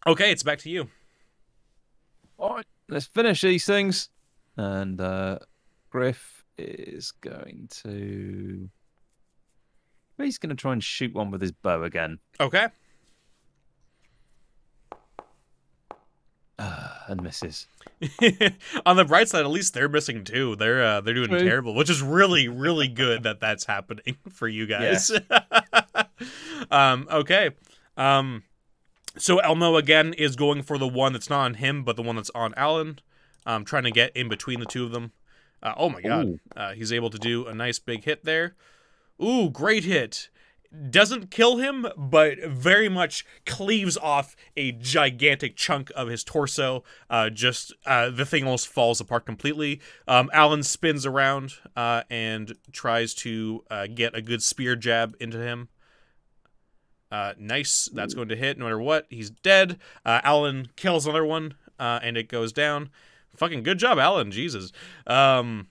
[0.07, 0.89] okay, it's back to you.
[2.39, 4.11] All right, let's finish these things.
[4.57, 5.39] And uh,
[5.91, 8.69] Griff is going to.
[10.19, 12.19] He's going to try and shoot one with his bow again.
[12.41, 12.67] Okay.
[16.59, 17.67] Ah, and misses.
[18.87, 20.57] On the bright side, at least they're missing too.
[20.57, 21.41] They're uh, they're doing True.
[21.41, 25.11] terrible, which is really really good that that's happening for you guys.
[26.71, 27.51] um, okay.
[27.97, 28.43] Um,
[29.17, 32.17] so Elmo again is going for the one that's not on him, but the one
[32.17, 33.01] that's on Alan.
[33.47, 35.13] Um, trying to get in between the two of them.
[35.63, 38.57] Uh, oh my god, uh, he's able to do a nice big hit there.
[39.23, 40.29] Ooh, great hit.
[40.91, 46.85] Doesn't kill him, but very much cleaves off a gigantic chunk of his torso.
[47.09, 49.81] Uh, just uh, the thing almost falls apart completely.
[50.07, 55.39] Um, Alan spins around uh, and tries to uh, get a good spear jab into
[55.39, 55.71] him.
[57.11, 57.89] Uh, nice.
[57.95, 59.07] That's going to hit no matter what.
[59.09, 59.79] He's dead.
[60.05, 62.91] Uh, Alan kills another one, and it goes down.
[63.37, 64.31] Fucking good job, Alan.
[64.31, 64.73] Jesus.
[65.07, 65.69] Um,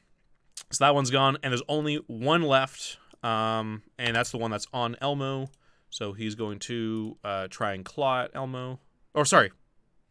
[0.72, 4.68] so that one's gone, and there's only one left, um, and that's the one that's
[4.74, 5.50] on Elmo.
[5.90, 8.80] So he's going to uh, try and claw at Elmo.
[9.14, 9.52] Or sorry,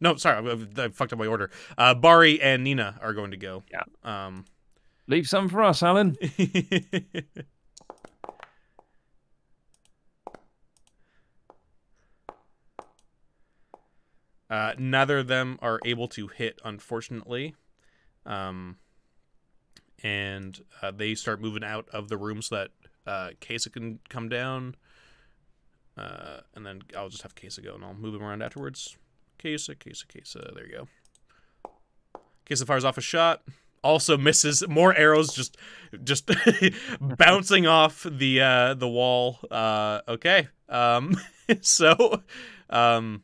[0.00, 1.50] no, sorry, I, I fucked up my order.
[1.76, 3.62] Uh, Bari and Nina are going to go.
[3.70, 3.84] Yeah.
[4.02, 4.44] Um,
[5.08, 6.16] Leave some for us, Alan.
[14.48, 17.54] Uh, neither of them are able to hit, unfortunately.
[18.24, 18.76] Um,
[20.04, 22.70] and uh, they start moving out of the room so that
[23.06, 24.74] uh, Kesa can come down.
[25.96, 28.96] Uh, and then I'll just have Kesa go and I'll move him around afterwards.
[29.38, 30.54] Kesa, Kesa, Kesa.
[30.54, 30.88] There you go.
[32.48, 33.42] Kesa fires off a shot.
[33.82, 34.66] Also misses.
[34.68, 35.56] More arrows just
[36.02, 36.30] just
[37.00, 39.38] bouncing off the uh, the wall.
[39.50, 40.48] Uh, okay.
[40.68, 41.16] Um,
[41.60, 42.22] so
[42.68, 43.22] um,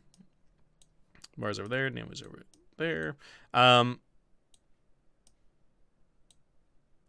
[1.36, 1.90] Mars over there.
[1.90, 2.44] Name over
[2.78, 3.16] there.
[3.52, 4.00] Um,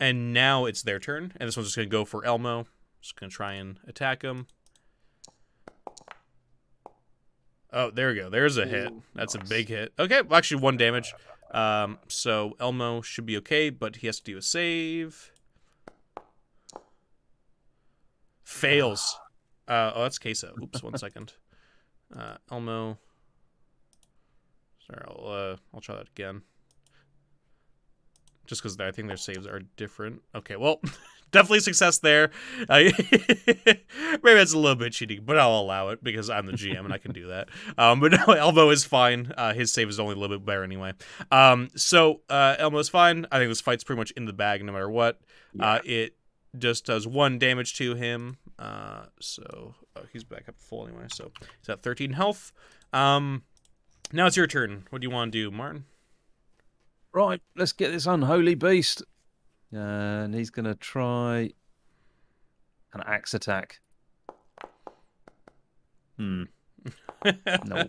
[0.04, 2.68] and now it's their turn, and this one's just gonna go for Elmo.
[3.00, 4.48] Just gonna try and attack him.
[7.72, 8.30] Oh, there we go.
[8.30, 8.92] There's a hit.
[9.16, 9.94] That's a big hit.
[9.98, 11.14] Okay, well, actually one damage.
[11.52, 15.32] Um, so Elmo should be okay, but he has to do a save.
[18.44, 19.18] Fails.
[19.70, 20.52] Uh, oh, that's Kesa.
[20.62, 21.34] Oops, one second.
[22.16, 23.00] Uh, Elmo.
[24.86, 26.44] Sorry, I'll uh, I'll try that again.
[28.46, 30.22] Just because I think their saves are different.
[30.36, 30.82] Okay, well,
[31.32, 32.32] definitely success there.
[32.70, 36.86] Uh, maybe it's a little bit cheating, but I'll allow it because I'm the GM
[36.86, 37.50] and I can do that.
[37.76, 39.34] Um, but no, Elmo is fine.
[39.36, 40.94] Uh, his save is only a little bit better anyway.
[41.32, 43.26] Um, so uh, Elmo is fine.
[43.32, 45.20] I think this fight's pretty much in the bag no matter what.
[45.60, 46.16] Uh, it
[46.58, 48.38] just does one damage to him.
[48.60, 51.06] Uh, so oh, he's back up full anyway.
[51.12, 52.52] So he's at 13 health.
[52.92, 53.44] Um,
[54.12, 54.86] now it's your turn.
[54.92, 55.86] What do you want to do, Martin?
[57.14, 59.04] Right, let's get this unholy beast.
[59.72, 61.52] And he's going to try
[62.94, 63.80] an axe attack.
[66.18, 66.44] Hmm.
[67.66, 67.86] No.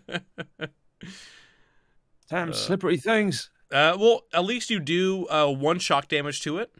[2.30, 3.50] Damn Uh, slippery things.
[3.72, 6.72] Uh, well, at least you do uh, one shock damage to it.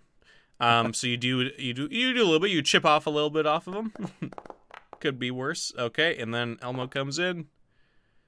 [0.60, 2.52] Um, so you do you do you do a little bit.
[2.52, 3.92] You chip off a little bit off of them.
[5.00, 5.72] Could be worse.
[5.76, 7.46] Okay, and then Elmo comes in,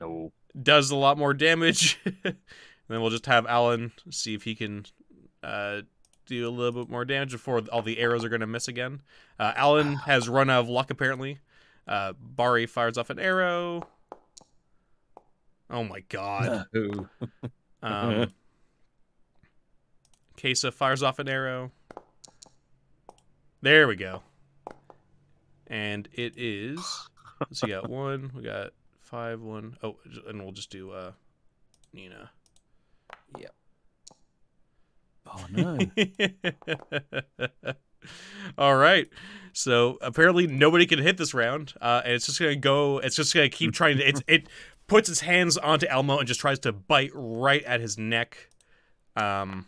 [0.01, 0.33] No.
[0.61, 2.01] does a lot more damage.
[2.89, 4.87] And then we'll just have Alan see if he can
[5.43, 5.83] uh,
[6.27, 9.03] do a little bit more damage before all the arrows are going to miss again.
[9.39, 11.39] Uh, Alan has run out of luck apparently.
[11.87, 13.89] Uh, Bari fires off an arrow.
[15.71, 16.67] Oh my god.
[17.83, 17.91] No.
[18.23, 18.33] Um,
[20.37, 21.71] Kesa fires off an arrow.
[23.63, 24.23] There we go.
[25.67, 26.81] And it is.
[27.53, 28.33] So we got one.
[28.35, 28.73] We got
[29.03, 29.41] five.
[29.41, 29.77] One.
[29.83, 29.97] Oh,
[30.27, 31.13] and we'll just do uh,
[31.93, 32.31] Nina.
[35.27, 35.79] Oh no.
[38.59, 39.09] All right.
[39.53, 42.99] So apparently nobody can hit this round, uh, and it's just gonna go.
[42.99, 44.09] It's just gonna keep trying to.
[44.09, 44.49] It it
[44.87, 48.51] puts its hands onto Elmo and just tries to bite right at his neck.
[49.17, 49.67] Um.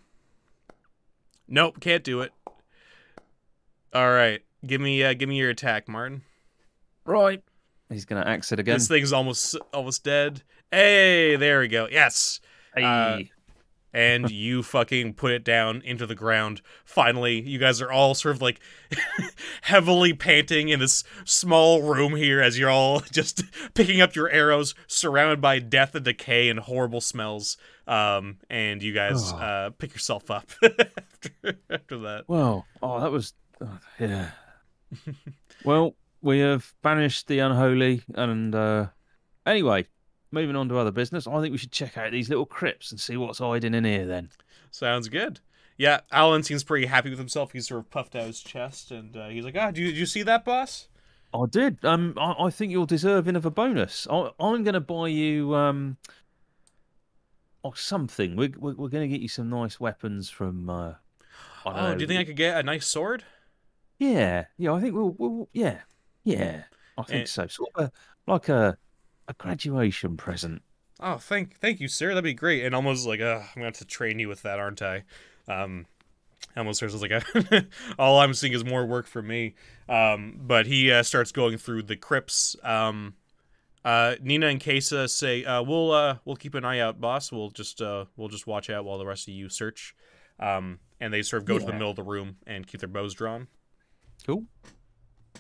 [1.48, 2.32] Nope, can't do it.
[3.94, 6.22] All right, give me uh, give me your attack, Martin.
[7.04, 7.42] right.
[7.90, 8.74] He's going to axe it again.
[8.74, 10.42] This thing's almost almost dead.
[10.70, 11.88] Hey, there we go.
[11.90, 12.38] Yes.
[12.74, 12.84] Hey.
[12.84, 13.20] uh,
[13.92, 16.60] and you fucking put it down into the ground.
[16.84, 18.60] Finally, you guys are all sort of like
[19.62, 23.42] heavily panting in this small room here as you're all just
[23.74, 27.56] picking up your arrows, surrounded by death and decay and horrible smells.
[27.86, 29.36] Um, and you guys Oh.
[29.36, 32.24] uh, pick yourself up after, after that.
[32.28, 33.32] Well, oh, that was
[33.62, 34.30] oh, yeah.
[35.64, 38.88] well, we have banished the unholy, and uh,
[39.46, 39.86] anyway,
[40.30, 41.26] moving on to other business.
[41.26, 44.06] I think we should check out these little crypts and see what's hiding in here.
[44.06, 44.30] Then.
[44.70, 45.40] Sounds good.
[45.76, 47.52] Yeah, Alan seems pretty happy with himself.
[47.52, 49.96] He's sort of puffed out his chest, and uh, he's like, "Ah, do you, did
[49.96, 50.88] you see that, boss?"
[51.32, 51.84] I did.
[51.84, 54.06] Um, I, I think you're deserving of a bonus.
[54.10, 55.96] I, I'm going to buy you um,
[57.62, 58.34] or something.
[58.36, 60.68] We're we're, we're going to get you some nice weapons from.
[60.70, 60.94] Uh,
[61.66, 61.94] Oh, know.
[61.96, 63.24] do you think I could get a nice sword?
[63.98, 64.72] Yeah, yeah.
[64.72, 65.14] I think we'll.
[65.18, 65.78] we'll yeah,
[66.24, 66.62] yeah.
[66.96, 67.26] I think Eh.
[67.26, 67.46] so.
[67.46, 67.92] Sort of a,
[68.30, 68.78] like a
[69.28, 70.62] a graduation present.
[71.00, 72.08] Oh, thank thank you, sir.
[72.08, 72.64] That'd be great.
[72.64, 75.04] And almost like, uh, I'm gonna have to train you with that, aren't I?
[75.46, 75.86] Um,
[76.56, 77.66] almost starts like, a
[77.98, 79.54] all I'm seeing is more work for me.
[79.88, 82.56] Um, but he uh, starts going through the crypts.
[82.64, 83.14] Um,
[83.84, 87.30] uh, Nina and Kesa say, uh, "We'll uh, we'll keep an eye out, boss.
[87.30, 89.94] We'll just uh, we'll just watch out while the rest of you search."
[90.40, 92.88] Um, and they sort of go to the middle of the room and keep their
[92.88, 93.48] bows drawn.
[94.26, 94.44] Cool.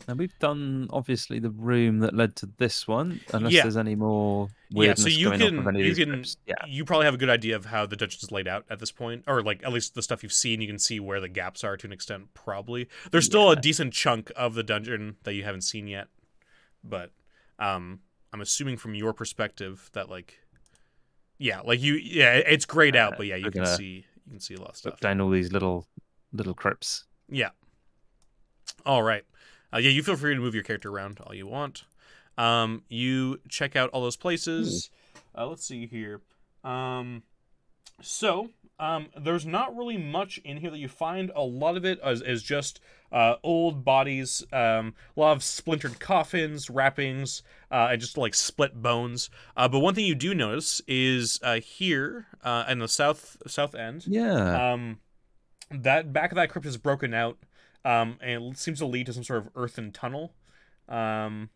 [0.06, 3.62] And we've done obviously the room that led to this one, unless Yeah.
[3.62, 6.36] there's any more Yeah, weirdness so you going can with any of you can crypts.
[6.46, 6.54] Yeah.
[6.66, 8.90] you probably have a good idea of how the dungeon is laid out at this
[8.92, 10.60] point, or like at least the stuff you've seen.
[10.60, 12.32] You can see where the gaps are to an extent.
[12.34, 16.08] Probably there's still a decent chunk of the dungeon that you haven't seen yet,
[16.84, 17.12] but
[17.58, 18.00] um,
[18.32, 20.38] I'm assuming from your perspective that like,
[21.38, 24.40] yeah, like you, yeah, it's grayed out, Uh, but yeah, you can see you can
[24.40, 25.00] see a lot of stuff.
[25.00, 25.86] down all these little
[26.32, 27.04] little crypts.
[27.28, 27.50] Yeah.
[28.86, 29.24] All right.
[29.72, 31.84] Uh, yeah, you feel free to move your character around all you want.
[32.36, 34.90] Um, you check out all those places.
[35.36, 36.20] Uh, let's see here.
[36.64, 37.22] Um,
[38.00, 41.32] so um, there's not really much in here that you find.
[41.34, 42.80] A lot of it is, is just
[43.10, 47.42] uh, old bodies, um, a lot of splintered coffins, wrappings,
[47.72, 49.30] uh, and just like split bones.
[49.56, 53.74] Uh, but one thing you do notice is uh, here uh, in the south south
[53.74, 54.72] end, Yeah.
[54.72, 54.98] um,
[55.70, 57.36] that back of that crypt is broken out,
[57.84, 60.34] um, and it seems to lead to some sort of earthen tunnel.
[60.88, 61.50] Um,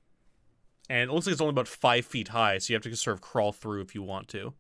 [0.88, 3.14] and it looks like it's only about five feet high, so you have to sort
[3.14, 4.52] of crawl through if you want to.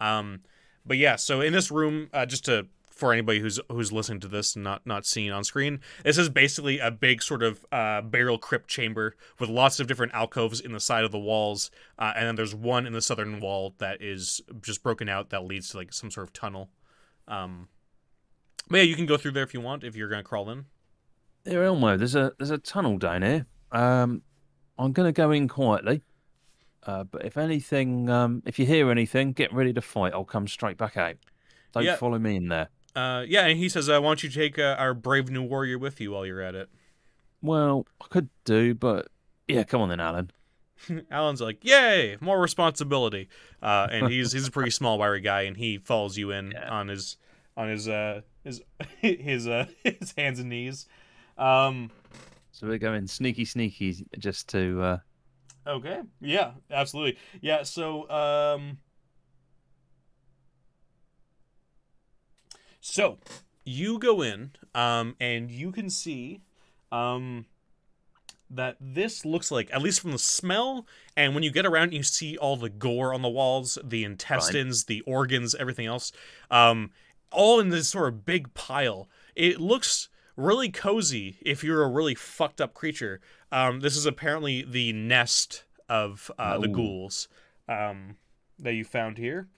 [0.00, 0.40] Um,
[0.86, 4.28] but yeah, so in this room, uh, just to for anybody who's who's listening to
[4.28, 8.00] this and not not seeing on screen, this is basically a big sort of uh,
[8.02, 12.12] burial crypt chamber with lots of different alcoves in the side of the walls, uh,
[12.14, 15.70] and then there's one in the southern wall that is just broken out that leads
[15.70, 16.70] to like some sort of tunnel.
[17.26, 17.68] Um,
[18.68, 20.66] but yeah, you can go through there if you want if you're gonna crawl in.
[21.44, 23.46] Here, Elmo, there's a there's a tunnel down here.
[23.72, 24.22] Um,
[24.78, 26.02] I'm gonna go in quietly.
[26.86, 30.12] Uh, but if anything, um, if you hear anything, get ready to fight.
[30.12, 31.16] I'll come straight back out.
[31.72, 31.96] Don't Yeah.
[31.96, 32.68] follow me in there.
[32.94, 35.78] Uh, yeah, and he says, uh, "Why don't you take uh, our brave new warrior
[35.78, 36.68] with you while you're at it?"
[37.42, 39.08] Well, I could do, but
[39.48, 40.30] yeah, come on then, Alan.
[41.10, 43.28] Alan's like, "Yay, more responsibility!"
[43.62, 46.68] Uh, and he's he's a pretty small, wiry guy, and he follows you in Yeah.
[46.70, 47.16] on his
[47.56, 48.62] on his uh his
[49.00, 50.86] his uh his hands and knees.
[51.36, 51.90] Um,
[52.52, 54.82] So we're going sneaky, sneaky, just to.
[54.82, 54.98] Uh,
[55.66, 57.64] okay, yeah, absolutely, yeah.
[57.64, 58.78] So um,
[62.80, 63.18] so
[63.64, 66.40] you go in, um, and you can see,
[66.92, 67.46] um.
[68.50, 70.86] That this looks like, at least from the smell,
[71.16, 74.84] and when you get around, you see all the gore on the walls, the intestines,
[74.84, 76.12] the organs, everything else,
[76.52, 76.90] um,
[77.32, 79.08] all in this sort of big pile.
[79.34, 83.20] It looks really cozy if you're a really fucked up creature.
[83.52, 87.28] Um, this is apparently the nest of uh, the ghouls
[87.68, 88.16] um,
[88.58, 89.48] that you found here.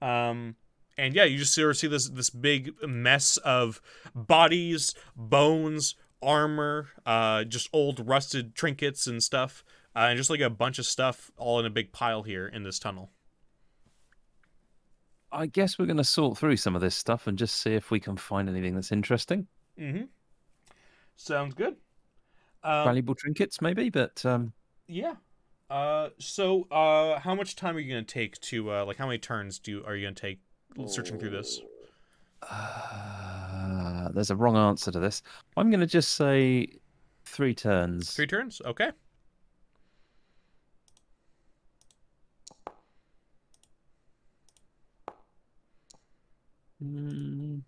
[0.00, 0.56] Um,
[0.96, 3.80] and yeah, you just sort of see this this big mess of
[4.14, 9.64] bodies, bones, armor, uh, just old rusted trinkets and stuff,
[9.96, 12.62] uh, and just like a bunch of stuff all in a big pile here in
[12.62, 13.10] this tunnel.
[15.32, 17.90] I guess we're going to sort through some of this stuff and just see if
[17.90, 19.48] we can find anything that's interesting.
[19.78, 20.04] Mm-hmm.
[21.16, 21.76] Sounds good.
[22.62, 24.52] Um, Valuable trinkets, maybe, but um,
[24.88, 25.14] Yeah.
[25.70, 29.18] Uh, so, uh, how much time are you gonna take to, uh, like, how many
[29.18, 30.40] turns do you, are you gonna take
[30.86, 31.60] searching through this?
[32.50, 35.22] uh, there's a wrong answer to this.
[35.56, 36.68] I'm going to just say
[37.24, 38.12] three turns.
[38.12, 38.60] Three turns.
[38.64, 38.90] Okay.
[46.82, 47.62] Mm,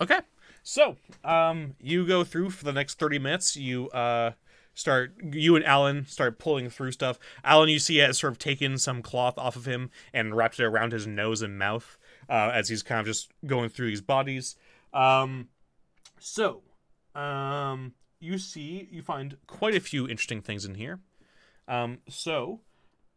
[0.00, 0.20] Okay.
[0.62, 3.56] So, um, you go through for the next thirty minutes.
[3.56, 4.32] You, uh,
[4.74, 5.14] start.
[5.22, 7.18] You and Alan start pulling through stuff.
[7.44, 10.64] Alan, you see, has sort of taken some cloth off of him and wrapped it
[10.64, 11.98] around his nose and mouth,
[12.28, 14.56] uh, as he's kind of just going through these bodies.
[14.92, 15.48] Um,
[16.18, 16.62] so,
[17.14, 21.00] um, you see, you find quite a few interesting things in here.
[21.68, 22.60] Um, so,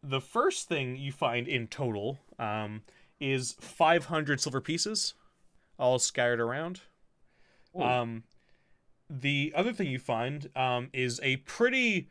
[0.02, 2.82] the first thing you find in total um,
[3.20, 5.14] is 500 silver pieces,
[5.80, 6.82] all scattered around.
[7.80, 8.24] Um,
[9.10, 12.10] the other thing you find um, is a pretty,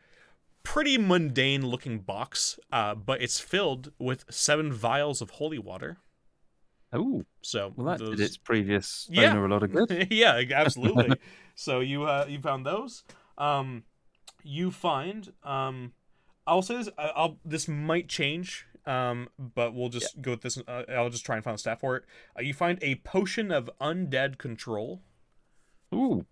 [0.63, 5.99] pretty mundane looking box, uh, but it's filled with seven vials of holy water.
[6.93, 9.31] oh, So well, that those- did its previous Yeah.
[9.33, 10.09] owner a lot of good.
[10.11, 11.17] yeah, absolutely.
[11.55, 13.05] so you uh, you found those.
[13.37, 13.85] Um,
[14.43, 15.93] you find um,
[16.47, 16.89] I'll say this.
[16.97, 18.65] I'll this might change.
[18.89, 20.57] Um, but we'll just go with this.
[20.67, 22.05] Uh, I'll just try and find a stat for it.
[22.39, 25.03] Uh, you find a potion of undead control.
[25.95, 26.25] Ooh.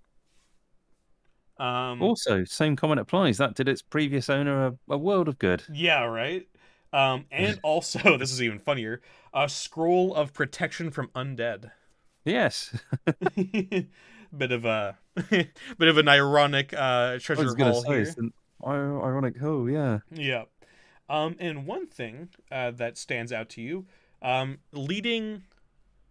[1.58, 3.38] Um, Also, same comment applies.
[3.38, 5.62] That did its previous owner a, a world of good.
[5.72, 6.46] yeah, right.
[6.92, 9.00] Um, and also, this is even funnier.
[9.34, 11.70] A scroll of protection from undead.
[12.24, 12.74] Yes.
[13.36, 14.96] bit of a
[15.30, 18.30] bit of an ironic uh, I treasure was going to haul say, here.
[18.64, 19.34] i- ironic.
[19.42, 19.98] Oh, yeah.
[20.10, 20.44] Yeah.
[21.08, 23.86] Um, and one thing uh, that stands out to you,
[24.22, 25.44] um, leading,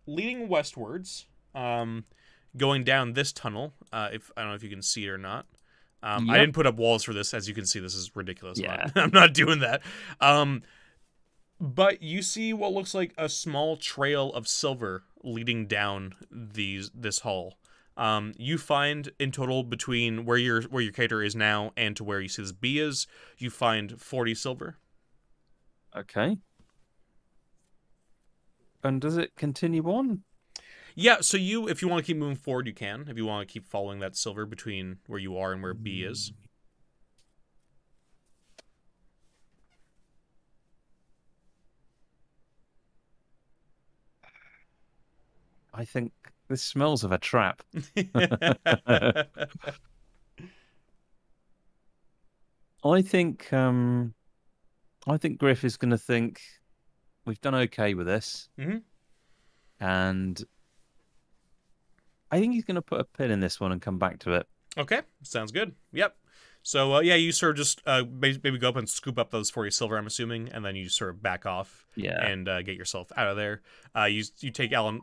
[0.08, 2.06] leading westwards, um,
[2.56, 3.74] going down this tunnel.
[3.92, 5.46] Uh, if I don't know if you can see it or not.
[6.04, 7.80] Um, I didn't put up walls for this, as you can see.
[7.80, 8.60] This is ridiculous.
[8.60, 9.02] I'm not- Yeah.
[9.04, 9.82] I'm not doing that.
[10.22, 10.62] Um,
[11.60, 17.20] but you see what looks like a small trail of silver leading down these this
[17.20, 17.58] hall.
[17.98, 22.04] Um, you find in total between where your where your cater is now and to
[22.04, 23.08] where you see this bee is,
[23.38, 24.76] you find forty silver.
[25.96, 26.38] Okay.
[28.84, 30.24] And does it continue on?
[30.94, 33.08] Yeah, so you, if you want to keep moving forward, you can.
[33.10, 36.04] If you want to keep following that silver between where you are and where B
[36.04, 36.32] is.
[45.74, 46.14] I think
[46.48, 47.64] this smells of a trap.
[52.86, 54.14] I think um,
[55.08, 56.42] I think Griff is going to think
[57.26, 58.82] we've done okay with this, Mhm.
[59.80, 60.44] and
[62.32, 64.34] I think he's going to put a pin in this one and come back to
[64.34, 64.48] it.
[64.78, 65.74] okay, sounds good.
[65.94, 66.18] Yep.
[66.64, 69.52] So uh, yeah, you sort of just uh, maybe go up and scoop up those
[69.52, 72.76] forty silver, I'm assuming, and then you sort of back off Yeah, and uh, get
[72.76, 73.62] yourself out of there.
[73.96, 75.02] Uh, you you take Alan.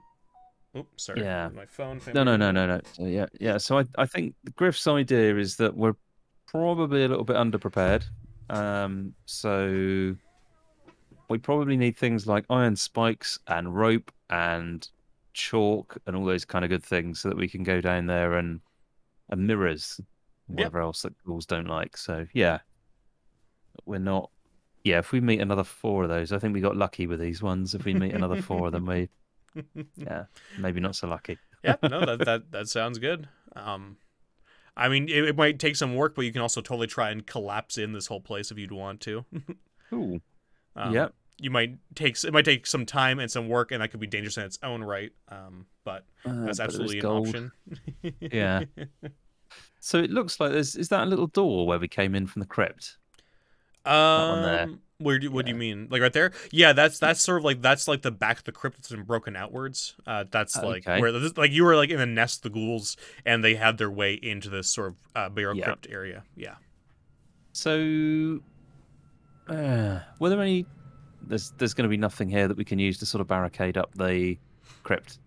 [0.76, 1.20] Oops, sorry.
[1.20, 1.50] Yeah.
[1.54, 2.00] My phone.
[2.14, 2.80] no, no, no, no, no.
[2.94, 3.58] So, yeah, yeah.
[3.58, 5.94] So I I think Griff's idea is that we're
[6.48, 8.04] probably a little bit underprepared.
[8.52, 10.14] Um, so
[11.28, 14.86] we probably need things like iron spikes and rope and
[15.32, 18.34] chalk and all those kind of good things so that we can go down there
[18.34, 18.60] and
[19.30, 19.98] and mirrors
[20.48, 21.96] whatever else that ghouls don't like.
[21.96, 22.58] So yeah,
[23.86, 24.30] we're not.
[24.84, 27.40] Yeah, if we meet another four of those, I think we got lucky with these
[27.42, 27.74] ones.
[27.74, 29.08] If we meet another four of them, we
[29.96, 30.24] yeah
[30.58, 31.38] maybe not so lucky.
[31.64, 33.28] yeah, no, that that that sounds good.
[33.56, 33.96] Um,
[34.76, 37.26] I mean, it, it might take some work, but you can also totally try and
[37.26, 39.24] collapse in this whole place if you'd want to.
[39.90, 40.20] Cool.
[40.74, 41.14] Um, Yep.
[41.38, 44.06] You might take it might take some time and some work, and that could be
[44.06, 45.10] dangerous in its own right.
[45.28, 47.28] Um, but Uh, that's absolutely an gold.
[47.28, 47.52] option.
[48.20, 48.64] Yeah.
[49.80, 52.40] So it looks like there's is that a little door where we came in from
[52.40, 52.96] the crypt?
[53.84, 55.88] Um, where do what do you mean?
[55.90, 56.32] Like right there?
[56.50, 59.02] Yeah, that's that's sort of like that's like the back of the crypt that's been
[59.04, 59.94] broken outwards.
[60.06, 61.00] Uh, that's like Okay.
[61.00, 62.96] where this, like you were like in the nest of the ghouls,
[63.26, 65.64] and they had their way into this sort of uh, burial Yeah.
[65.64, 66.24] crypt area.
[66.36, 66.54] Yeah.
[67.52, 68.40] So
[69.48, 70.66] uh, were there any
[71.22, 73.76] there's there's going to be nothing here that we can use to sort of barricade
[73.76, 74.38] up the
[74.82, 75.18] crypt.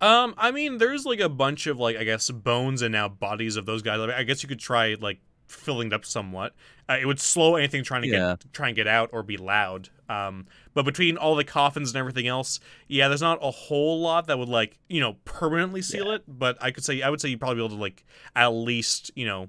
[0.00, 3.56] Um, I mean, there's like a bunch of like I guess bones and now bodies
[3.56, 4.00] of those guys.
[4.00, 5.18] I guess you could try like
[5.50, 6.54] filling it up somewhat.
[6.88, 8.36] Uh, it would slow anything trying to Yeah.
[8.40, 9.88] get try and get out or be loud.
[10.08, 12.58] Um, but between all the coffins and everything else,
[12.88, 16.14] yeah, there's not a whole lot that would like you know permanently seal Yeah.
[16.16, 16.24] it.
[16.26, 18.04] But I could say I would say you'd probably be able to like
[18.34, 19.48] at least you know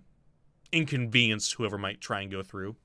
[0.71, 2.75] inconvenience whoever might try and go through.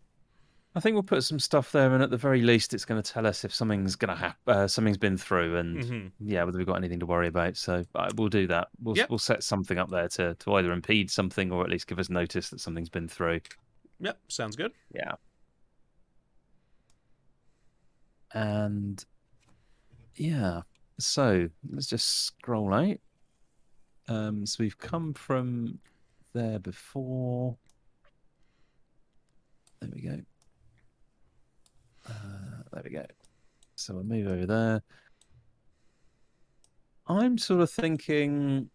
[0.76, 3.12] I think we'll put some stuff there, and at the very least, it's going to
[3.12, 4.54] tell us if something's going to happen.
[4.54, 7.56] Uh, something's been through, and hmm yeah, whether we've got anything to worry about.
[7.56, 8.68] So uh, we'll do that.
[8.82, 9.08] We'll Yep.
[9.08, 12.10] we'll set something up there to to either impede something or at least give us
[12.10, 13.40] notice that something's been through.
[14.00, 14.72] Yep, sounds good.
[14.94, 15.12] Yeah.
[18.34, 19.02] And
[20.16, 20.60] yeah,
[20.98, 22.98] so let's just scroll out.
[24.08, 25.78] Um, so we've come from
[26.34, 27.56] there before.
[29.80, 30.20] There we go.
[32.08, 33.04] Uh, there we go.
[33.76, 34.82] So we'll move over there.
[37.06, 38.70] I'm sort of thinking.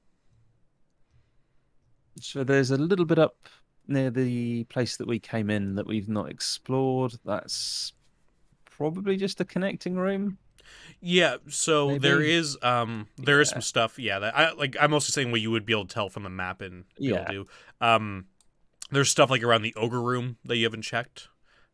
[2.20, 3.36] So there's a little bit up
[3.88, 7.14] near the place that we came in that we've not explored.
[7.26, 7.94] That's
[8.70, 10.38] probably just a connecting room.
[11.02, 12.32] Yeah, so there Maybe.
[12.34, 13.54] is um there is Yeah.
[13.56, 15.94] some stuff, yeah, that I like I'm also saying what you would be able to
[15.94, 17.26] tell from the map and be able Yeah.
[17.26, 17.48] to.
[17.82, 18.26] Um
[18.92, 21.28] there's stuff like around the ogre room that you haven't checked.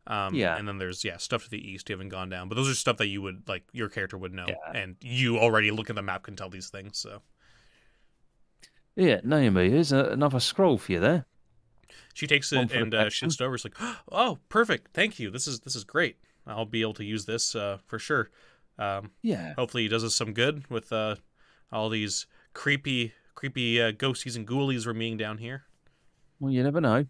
[0.07, 0.55] Um Yeah.
[0.57, 2.47] and then there's yeah, stuff to the east you haven't gone down.
[2.49, 4.45] But those are stuff that you would like your character would know.
[4.47, 4.71] Yeah.
[4.73, 7.21] And you already look at the map can tell these things, so
[8.95, 11.25] Yeah, Naomi, here's a, another scroll for you there.
[12.13, 13.55] she takes One it and uh, shits it over.
[13.55, 13.75] It's like,
[14.11, 15.29] oh, perfect, thank you.
[15.29, 16.17] This is this is great.
[16.45, 18.29] I'll be able to use this uh, for sure.
[18.79, 19.53] Um, Yeah.
[19.55, 21.15] hopefully he does us some good with uh,
[21.71, 25.65] all these creepy creepy uh, ghosties and ghoulies we're meeting down here
[26.39, 27.05] Well, you never know.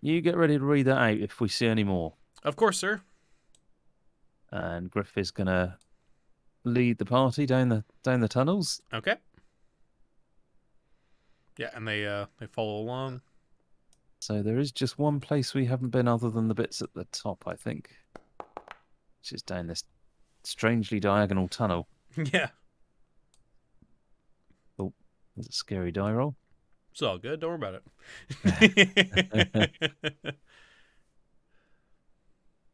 [0.00, 2.14] You get ready to read that out if we see any more.
[2.44, 3.00] of course sir
[4.52, 5.78] And Griff is gonna
[6.64, 8.80] lead the party down the down the tunnels.
[8.92, 9.16] okay
[11.58, 13.20] yeah and they uh they follow along
[14.20, 17.04] So there is just one place we haven't been other than the bits at the
[17.12, 17.90] top, I think.
[19.20, 19.84] Which is down this
[20.44, 21.88] strangely diagonal tunnel.
[22.32, 22.48] yeah
[24.78, 24.92] Oh,
[25.34, 26.34] There's a scary die roll.
[26.96, 27.40] It's all good.
[27.40, 27.82] Don't worry about
[29.52, 30.34] it.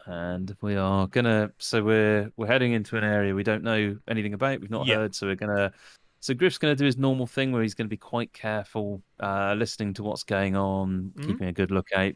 [0.07, 4.35] And we are gonna so we're we're heading into an area we don't know anything
[4.35, 4.61] about.
[4.61, 4.97] We've not Yeah.
[4.97, 5.15] heard.
[5.15, 5.73] So we're gonna
[6.20, 9.94] so griff's gonna do his normal thing where he's gonna be quite careful uh listening
[9.94, 11.27] to what's going on Mhm.
[11.27, 12.15] keeping a good lookout.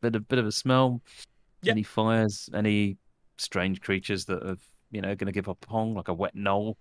[0.00, 1.02] Bit of bit of a smell.
[1.62, 1.72] Yeah.
[1.72, 2.96] any fires any
[3.36, 6.76] strange creatures that have you know gonna give up a pong like a wet gnoll?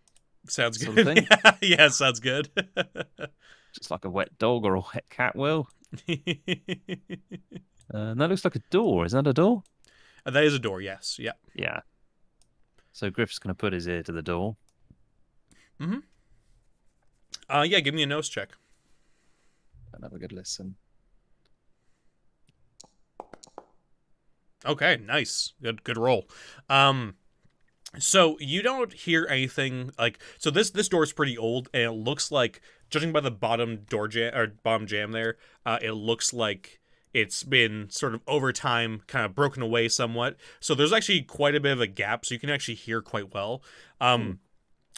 [0.48, 1.08] Sounds Sort good.
[1.08, 1.28] of thing?
[1.62, 2.50] yeah sounds good
[3.74, 5.70] just like a wet dog or a wet cat will.
[7.92, 9.04] Uh, and that looks like a door.
[9.06, 9.64] Is that a door?
[10.26, 11.18] Uh, that is a door yes.
[11.20, 11.32] Yeah.
[11.56, 11.80] Yeah.
[12.92, 14.58] So griff's gonna put his ear to the door.
[15.80, 16.00] Mm hmm.
[17.50, 18.50] uh yeah give me a nose check.
[19.94, 20.76] And have a good listen.
[24.66, 25.54] Okay, nice.
[25.64, 26.30] Good good roll.
[26.70, 27.16] Um
[27.98, 31.92] So you don't hear anything like so this this door is pretty old and it
[31.92, 36.34] looks like judging by the bottom door jamb or bottom jamb there, uh, it looks
[36.34, 36.80] like
[37.14, 40.36] it's been sort of over time kind of broken away somewhat.
[40.60, 43.34] So there's actually quite a bit of a gap, so you can actually hear quite
[43.34, 43.64] well.
[44.00, 44.40] Um,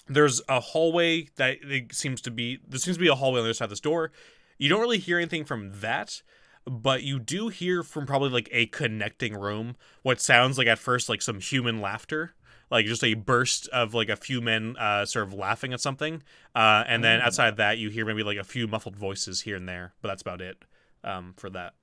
[0.08, 3.46] There's a hallway that it seems to be there seems to be a hallway on
[3.46, 4.12] the other side of this door.
[4.58, 6.22] You don't really hear anything from that,
[6.66, 11.08] but you do hear from probably like a connecting room what sounds like at first
[11.08, 12.34] like some human laughter
[12.72, 16.24] like just a burst of like a few men uh, sort of laughing at something,
[16.56, 17.26] uh, and then Oh.
[17.26, 20.08] outside of that, you hear maybe like a few muffled voices here and there, but
[20.08, 20.64] that's about it
[21.04, 21.74] um, for that.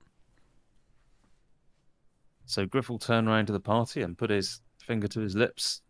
[2.45, 5.81] So Griff will turn around to the party and put his finger to his lips,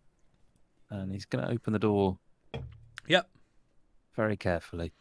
[0.90, 2.20] and he's going to open the door.
[3.08, 3.30] Yep.
[4.16, 4.92] Very carefully.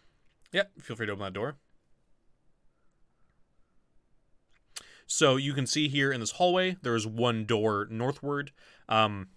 [0.52, 1.56] Yep, feel free to open that door.
[5.06, 8.52] So you can see here in this hallway, there is one door northward,
[8.88, 9.28] um,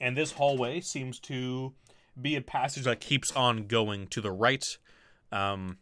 [0.00, 1.74] and this hallway seems to
[2.20, 4.78] be a passage that keeps on going to the right,
[5.30, 5.78] um,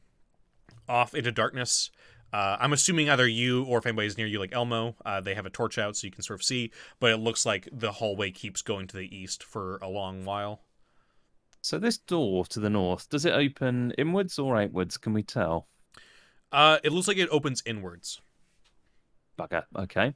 [0.88, 1.90] off into darkness.
[2.32, 5.46] Uh, I'm assuming either you or if anybody's near you, like Elmo, uh, they have
[5.46, 6.70] a torch out so you can sort of see.
[7.00, 10.60] But it looks like the hallway keeps going to the east for a long while.
[11.62, 14.98] So this door to the north, does it open inwards or outwards?
[14.98, 15.66] Can we tell?
[16.52, 18.20] Uh, it looks like it opens inwards.
[19.38, 19.64] Bugger.
[19.76, 20.14] Okay.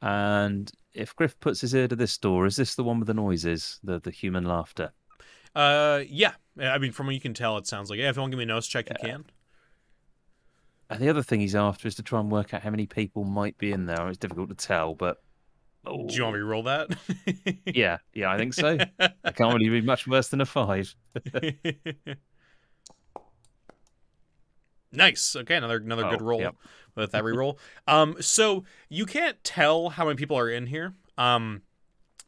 [0.00, 3.14] And if Griff puts his ear to this door, is this the one with the
[3.14, 4.92] noises, the the human laughter?
[5.54, 6.32] Uh, yeah.
[6.60, 8.08] I mean, from what you can tell, it sounds like yeah.
[8.10, 9.10] If you want to give me a notice check, you Yeah.
[9.12, 9.24] can.
[10.90, 13.24] And the other thing he's after is to try and work out how many people
[13.24, 14.08] might be in there.
[14.08, 15.22] It's difficult to tell, but
[15.86, 16.90] oh, Do you want me to roll that?
[17.64, 18.76] yeah, yeah, I think so.
[19.00, 20.94] I can't really be much worse than a five.
[24.92, 25.34] nice.
[25.36, 26.56] Okay, another another good Oh, roll yep.
[26.94, 27.58] with that reroll.
[27.86, 30.94] um, so you can't tell how many people are in here.
[31.18, 31.62] Um,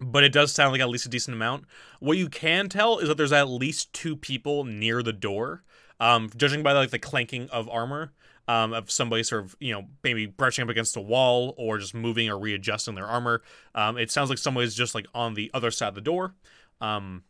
[0.00, 1.64] but it does sound like at least a decent amount.
[2.00, 5.62] What you can tell is that there's at least two people near the door.
[6.00, 8.12] Um, judging by like the clanking of armor,
[8.48, 11.94] um, of somebody sort of you know maybe brushing up against a wall or just
[11.94, 13.42] moving or readjusting their armor.
[13.74, 16.34] Um, it sounds like somebody's just like on the other side of the door.
[16.80, 17.22] Um,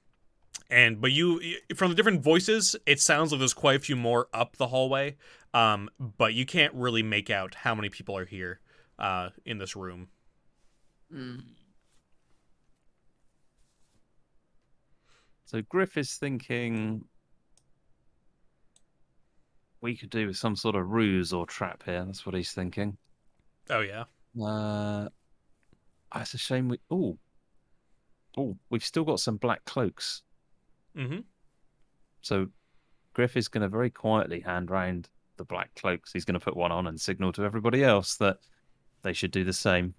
[0.70, 1.40] and but you
[1.74, 5.16] from the different voices, it sounds like there's quite a few more up the hallway.
[5.52, 8.60] Um, but you can't really make out how many people are here
[8.98, 10.08] uh, in this room.
[15.44, 17.04] So Griff is thinking
[19.80, 22.04] we could do with some sort of ruse or trap here.
[22.04, 22.96] That's what he's thinking.
[23.70, 24.04] Oh yeah.
[24.40, 25.08] Uh,
[26.10, 26.80] ah, it's a shame we.
[26.90, 27.18] Oh,
[28.36, 30.22] oh, we've still got some black cloaks.
[30.96, 31.20] Mm-hmm.
[32.22, 32.48] So
[33.12, 36.12] Griff is going to very quietly hand round the black cloaks.
[36.12, 38.38] He's going to put one on and signal to everybody else that
[39.02, 39.94] they should do the same.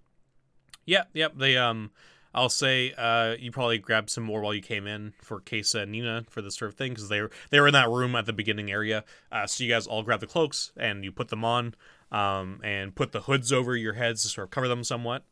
[0.85, 1.33] Yep, yep.
[1.37, 1.91] They um,
[2.33, 5.85] I'll say uh, you probably grabbed some more while you came in for Kesa uh,
[5.85, 8.25] Nina for this sort of thing because they were they were in that room at
[8.25, 9.05] the beginning area.
[9.31, 11.75] Uh, so you guys all grab the cloaks and you put them on,
[12.11, 15.23] um, and put the hoods over your heads to sort of cover them somewhat.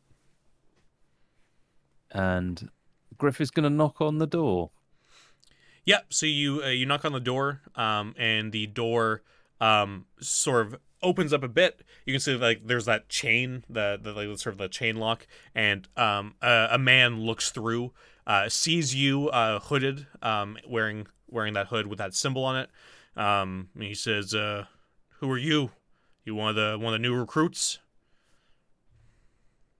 [2.10, 2.70] And
[3.18, 4.70] Griff is going to knock on the door.
[5.84, 6.06] Yep.
[6.12, 9.22] So you uh, you knock on the door, um, and the door
[9.60, 11.82] um sort of opens up a bit.
[12.06, 15.26] You can see like there's that chain, the the like, sort of the chain lock,
[15.54, 17.92] and um a, a man looks through,
[18.26, 22.70] uh, sees you uh hooded, um wearing wearing that hood with that symbol on it.
[23.16, 24.66] Um, and he says, uh,
[25.20, 25.70] "Who are you?
[26.24, 27.78] You one of the one of the new recruits?"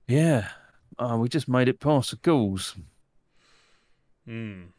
[0.07, 0.51] Yeah,
[0.99, 2.77] uh, we just made it past the ghouls.
[4.27, 4.74] Hmm.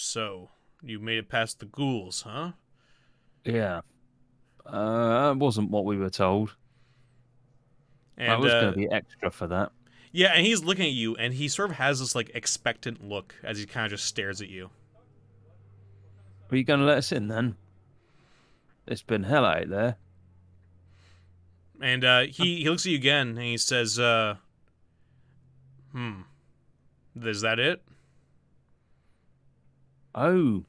[0.00, 0.50] So
[0.82, 2.52] you made it past the ghouls, huh?
[3.44, 3.82] Yeah.
[4.64, 6.56] Uh, that wasn't what we were told.
[8.18, 9.72] I was uh, going to be extra for that.
[10.12, 13.34] Yeah, and he's looking at you, and he sort of has this like expectant look
[13.42, 14.70] as he kind of just stares at you.
[16.50, 17.56] Are you going to let us in then?
[18.86, 19.96] It's been hell out there.
[21.80, 24.36] And uh, he he looks at you again, and he says, uh,
[25.92, 26.22] "Hmm,
[27.22, 27.82] is that it?"
[30.20, 30.64] Oh.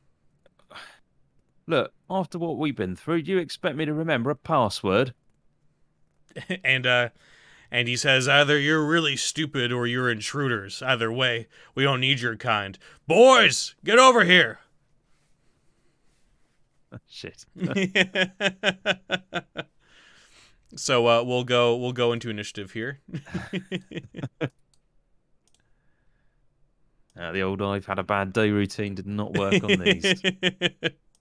[1.68, 5.14] Look, after what we've been through, do you expect me to remember a password?
[6.64, 7.10] and uh,
[7.70, 10.82] and he says, "Either you're really stupid or you're intruders.
[10.82, 12.80] Either way, we don't need your kind.
[13.08, 14.60] Boys, get over here."
[17.10, 17.46] Shit.
[20.78, 23.02] so uh, we'll go we'll go into initiative here.
[27.20, 30.22] Uh, the old I've had a bad day routine did not work on these.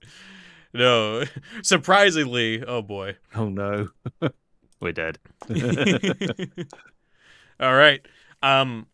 [0.73, 1.23] no,
[1.63, 3.17] surprisingly, oh boy.
[3.35, 3.89] oh no.
[4.79, 5.19] We're dead.
[7.59, 8.01] All right.
[8.41, 8.87] Um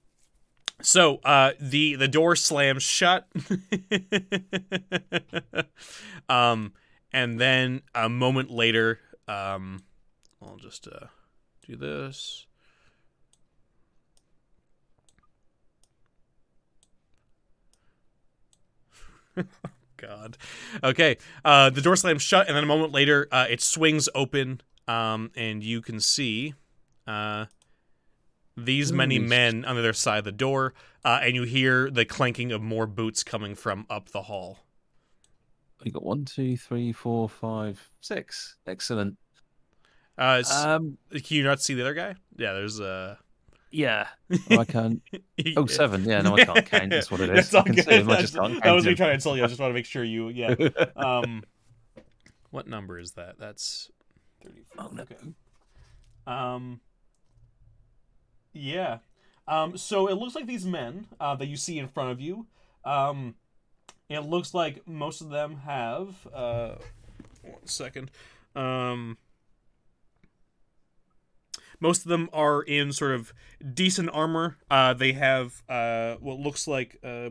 [0.82, 3.28] So uh, the the door slams shut,
[6.30, 6.74] um,
[7.12, 9.84] and then a moment later, um,
[10.42, 11.08] I'll just uh,
[11.66, 12.47] do this.
[19.98, 20.38] God.
[20.84, 21.18] Okay.
[21.44, 25.32] Uh, the door slams shut, and then a moment later, uh, it swings open, um,
[25.36, 26.54] and you can see
[27.08, 27.46] uh,
[28.56, 30.74] these many men on the other side of the door,
[31.04, 34.60] uh, and you hear the clanking of more boots coming from up the hall.
[35.84, 38.58] We got one, two, three, four, five, six.
[38.66, 39.18] Excellent.
[40.18, 42.16] Uh, Um, can you not see the other guy?
[42.36, 43.16] Yeah, there's uh.
[43.72, 44.08] Yeah.
[44.52, 45.02] Oh, I can't.
[45.56, 46.04] Oh, seven.
[46.04, 46.90] Yeah, no, I can't count.
[46.90, 47.54] That's what it is.
[47.54, 47.86] I can good.
[47.86, 47.96] see.
[47.96, 49.44] I just can't that was me trying to tell you.
[49.44, 50.30] I just want to make sure you.
[50.30, 50.56] Yeah.
[50.96, 51.44] Um,
[52.52, 53.40] what number is that?
[53.40, 53.92] That's
[54.44, 54.86] thirty-four.
[54.86, 55.04] Oh, no.
[55.04, 55.16] Okay.
[56.26, 56.82] Um.
[58.54, 59.00] Yeah.
[59.48, 59.78] Um.
[59.78, 62.48] So it looks like these men uh, that you see in front of you.
[62.84, 63.36] Um.
[64.10, 66.16] It looks like most of them have.
[66.34, 66.76] Uh.
[67.44, 68.12] One second.
[68.56, 69.18] Um.
[71.80, 73.34] Most of them are in sort of
[73.74, 74.58] decent armor.
[74.70, 77.30] Uh, they have uh, what looks like uh,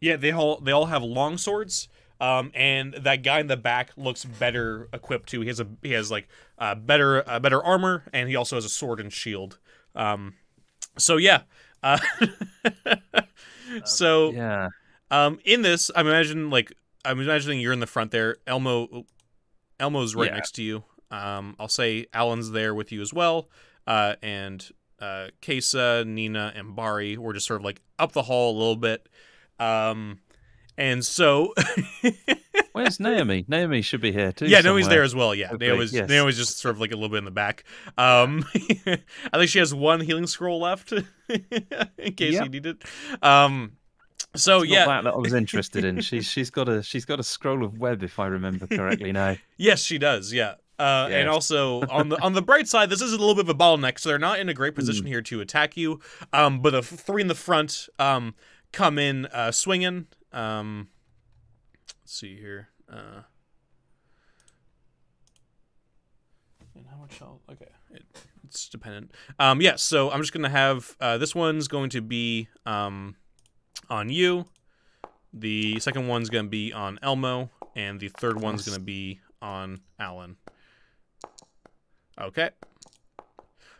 [0.00, 1.88] yeah, they all they all have long swords.
[2.20, 5.40] Um, and that guy in the back looks better equipped too.
[5.40, 6.28] He has a he has like
[6.58, 9.58] uh, better uh, better armor, and he also has a sword and shield.
[9.94, 10.34] Um,
[10.98, 11.42] so yeah.
[11.82, 11.98] Uh,
[13.84, 14.68] so Yeah.
[15.10, 16.72] um, in this, I'm imagining like
[17.04, 18.36] I'm imagining you're in the front there.
[18.46, 19.04] Elmo,
[19.82, 20.34] Elmo's right Yeah.
[20.36, 20.84] next to you.
[21.10, 23.50] Um, I'll say Alan's there with you as well.
[23.86, 24.66] Uh, and
[25.00, 28.76] uh, Kesa, Nina, and Bari were just sort of like up the hall a little
[28.76, 29.08] bit.
[29.58, 30.20] Um,
[30.78, 31.52] and so
[32.72, 33.44] Where's Naomi?
[33.48, 34.46] Naomi should be here too.
[34.46, 34.96] yeah, Naomi's somewhere.
[34.98, 35.34] there as well.
[35.34, 36.08] Yeah, Naomi's yes.
[36.08, 37.64] Naomi's just sort of like a little bit in the back.
[37.98, 38.98] Um, I
[39.34, 40.92] think she has one healing scroll left
[41.28, 42.44] in case Yep.
[42.44, 42.82] you need it.
[43.22, 43.72] Um,
[44.34, 46.00] so yeah, that that I was interested in.
[46.08, 49.36] She's she's got a she's got a scroll of web if I remember correctly now.
[49.56, 50.32] Yes, she does.
[50.32, 50.54] Yeah.
[50.78, 53.48] Uh, And also on the on the bright side, this is a little bit of
[53.50, 56.00] a bottleneck, so they're not in a great position here to attack you.
[56.32, 58.34] Um, but the three in the front um,
[58.72, 60.06] come in uh, swinging.
[60.32, 60.88] Um,
[62.02, 62.68] let's see here.
[62.90, 63.22] Uh,
[66.74, 67.20] and how much?
[67.20, 68.04] I'll, okay, it,
[68.44, 69.12] it's dependent.
[69.38, 69.76] Um, yeah.
[69.76, 73.14] So I'm just gonna have uh, this one's going to be um,
[73.88, 74.46] on you.
[75.32, 78.74] The second one's gonna be on Elmo, and the third one's Yes.
[78.74, 80.36] gonna be on Alan.
[82.20, 82.50] Okay.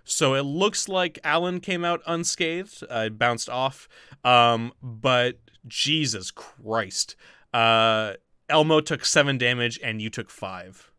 [0.04, 2.82] So it looks like Alan came out unscathed.
[2.90, 3.88] Uh, it bounced off.
[4.24, 5.38] Um, but
[5.68, 7.14] Jesus Christ.
[7.54, 8.14] Uh,
[8.48, 10.90] Elmo took seven damage and you took five.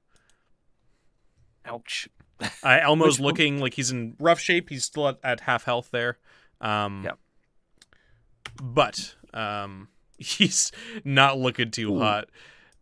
[1.65, 2.07] Ouch.
[2.41, 4.70] Uh, Elmo's looking like he's in rough shape.
[4.70, 6.18] He's still at, at half health there.
[6.61, 7.20] Um, Yep.
[8.61, 9.88] But um,
[10.18, 10.72] he's
[11.03, 11.99] not looking too Ooh.
[11.99, 12.30] hot.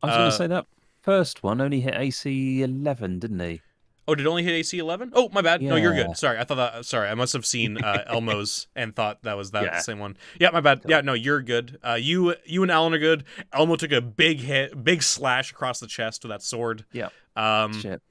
[0.04, 0.66] I was Uh, going to say that
[1.02, 3.62] first one only hit AC eleven, didn't he?
[4.08, 5.12] Oh, did it only hit AC 11?
[5.14, 5.62] Oh, my bad.
[5.62, 6.18] No, you're good.
[6.18, 6.38] Sorry.
[6.40, 6.86] I thought that.
[6.86, 7.08] Sorry.
[7.08, 9.80] I must have seen uh, Elmo's and thought that was that Yeah.
[9.80, 10.18] same one.
[10.40, 10.82] Yeah, my bad.
[10.88, 11.78] Yeah, no, you're good.
[11.88, 13.24] Uh, you you and Alan are good.
[13.54, 16.84] Elmo took a big hit, big slash across the chest with that sword.
[16.92, 17.10] Yeah.
[17.36, 18.02] Um, Shit.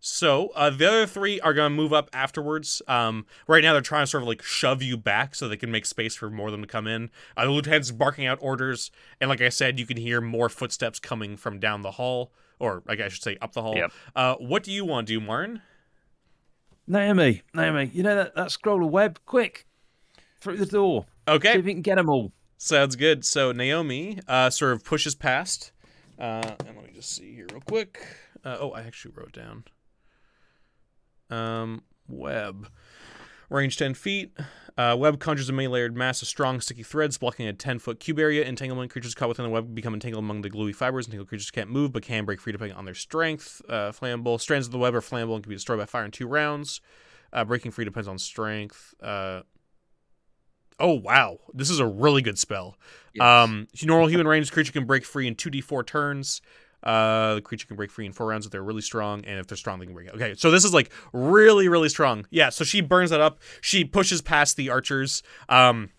[0.00, 2.80] So uh, the other three are gonna move up afterwards.
[2.88, 5.70] Um, right now they're trying to sort of like shove you back so they can
[5.70, 7.10] make space for more of them to come in.
[7.36, 8.90] Uh, the lieutenant's barking out orders,
[9.20, 12.82] and like I said, you can hear more footsteps coming from down the hall, or
[12.86, 13.76] like I should say up the hall.
[13.76, 13.92] Yep.
[14.16, 15.60] Uh, what do you want to do, Martin?
[16.86, 19.20] Naomi, Naomi, you know that, that scroll of web?
[19.26, 19.66] Quick,
[20.40, 21.06] through the door.
[21.28, 22.32] See Okay, if you can get them all.
[22.56, 23.24] sounds good.
[23.24, 25.70] So Naomi uh, sort of pushes past,
[26.18, 28.04] uh, and let me just see here real quick.
[28.44, 29.64] Uh, oh, I actually wrote down.
[31.30, 32.68] Um, web,
[33.48, 34.36] range ten feet.
[34.78, 38.44] Uh, web conjures a many-layered mass of strong, sticky threads, blocking a ten-foot cube area.
[38.44, 41.06] Entanglement creatures caught within the web become entangled among the gluey fibers.
[41.06, 43.60] Entangled creatures can't move, but can break free depending on their strength.
[43.68, 46.10] Uh, flammable strands of the web are flammable and can be destroyed by fire in
[46.10, 46.80] two rounds.
[47.32, 48.94] Uh, breaking free depends on strength.
[49.02, 49.42] Uh,
[50.78, 52.76] oh wow, this is a really good spell.
[53.20, 56.40] Um, normal human range creature can break free in 2d4 turns.
[56.82, 59.46] Uh, the creature can break free in four rounds if they're really strong, and if
[59.46, 60.14] they're strong, they can break it.
[60.14, 62.26] Okay, so this is like really, really strong.
[62.30, 63.40] Yeah, so she burns that up.
[63.60, 65.90] She pushes past the archers, um,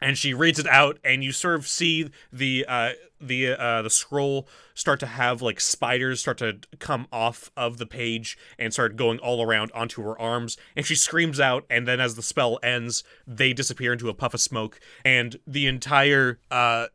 [0.00, 2.90] and she reads it out, and you sort of see the uh,
[3.20, 7.86] the uh, the scroll start to have like spiders start to come off of the
[7.86, 11.98] page and start going all around onto her arms, and she screams out, and then
[12.00, 16.86] as the spell ends, they disappear into a puff of smoke, and the entire uh,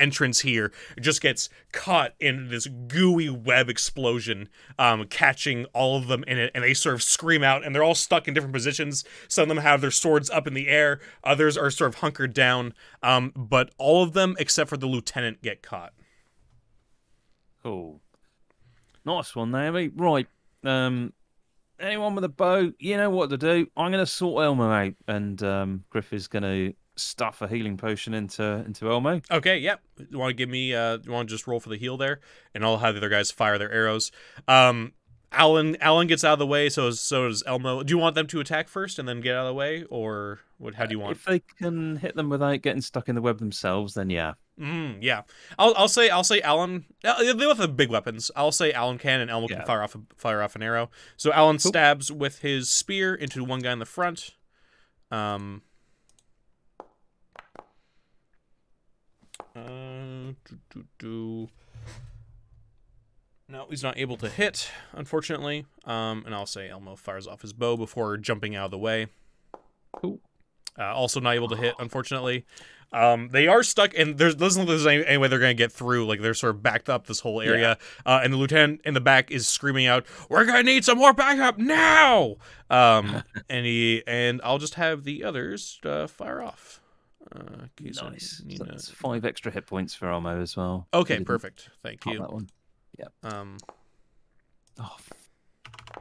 [0.00, 4.48] entrance here just gets caught in this gooey web explosion,
[4.78, 7.84] um, catching all of them in it, and they sort of scream out, and they're
[7.84, 9.04] all stuck in different positions.
[9.28, 12.34] Some of them have their swords up in the air, others are sort of hunkered
[12.34, 15.92] down, um, but all of them except for the lieutenant get caught.
[17.62, 18.00] Cool.
[19.04, 19.90] Nice one, Naomi.
[19.94, 20.26] Right.
[20.64, 21.12] Um,
[21.78, 23.66] anyone with a bow, you know what to do.
[23.76, 27.76] I'm going to sort Elmo out, and um, Griff is going to stuff a healing
[27.76, 29.20] potion into into Elmo.
[29.30, 29.80] Okay, yep.
[30.10, 30.74] You want to give me?
[30.74, 32.20] Uh, you want to just roll for the heal there,
[32.54, 34.10] and I'll have the other guys fire their arrows.
[34.48, 34.92] Um,
[35.32, 37.82] Alan, Alan gets out of the way, so so does Elmo.
[37.82, 40.40] Do you want them to attack first and then get out of the way, or
[40.58, 40.74] what?
[40.74, 41.16] How do you want?
[41.18, 44.34] If they can hit them without getting stuck in the web themselves, then yeah.
[44.60, 45.22] Mm, yeah,
[45.58, 46.84] I'll I'll say I'll say Alan.
[47.04, 48.30] uh, They both have big weapons.
[48.36, 50.90] I'll say Alan can, and Elmo can fire off a, fire off an arrow.
[51.16, 51.70] So Alan Cool.
[51.70, 54.32] stabs with his spear into one guy in the front.
[55.10, 55.62] Um.
[59.56, 61.48] Uh, do, do, do.
[63.48, 65.66] No, he's not able to hit, unfortunately.
[65.84, 69.08] Um, and I'll say Elmo fires off his bow before jumping out of the way.
[69.92, 70.20] Cool.
[70.78, 72.44] Uh, also not able to hit, unfortunately.
[72.92, 75.54] Um, they are stuck, and there's doesn't look like there's any, any way they're gonna
[75.54, 76.06] get through.
[76.06, 79.00] Like they're sort of backed up this whole area, uh, and the lieutenant in the
[79.00, 82.36] back is screaming out, "We're gonna need some more backup now!"
[82.68, 86.79] Um, and he and I'll just have the others uh, fire off.
[87.34, 88.42] Uh, Nice.
[88.56, 90.88] So that's five extra hit points for Elmo as well.
[90.92, 91.68] Okay, perfect.
[91.82, 92.18] Thank you.
[92.18, 92.48] That one.
[93.22, 93.56] Um,
[94.78, 94.96] Oh,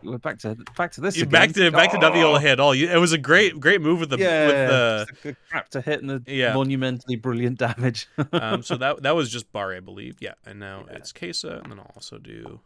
[0.04, 1.16] we're back to back to this.
[1.18, 1.30] again.
[1.30, 2.38] back to back to W Oh!
[2.38, 2.74] hit all.
[2.74, 6.02] You, it was a great great move with the yeah, with the crap to hit
[6.02, 6.54] and the Yeah.
[6.54, 8.08] monumentally brilliant damage.
[8.34, 10.18] um, so that that was just Bari, I believe.
[10.22, 10.96] Yeah, and now Yeah.
[10.98, 12.62] it's Kesa, and then I'll also do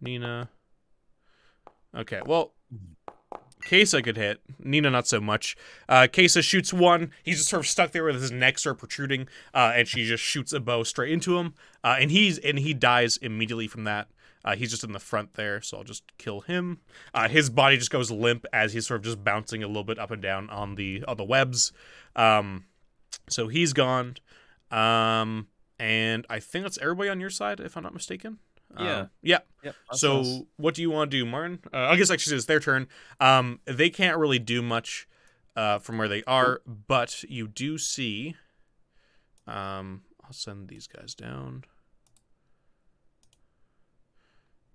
[0.00, 0.48] Nina.
[1.96, 2.54] Okay, well,
[3.64, 4.40] Kesa could hit.
[4.58, 5.56] Nina not so much.
[5.88, 7.10] Uh, Kesa shoots one.
[7.22, 10.04] He's just sort of stuck there with his neck sort of protruding, uh, and she
[10.04, 11.54] just shoots a bow straight into him.
[11.82, 14.08] Uh, and he's and he dies immediately from that.
[14.44, 16.78] Uh, he's just in the front there, so I'll just kill him.
[17.12, 19.98] Uh, his body just goes limp as he's sort of just bouncing a little bit
[19.98, 21.72] up and down on the on the webs.
[22.16, 22.64] Um,
[23.28, 24.16] so he's gone.
[24.70, 25.48] Um,
[25.78, 28.38] and I think that's everybody on your side, if I'm not mistaken.
[28.76, 29.06] Um, Yeah.
[29.22, 29.38] yeah.
[29.62, 30.40] Yep, So us.
[30.56, 31.58] what do you want to do, Martin?
[31.72, 32.86] Uh, I guess actually it's their turn.
[33.20, 35.08] Um, they can't really do much
[35.56, 38.36] uh, from where they are, but you do see.
[39.46, 41.64] Um, I'll send these guys down.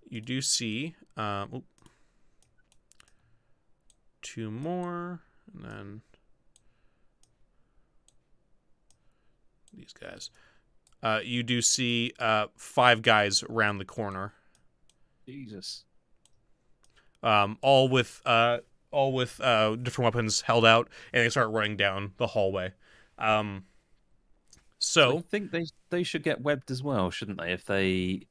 [0.10, 0.96] You do see.
[1.16, 1.66] Um, oop.
[4.22, 5.22] two more,
[5.54, 6.02] and then
[9.74, 10.30] these guys.
[11.04, 14.34] Uh, you do see uh, five guys around the corner
[15.28, 15.84] Jesus.
[17.22, 18.60] um, all with uh,
[18.92, 22.72] all with uh, different weapons held out, and they start running down the hallway.
[23.18, 23.66] Um,
[24.98, 27.52] I think they they should get webbed as well, shouldn't they?
[27.54, 28.28] If they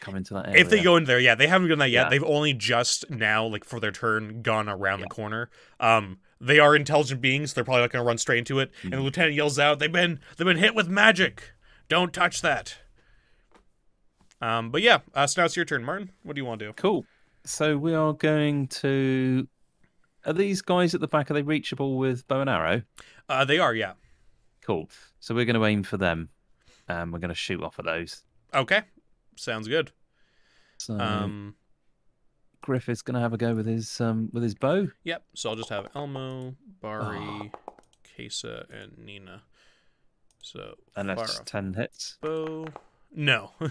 [0.00, 0.60] come into that area.
[0.60, 2.04] if they go in there, yeah, they haven't done that yet.
[2.04, 2.10] Yeah.
[2.10, 5.04] They've only just now, like for their turn, gone around Yeah.
[5.06, 5.50] the corner.
[5.80, 7.54] Um, they are intelligent beings.
[7.54, 8.70] They're probably not going to run straight into it.
[8.82, 9.04] And the Mhm.
[9.04, 11.52] lieutenant yells out, "They've been they've been hit with magic.
[11.88, 12.76] Don't touch that."
[14.40, 16.10] Um, but yeah, uh, so now it's your turn, Martin.
[16.22, 16.72] What do you want to do?
[16.74, 17.06] Cool.
[17.44, 19.48] So we are going to.
[20.26, 21.30] Are these guys at the back?
[21.30, 22.82] Are they reachable with bow and arrow?
[23.28, 23.92] Uh, they are, yeah.
[24.62, 24.88] Cool.
[25.20, 26.30] So we're going to aim for them,
[26.88, 28.22] and we're going to shoot off at those.
[28.54, 28.82] Okay,
[29.36, 29.92] sounds good.
[30.78, 31.54] So Um,
[32.62, 34.88] Griff is going to have a go with his um with his bow.
[35.04, 35.24] Yep.
[35.34, 37.52] So I'll just have Elmo, Bari,
[38.18, 39.42] Kesa, and Nina.
[40.44, 42.18] So off ten hits.
[42.20, 42.66] bow.
[43.14, 43.50] No.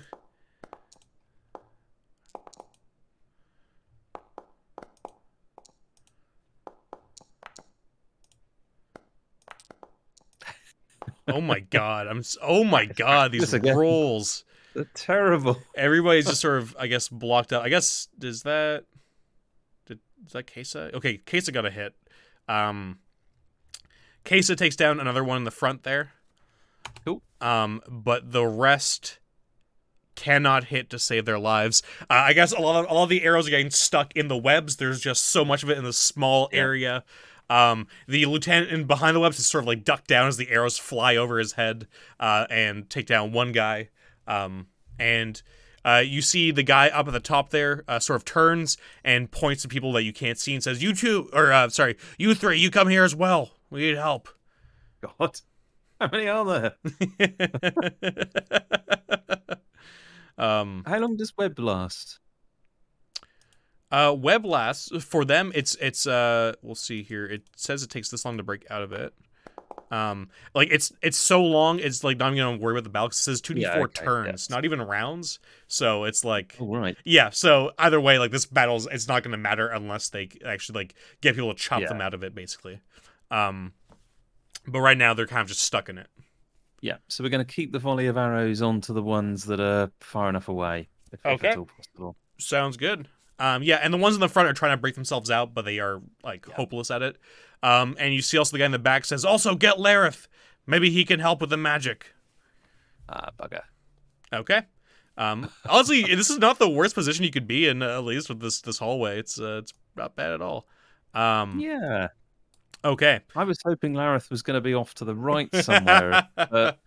[11.27, 12.07] oh my god!
[12.07, 12.19] I'm.
[12.19, 13.31] s- Oh my god!
[13.31, 14.43] These rolls.
[14.73, 15.59] They're terrible.
[15.75, 17.61] Everybody's just sort of, I guess, blocked out.
[17.63, 18.85] I guess is that
[19.85, 20.91] did is that Kesa?
[20.95, 21.93] Okay, Kesa got a hit.
[22.49, 22.97] Um,
[24.25, 26.13] Kesa takes down another one in the front there.
[27.05, 27.21] Cool.
[27.41, 29.19] Um, but the rest
[30.15, 31.81] cannot hit to save their lives.
[32.01, 34.77] Uh, I guess a lot of all the arrows are getting stuck in the webs.
[34.77, 36.59] There's just so much of it in the small Yeah.
[36.59, 37.03] area.
[37.49, 40.49] Um, the lieutenant in behind the webs is sort of like ducked down as the
[40.49, 41.87] arrows fly over his head
[42.19, 43.89] uh, and take down one guy.
[44.27, 44.67] Um,
[44.97, 45.41] and
[45.83, 49.29] uh, you see the guy up at the top there uh, sort of turns and
[49.29, 52.33] points to people that you can't see and says, "You two, or uh, sorry, you
[52.33, 53.51] three, you come here as well.
[53.69, 54.29] We need help."
[55.01, 55.41] God,
[56.03, 56.73] how many are there?
[60.37, 62.19] um, How long does web last?
[63.91, 65.51] uh, web lasts for them.
[65.55, 67.25] It's it's uh, we'll see here.
[67.25, 69.13] It says it takes this long to break out of it.
[69.91, 73.09] Um, like it's it's so long, it's like not even gonna worry about the battle
[73.09, 74.49] 'cause it says two d Yeah, four okay, turns, yes.
[74.49, 75.37] not even rounds.
[75.67, 76.97] So it's like All right.
[77.05, 77.29] yeah.
[77.29, 81.35] So either way, like this battle's it's not gonna matter unless they actually like get
[81.35, 82.81] people to chop them out of it, basically.
[83.29, 83.73] Um,
[84.67, 86.07] but right now they're kind of just stuck in it.
[86.81, 86.97] Yeah.
[87.07, 90.27] So we're going to keep the volley of arrows onto the ones that are far
[90.29, 92.15] enough away, if, if at all possible.
[92.39, 93.07] Sounds good.
[93.39, 95.65] Um, yeah, and the ones in the front are trying to break themselves out, but
[95.65, 96.55] they are like Yeah.
[96.55, 97.17] hopeless at it.
[97.61, 100.27] Um, and you see also the guy in the back says, "Also get Lareth.
[100.67, 102.13] Maybe he can help with the magic."
[103.09, 103.61] Ah, bugger.
[104.33, 104.61] Okay.
[105.17, 108.29] Um, honestly, this is not the worst position you could be in, uh, at least
[108.29, 109.19] with this this hallway.
[109.19, 110.67] It's uh, it's not bad at all.
[111.13, 112.09] Um, Yeah.
[112.83, 113.21] Okay.
[113.35, 116.27] I was hoping Lareth was going to be off to the right somewhere.
[116.35, 116.79] but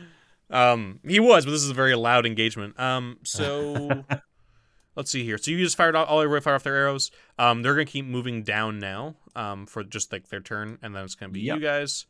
[0.50, 2.78] um, he was, but this is a very loud engagement.
[2.78, 4.04] Um, so
[4.96, 5.38] let's see here.
[5.38, 7.10] So you just fired off all the fire off their arrows.
[7.38, 9.16] Um, they're gonna keep moving down now.
[9.36, 11.56] Um, for just like their turn, and then it's gonna be Yep.
[11.56, 12.06] you guys.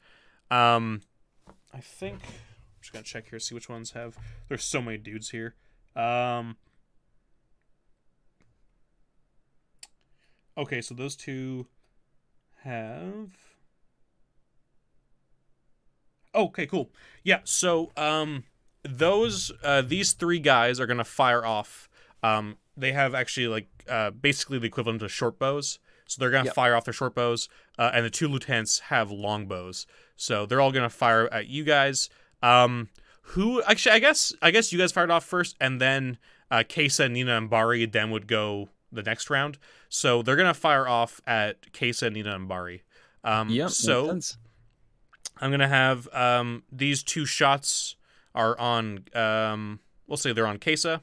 [0.51, 1.01] Um,
[1.73, 4.19] I think I'm just gonna check here, see which ones have.
[4.49, 5.55] There's so many dudes here.
[5.97, 6.57] Um.
[10.57, 11.67] Okay, so those two
[12.65, 13.31] have.
[16.35, 16.91] Okay, cool.
[17.23, 18.45] Yeah, so um
[18.83, 21.89] those uh these three guys are gonna fire off.
[22.23, 25.79] Um they have actually like uh basically the equivalent of short bows.
[26.07, 26.55] So they're gonna Yep.
[26.55, 29.87] fire off their short bows, uh, and the two lieutenants have long bows.
[30.17, 32.09] So they're all gonna fire at you guys.
[32.43, 32.89] Um
[33.29, 36.19] who actually I guess I guess you guys fired off first and then
[36.51, 39.59] uh Kesa, Nina, and Bari then would go the next round.
[39.97, 42.83] So they're gonna fire off at Kesa, Nina, and Bari.
[43.23, 44.19] Um yeah, so
[45.41, 47.95] I'm gonna have um these two shots
[48.35, 51.01] are on um we'll say they're on Kesa.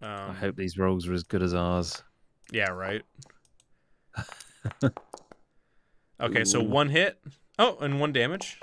[0.00, 2.00] I Um, hope these rolls are as good as ours.
[2.52, 3.02] yeah, right.
[6.20, 7.18] okay, so one hit.
[7.58, 8.60] Oh, and one damage.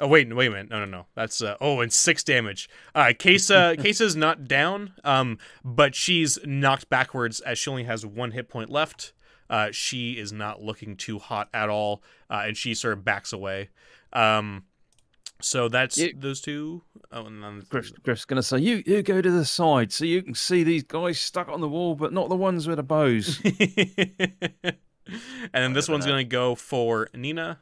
[0.00, 0.70] Oh wait, wait a minute.
[0.70, 1.06] No, no, no.
[1.14, 2.68] That's uh, oh, and six damage.
[2.94, 8.32] Uh, Kesa, Kesa's not down, um, but she's knocked backwards as she only has one
[8.32, 9.12] hit point left.
[9.48, 13.32] Uh, she is not looking too hot at all, uh, and she sort of backs
[13.32, 13.68] away.
[14.12, 14.64] Um,
[15.40, 16.82] so that's You- those two.
[17.12, 20.04] Oh, and then Griff, Griff's going to say, you, you go to the side so
[20.04, 22.82] you can see these guys stuck on the wall, but not the ones with the
[22.82, 23.40] bows.
[23.44, 24.74] and
[25.52, 27.60] then this one's Uh, gonna go for Nina.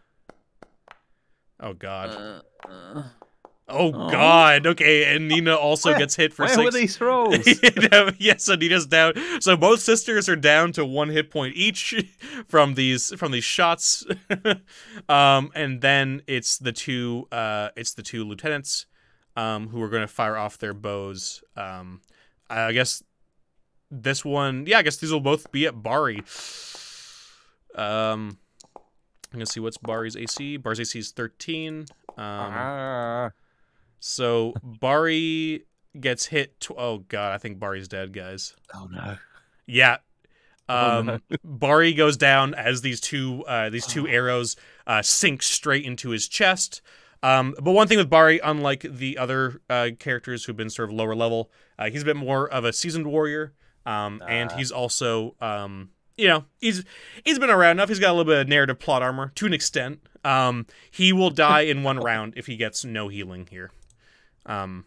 [1.62, 2.10] Oh God.
[2.10, 3.02] Uh, uh,
[3.68, 4.10] oh oh.
[4.10, 4.66] God.
[4.66, 6.74] Okay, and Nina also Where- gets hit for where were six.
[6.74, 7.36] these rolls?
[8.18, 9.14] yes, so Nina's down.
[9.40, 11.94] So both sisters are down to one hit point each
[12.48, 14.04] from these from these shots.
[15.08, 18.86] um, and then it's the two uh, it's the two lieutenants
[19.36, 21.44] um, who are going to fire off their bows.
[21.56, 22.00] Um,
[22.50, 23.02] I guess
[23.90, 26.22] this one, yeah, I guess these will both be at Bari.
[27.74, 28.36] Um,
[29.32, 30.56] I'm gonna see what's Bari's AC.
[30.58, 31.86] Bari's AC is 13.
[32.16, 33.30] Um, Ah.
[34.00, 35.64] so Bari
[35.98, 36.58] gets hit.
[36.60, 38.54] Tw- oh god, I think Bari's dead, guys.
[38.74, 39.16] oh no.
[39.66, 39.98] Yeah.
[40.68, 41.18] Oh, Um, no.
[41.44, 44.10] Bari goes down as these two uh, these two Oh.
[44.10, 44.56] arrows
[44.86, 46.82] uh, sink straight into his chest.
[47.22, 50.94] Um, but one thing with Bari, unlike the other uh, characters who've been sort of
[50.94, 53.52] lower level, uh, he's a bit more of a seasoned warrior,
[53.86, 54.56] um, and Ah.
[54.56, 56.84] he's also um, you know he's
[57.24, 57.88] he's been around enough.
[57.88, 60.00] He's got a little bit of narrative plot armor to an extent.
[60.24, 63.70] Um, he will die in one round if he gets no healing here.
[64.46, 64.86] Um,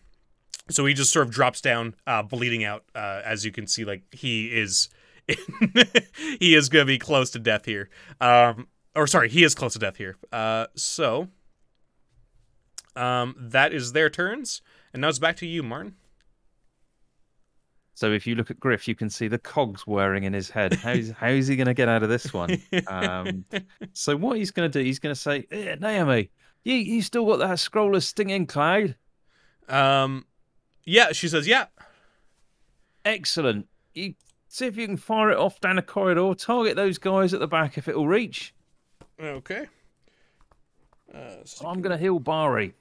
[0.69, 2.83] so he just sort of drops down, uh, bleeding out.
[2.93, 4.89] Uh, as you can see, like he is,
[6.39, 7.89] he is gonna be close to death here.
[8.21, 10.15] Um, or sorry, he is close to death here.
[10.31, 11.27] Uh, so,
[12.95, 14.61] um, that is their turns,
[14.93, 15.95] and now it's back to you, Martin.
[17.95, 20.73] So if you look at Griff, you can see the cogs whirring in his head.
[20.73, 22.61] How's how's he going to get out of this one?
[22.87, 23.45] Um,
[23.93, 26.29] so what he's going to do, he's going to say, eh, Naomi,
[26.63, 28.95] you you still got that scroll of stinking cloud?
[29.69, 30.25] um,
[30.83, 31.65] yeah, she says, yeah.
[33.05, 33.67] Excellent.
[33.93, 34.13] You
[34.49, 36.33] see if you can fire it off down the corridor.
[36.35, 38.53] Target those guys at the back if it'll reach.
[39.19, 39.67] Okay.
[41.13, 42.73] Uh, so- I'm going to heal Bari.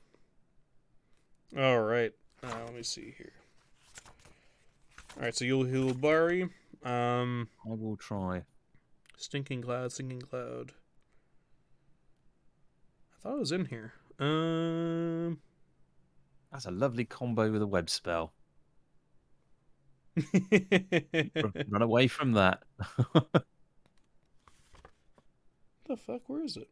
[1.56, 2.12] All right.
[2.42, 3.32] Uh, let me see here.
[5.24, 6.42] All right, so you'll heal Bari.
[6.82, 8.42] Um, I will try.
[9.16, 10.72] stinking cloud, stinking cloud.
[13.10, 13.94] I thought it was in here.
[14.18, 15.38] Um,
[16.52, 18.34] That's a lovely combo with a web spell.
[21.70, 22.62] Run away from that.
[25.88, 26.20] the fuck?
[26.26, 26.68] Where is it?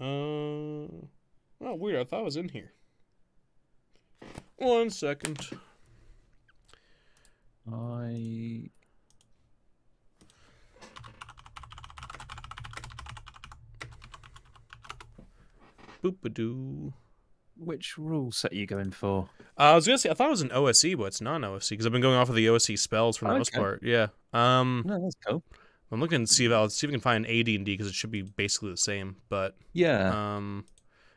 [0.00, 2.00] Uh, oh, weird.
[2.00, 2.72] I thought I was in here.
[4.56, 5.40] One second.
[7.72, 8.70] I.
[16.02, 16.92] Boopadoo.
[17.56, 19.28] Which rule set are you going for?
[19.58, 21.70] Uh, I was gonna say I thought it was an OSE, but it's non OSE
[21.70, 23.38] because I've been going off of the OSE spells for the oh, okay.
[23.40, 23.82] most part.
[23.82, 24.08] Yeah.
[24.32, 24.84] Um.
[24.86, 25.42] No, that's cool.
[25.90, 27.72] I'm looking to see if I'll see if we can find an AD and D
[27.74, 29.16] because it should be basically the same.
[29.28, 30.36] But Yeah.
[30.36, 30.66] um,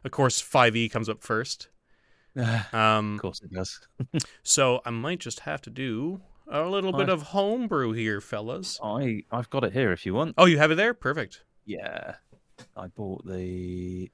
[0.06, 1.70] of course, 5e comes up first.
[2.36, 3.80] of Um, course it does.
[4.44, 8.80] so I might just have to do a little bit of homebrew here, fellas.
[8.84, 10.36] I I've got it here if you want.
[10.38, 10.94] Oh, you have it there?
[10.94, 11.44] Perfect.
[11.66, 12.16] Yeah.
[12.78, 14.12] I bought the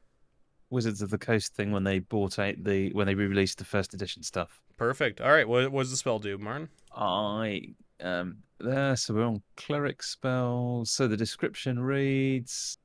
[0.70, 3.94] Wizards of the Coast thing when they bought out the when they re-released the first
[3.94, 4.60] edition stuff.
[4.78, 5.22] Perfect.
[5.22, 5.48] All right.
[5.48, 6.70] What, what does the spell do, Martin?
[6.96, 10.92] I um there so we're on cleric spells.
[10.92, 12.78] So the description reads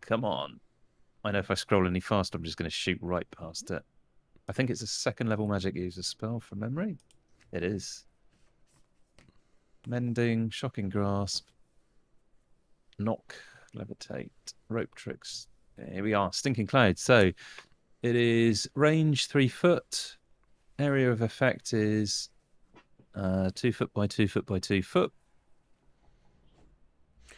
[0.00, 0.60] Come on.
[1.24, 3.82] I know if I scroll any faster I'm just gonna shoot right past it.
[4.48, 6.98] I think it's a second level magic user spell from memory.
[7.52, 8.04] It is.
[9.88, 11.46] Mending, shocking grasp,
[12.98, 13.34] knock,
[13.74, 14.30] levitate,
[14.68, 15.46] rope tricks.
[15.92, 16.98] Here we are, stinking cloud.
[16.98, 17.32] So
[18.02, 20.16] it is range three foot.
[20.78, 22.30] Area of effect is
[23.16, 25.12] uh, two foot by two foot by two foot.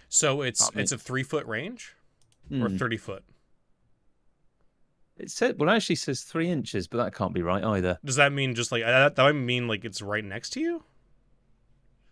[0.08, 0.82] So it's man.
[0.82, 1.94] it's a three foot range
[2.50, 2.76] or Hmm.
[2.76, 3.24] thirty foot.
[5.16, 7.98] It said well, it actually says three inches, but that can't be right either.
[8.04, 9.16] Does that mean just like that?
[9.16, 10.84] That mean like it's right next to you?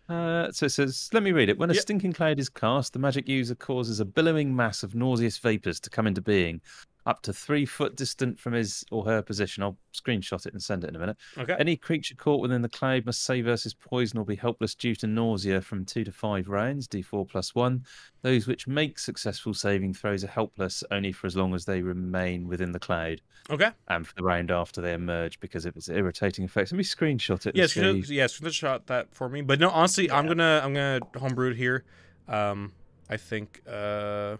[0.09, 1.57] Uh, so it says, let me read it.
[1.57, 1.81] When a Yep.
[1.81, 5.89] stinking cloud is cast, the magic user causes a billowing mass of nauseous vapors to
[5.89, 6.61] come into being,
[7.07, 9.63] up to three foot distant from his or her position.
[9.63, 11.17] I'll screenshot it and send it in a minute.
[11.37, 11.55] Okay.
[11.57, 15.07] Any creature caught within the cloud must save versus poison or be helpless due to
[15.07, 17.85] nausea from two to five rounds, d4 plus one.
[18.23, 22.45] Those which make successful saving throws are helpless only for as long as they remain
[22.47, 23.69] within the cloud Okay.
[23.87, 26.73] and for the round after they emerge because of its irritating effects.
[26.73, 27.55] Let me screenshot it.
[27.55, 29.41] Yes, yeah, yeah, screenshot that for me.
[29.41, 31.85] But no, honestly, I'm gonna I'm gonna homebrew it here.
[32.27, 32.73] Um,
[33.09, 34.35] I think uh,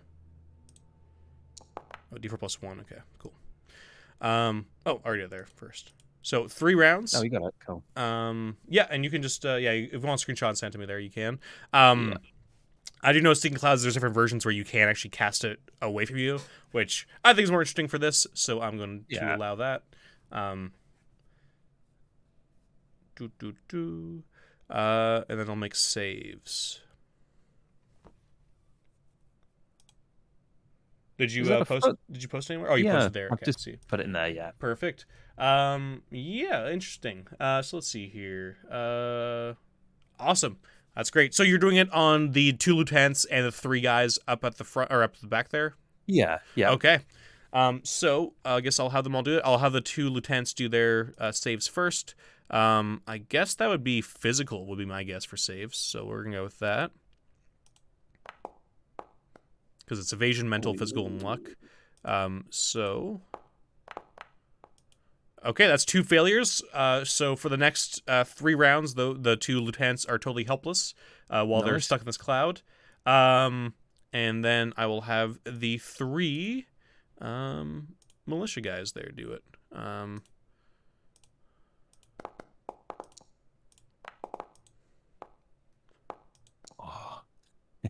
[2.18, 2.80] oh, D4 plus one.
[2.82, 3.34] Okay, cool.
[4.22, 5.94] Um, oh, already there first.
[6.22, 7.14] So three rounds.
[7.16, 7.54] Oh, you got it.
[7.66, 7.84] Cool.
[7.96, 10.74] Um, yeah, and you can just uh, yeah, if you want a screenshot and send
[10.74, 11.40] to me there, you can.
[11.74, 12.18] Um, Yeah.
[13.04, 13.84] I do know Stinking Clouds.
[13.84, 16.40] There's different versions where you can actually cast it away from you,
[16.72, 18.26] which I think is more interesting for this.
[18.34, 19.36] So I'm going to Yeah.
[19.36, 19.84] allow that.
[20.32, 20.74] Um,
[23.16, 24.24] do do do,
[24.70, 26.82] uh, and then I'll make saves.
[31.18, 31.86] Did you uh, post?
[31.86, 32.00] foot?
[32.12, 32.72] Did you post anywhere?
[32.72, 33.30] Oh, you Yeah, posted there.
[33.34, 33.78] Okay, just- see.
[33.88, 34.52] Put it in there, yeah.
[34.60, 35.06] Perfect.
[35.38, 37.28] Um, yeah, interesting.
[37.40, 38.58] Uh, so let's see here.
[38.72, 39.54] Uh,
[40.20, 40.58] awesome.
[40.96, 41.34] That's great.
[41.36, 44.64] So you're doing it on the two lieutenants and the three guys up at the
[44.64, 45.76] front or up at the back there.
[46.08, 46.72] Yeah, yeah.
[46.72, 47.00] Okay.
[47.54, 49.42] Um, so uh, I guess I'll have them all do it.
[49.46, 52.16] I'll have the two lieutenants do their uh, saves first.
[52.50, 54.66] Um, I guess that would be physical.
[54.68, 55.78] Would be my guess for saves.
[55.78, 56.92] So we're gonna go with that
[59.88, 61.40] because it's evasion, mental, physical, and luck.
[62.04, 63.22] Um, so
[65.46, 66.62] okay, that's two failures.
[66.74, 70.94] Uh, so for the next uh, three rounds, the the two lieutenants are totally helpless
[71.30, 72.62] uh, while they're stuck in this cloud.
[73.06, 73.74] Um,
[74.12, 76.68] and then I will have the three
[77.22, 77.96] um,
[78.26, 79.44] militia guys there do it.
[79.72, 80.22] Um,
[86.80, 87.22] Oh.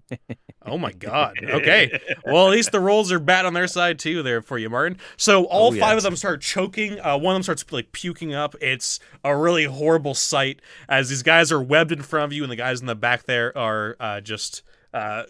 [0.65, 1.37] oh my god.
[1.43, 1.99] Okay.
[2.25, 4.21] Well, at least the rolls are bad on their side too.
[4.23, 4.97] There for you, Martin.
[5.15, 5.97] So all Oh, five yes.
[5.97, 6.99] of them start choking.
[6.99, 8.55] Uh, one of them starts like puking up.
[8.61, 12.51] It's a really horrible sight as these guys are webbed in front of you, and
[12.51, 14.61] the guys in the back there are uh, just
[14.93, 15.23] uh,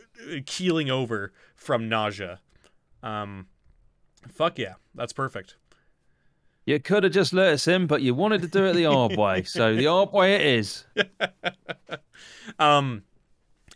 [0.45, 2.39] keeling over from nausea.
[3.03, 3.47] Um,
[4.27, 5.55] fuck yeah, that's perfect.
[6.65, 9.15] You could have just let us in, but you wanted to do it the hard
[9.15, 9.43] way.
[9.43, 10.85] So the hard way it is.
[12.59, 13.03] Um,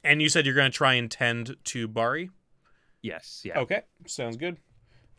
[0.04, 2.30] and you said you're going to try and tend to Bari.
[3.02, 3.60] Yes, yeah.
[3.60, 4.58] Okay, sounds good.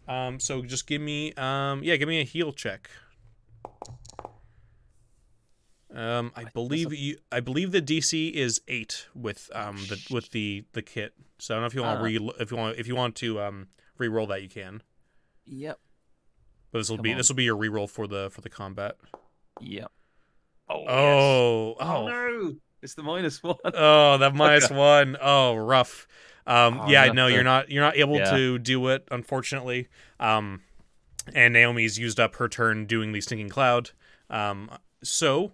[0.09, 2.91] Um, so just give me, um, yeah, give me a heal check.
[5.95, 7.19] Um, I believe you.
[7.31, 11.13] I believe the DC is eight with um the with the the kit.
[11.39, 12.03] So I don't know if you want Ah.
[12.03, 13.69] re if you want if you want to um
[13.99, 14.83] re-roll that you can.
[15.47, 15.79] Yep.
[16.71, 17.19] But this will Come be on.
[17.19, 18.97] this will be your re-roll for the for the combat.
[19.61, 19.91] Yep.
[20.71, 21.87] Oh, Oh, yes.
[21.89, 22.55] oh, no.
[22.83, 23.57] It's the minus one.
[23.65, 25.17] oh, that minus one.
[25.21, 26.07] Oh, rough.
[26.47, 28.31] Um, Oh, yeah, no, you're not you're not able Yeah.
[28.37, 29.89] to do it, unfortunately.
[30.19, 30.63] Um,
[31.33, 33.91] and Naomi's used up her turn doing the stinking cloud.
[34.29, 34.69] Um,
[35.05, 35.53] so,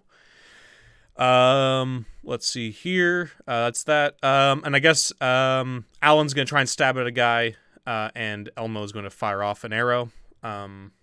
[1.17, 3.31] um, let's see here.
[3.47, 4.15] Uh, that's that.
[4.23, 8.49] Um, and I guess um, Alan's gonna try and stab at a guy, uh, and
[8.57, 10.09] Elmo's going to fire off an arrow.
[10.43, 10.93] Um,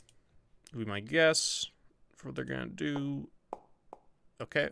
[0.75, 1.67] would be my guess
[2.17, 3.29] for what they're gonna do.
[4.41, 4.71] Okay.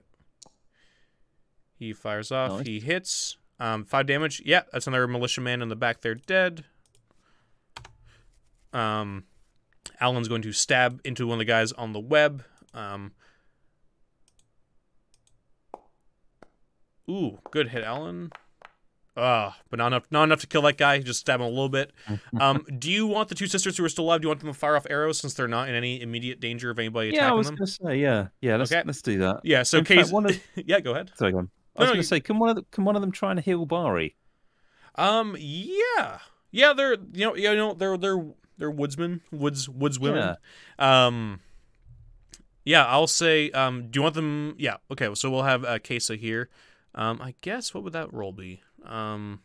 [1.79, 2.59] He fires off.
[2.59, 2.67] Nice.
[2.67, 3.37] He hits.
[3.61, 4.43] Um, five damage.
[4.45, 6.65] Yeah, that's another militiaman in the back there dead.
[8.73, 9.25] Um,
[10.01, 12.45] Alan's going to stab into one of the guys on the web.
[12.73, 13.13] Um,
[17.09, 18.31] ooh, good hit, Alan.
[19.17, 20.99] Uh, but not enough, not enough to kill that guy.
[20.99, 21.93] Just stab him a little bit.
[22.41, 24.21] Um, do you want the two sisters who are still alive?
[24.21, 26.69] Do you want them to fire off arrows since they're not in any immediate danger
[26.71, 27.29] of anybody attacking them?
[27.29, 27.57] Yeah, I was them?
[27.59, 28.57] to say, yeah, yeah.
[28.57, 28.83] Let's Okay.
[28.85, 29.41] let's do that.
[29.45, 29.63] Yeah.
[29.63, 30.11] So In fact, case.
[30.13, 31.13] one of- yeah, go ahead.
[31.15, 31.51] Sorry, go on.
[31.77, 33.11] I was no, going you- to say, can one of the, can one of them
[33.13, 34.17] try and heal Bari?
[34.97, 35.37] Um.
[35.39, 36.19] Yeah.
[36.53, 36.73] Yeah.
[36.73, 38.25] They're you know you know they're they're
[38.59, 40.37] they're woodsmen woods woodswomen.
[40.79, 41.41] Um.
[42.65, 43.51] Yeah, I'll say.
[43.51, 43.89] Um.
[43.91, 44.55] Do you want them?
[44.57, 44.77] Yeah.
[44.91, 45.13] Okay.
[45.15, 46.49] So we'll have uh, Kesa here.
[46.95, 47.21] Um.
[47.21, 48.63] I guess what would that roll be?
[48.85, 49.41] Um.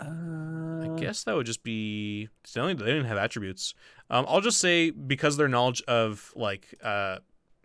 [0.00, 0.04] uh...
[0.04, 2.28] I guess that would just be.
[2.54, 3.74] They didn't have attributes.
[4.08, 4.24] Um.
[4.26, 7.18] I'll just say because their knowledge of like uh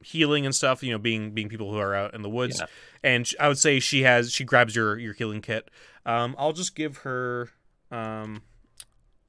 [0.04, 0.82] healing and stuff.
[0.84, 2.66] You know, being being people who are out in the woods, Yeah.
[3.04, 5.70] and sh- I would say she has she grabs your your healing kit.
[6.06, 6.36] Um.
[6.38, 7.50] I'll just give her.
[7.92, 8.42] Um.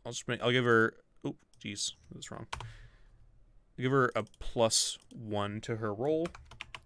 [0.05, 0.40] I'll just make.
[0.42, 0.94] I'll give her.
[1.24, 2.47] Oh, jeez, that's wrong.
[2.52, 6.28] I'll give her a plus one to her roll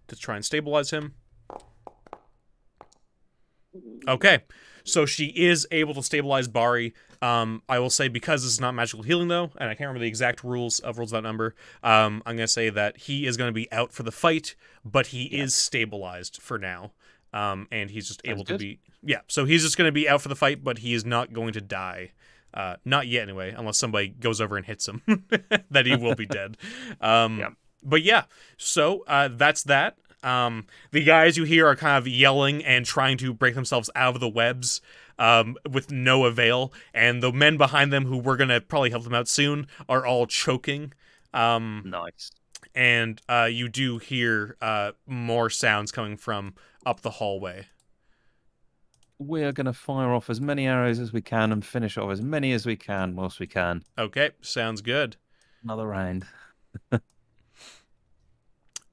[0.07, 1.13] to try and stabilize him.
[4.07, 4.39] Okay,
[4.83, 6.93] so she is able to stabilize Bari.
[7.21, 9.99] Um, I will say because this is not magical healing though, and I can't remember
[10.01, 11.55] the exact rules of rules that number.
[11.83, 15.29] Um, I'm gonna say that he is gonna be out for the fight, but he
[15.35, 15.43] Yeah.
[15.43, 16.91] is stabilized for now.
[17.33, 19.19] Um, and he's just Sounds able to be yeah.
[19.27, 21.61] So he's just gonna be out for the fight, but he is not going to
[21.61, 22.11] die.
[22.53, 25.01] Uh, not yet anyway, unless somebody goes over and hits him,
[25.71, 26.57] that he will be dead.
[27.01, 27.49] Um, Yeah.
[27.87, 28.23] But yeah,
[28.57, 29.97] so uh, that's that.
[30.25, 34.15] Um, the guys you hear are kind of yelling and trying to break themselves out
[34.15, 34.81] of the webs
[35.19, 39.13] um, with no avail, and the men behind them who were gonna probably help them
[39.13, 40.91] out soon are all choking.
[41.33, 42.31] Um, nice.
[42.73, 47.67] and uh, you do hear uh, more sounds coming from up the hallway.
[49.19, 52.11] We are going to fire off as many arrows as we can and finish off
[52.11, 53.83] as many as we can whilst we can.
[53.97, 55.15] Okay, sounds good.
[55.63, 56.25] Another round.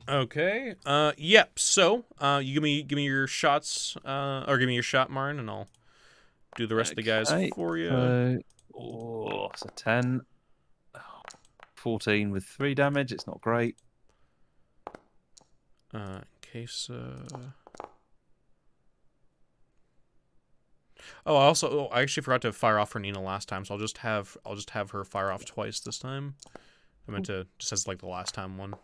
[0.08, 0.74] Okay.
[0.84, 1.58] Uh, yep.
[1.58, 5.10] So, uh, you give me give me your shots, uh, or give me your shot,
[5.10, 5.68] Marn, and I'll
[6.56, 7.88] do the rest of the guys for you.
[7.88, 8.38] So,
[8.78, 10.22] oh, it's a 10.
[11.82, 13.10] 14 with 3 damage.
[13.10, 13.76] It's not great.
[15.92, 16.88] Uh, in case.
[16.88, 17.50] Uh...
[21.26, 23.74] Oh, I also oh, I actually forgot to fire off for Nina last time, so
[23.74, 26.36] I'll just have I'll just have her fire off twice this time.
[27.08, 28.74] I meant to just as like the last time one.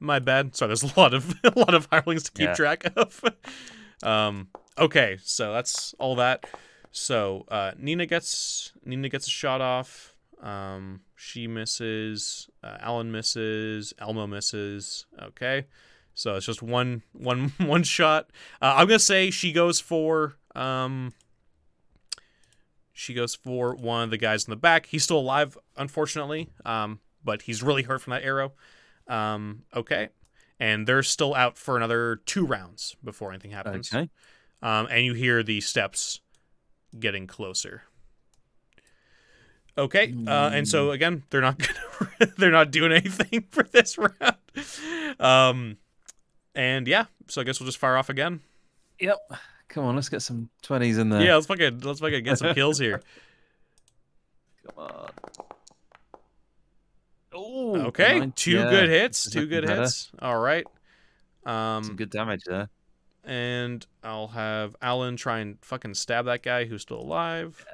[0.00, 0.54] My bad.
[0.56, 2.54] Sorry, there's a lot of a lot of hirelings to keep Yeah.
[2.54, 3.22] track of.
[4.02, 4.48] um.
[4.76, 6.44] Okay, so that's all that.
[6.90, 10.14] So uh, Nina gets Nina gets a shot off.
[10.42, 12.48] Um, she misses.
[12.62, 13.94] Uh, Alan misses.
[13.98, 15.06] Elmo misses.
[15.22, 15.66] Okay,
[16.14, 18.30] so it's just one one one shot.
[18.60, 21.12] Uh, I'm gonna say she goes for um.
[22.92, 24.86] She goes for one of the guys in the back.
[24.86, 26.50] He's still alive, unfortunately.
[26.64, 28.52] Um, but he's really hurt from that arrow.
[29.06, 30.08] Um, okay,
[30.58, 33.92] and they're still out for another two rounds before anything happens.
[33.92, 34.08] Okay.
[34.62, 36.20] Um, and you hear the steps
[36.98, 37.82] getting closer.
[39.76, 41.58] Okay, uh, and so again, they're not
[42.20, 45.18] gonna, they're not doing anything for this round.
[45.18, 45.78] Um,
[46.54, 48.40] and yeah, so I guess we'll just fire off again.
[49.00, 49.18] Yep.
[49.68, 51.20] Come on, let's get some 20s in there.
[51.22, 53.02] Yeah, let's fucking let's fucking get some kills here.
[54.76, 55.10] Come on.
[57.34, 59.82] Oh, Okay, nine- two yeah, good hits, two good better.
[59.82, 60.10] hits.
[60.20, 60.64] All right.
[61.44, 62.68] Some Um, good damage there.
[63.24, 67.64] and I'll have Alan try and fucking stab that guy who's still alive.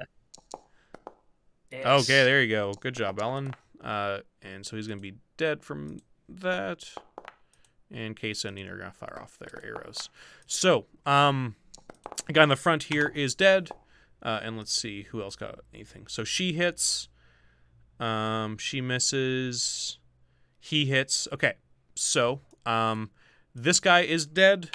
[1.73, 2.73] Okay, there you go.
[2.73, 3.53] Good job, Alan.
[3.81, 6.83] Uh, and so he's gonna be dead from that.
[7.89, 10.09] And Kesa and Nina are gonna fire off their arrows.
[10.47, 11.55] So, um,
[12.27, 13.69] the guy in the front here is dead.
[14.21, 16.05] Uh, and let's see who else got anything.
[16.07, 17.07] So she hits.
[18.01, 19.99] Um, she misses.
[20.59, 21.27] He hits.
[21.31, 21.53] Okay,
[21.95, 23.11] so um,
[23.55, 24.69] this guy is dead,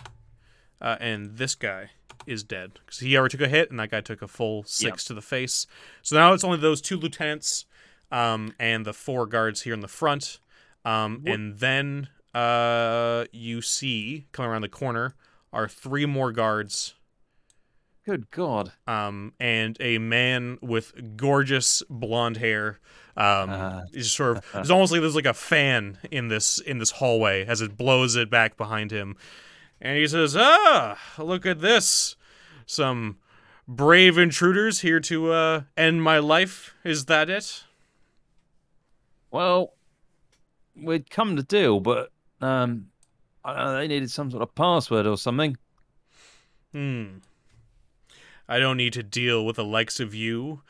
[0.80, 1.90] uh, and this guy
[2.26, 5.04] is dead because he already took a hit, and that guy took a full six
[5.04, 5.66] to the face.
[6.02, 7.66] So now it's only those two lieutenants
[8.10, 10.38] um, and the four guards here in the front.
[10.84, 15.14] Um, and then uh, you see coming around the corner
[15.52, 16.94] are three more guards
[18.04, 18.72] Good God.
[18.86, 22.78] um, and a man with gorgeous blonde hair.
[23.18, 23.82] Um, Ah.
[23.92, 27.46] is sort of it's almost like there's like a fan in this in this hallway
[27.46, 29.16] as it blows it back behind him,
[29.80, 32.16] and he says, "Ah, look at this!
[32.66, 33.16] Some
[33.66, 36.74] brave intruders here to uh, end my life.
[36.84, 37.64] Is that it?"
[39.30, 39.74] Well,
[40.74, 42.88] we'd come to deal, but um,
[43.44, 45.56] I don't know, they needed some sort of password or something.
[46.72, 47.18] Hmm.
[48.48, 50.62] I don't need to deal with the likes of you,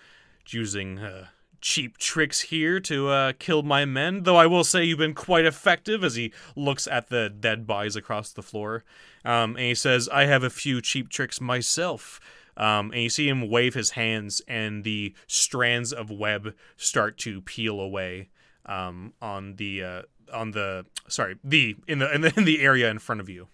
[0.48, 1.26] using uh,
[1.60, 5.44] cheap tricks here to uh, kill my men, though I will say you've been quite
[5.44, 8.84] effective as he looks at the dead bodies across the floor.
[9.24, 12.20] Um, and he says, I have a few cheap tricks myself.
[12.56, 17.42] Um, and you see him wave his hands, and the strands of web start to
[17.42, 18.30] peel away
[18.64, 20.02] um, on the uh,
[20.32, 23.48] on the sorry the in the in the in the area in front of you.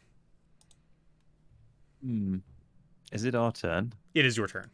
[2.01, 2.39] Hmm.
[3.11, 3.93] Is it our turn?
[4.15, 4.71] It is your turn.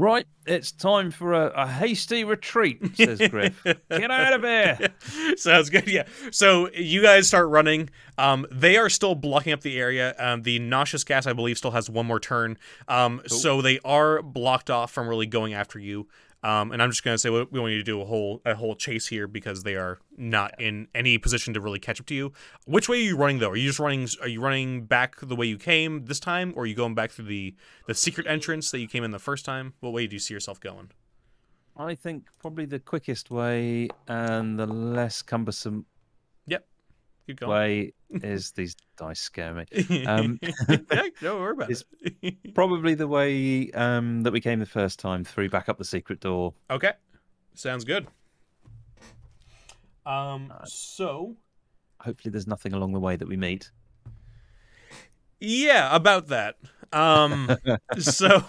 [0.00, 3.62] Right, it's time for a, a hasty retreat, says Griff.
[3.90, 4.88] Get out of here.
[5.36, 5.86] Sounds good.
[5.86, 6.04] Yeah.
[6.30, 7.90] So you guys start running.
[8.16, 10.14] Um, they are still blocking up the area.
[10.18, 12.56] Um, the nauseous gas, I believe, still has one more turn.
[12.88, 16.08] Um, so they are blocked off from really going after you.
[16.42, 18.54] Um, and I'm just gonna say we we want you to do a whole a
[18.54, 22.14] whole chase here because they are not in any position to really catch up to
[22.14, 22.32] you.
[22.66, 23.50] Which way are you running though?
[23.50, 24.08] Are you just running?
[24.22, 27.10] Are you running back the way you came this time, or are you going back
[27.10, 27.54] through the
[27.86, 29.74] the secret entrance that you came in the first time?
[29.80, 30.90] What way do you see yourself going?
[31.76, 35.86] I think probably the quickest way and the less cumbersome
[37.26, 37.50] Keep going.
[37.52, 40.04] way is these dice scare me.
[40.06, 40.38] Um,
[41.20, 41.84] don't worry about it's-
[42.22, 42.34] it.
[42.54, 46.20] Probably the way um, that we came the first time through back up the secret
[46.20, 46.54] door.
[46.70, 46.92] Okay.
[47.54, 48.06] Sounds good.
[50.06, 51.36] Um Uh, so
[52.00, 53.70] Hopefully, there's nothing along the way that we meet.
[55.38, 56.56] yeah, about that.
[56.92, 57.50] Um
[57.98, 58.42] so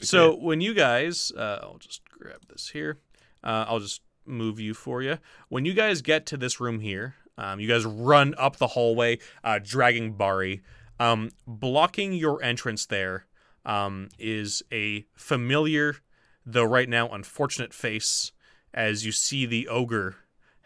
[0.00, 2.98] so when you guys uh I'll just grab this here.
[3.42, 5.18] Uh I'll just move you for you.
[5.48, 9.18] When you guys get to this room here, um you guys run up the hallway
[9.42, 10.62] uh dragging Bari.
[11.00, 13.26] Um blocking your entrance there
[13.64, 15.96] um is a familiar
[16.44, 18.32] though right now unfortunate face
[18.74, 20.16] as you see the ogre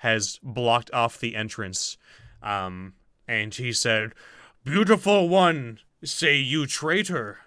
[0.03, 1.97] has blocked off the entrance.
[2.43, 2.95] Um,
[3.29, 4.15] and he said,
[4.65, 7.39] Beautiful one, say you traitor.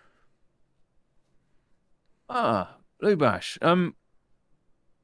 [2.29, 3.95] Ah, Lubash, um,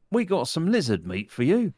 [0.09, 1.73] we got some lizard meat for you.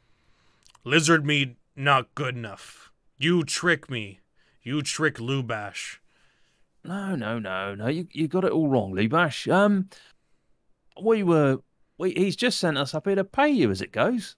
[0.83, 2.91] Lizard meat not good enough.
[3.17, 4.19] You trick me.
[4.61, 5.97] You trick Lubash.
[6.83, 7.87] No, no, no, no.
[7.87, 9.51] You you got it all wrong, Lubash.
[9.51, 9.89] Um,
[11.01, 11.59] we were.
[11.97, 14.35] We, he's just sent us up here to pay you as it goes.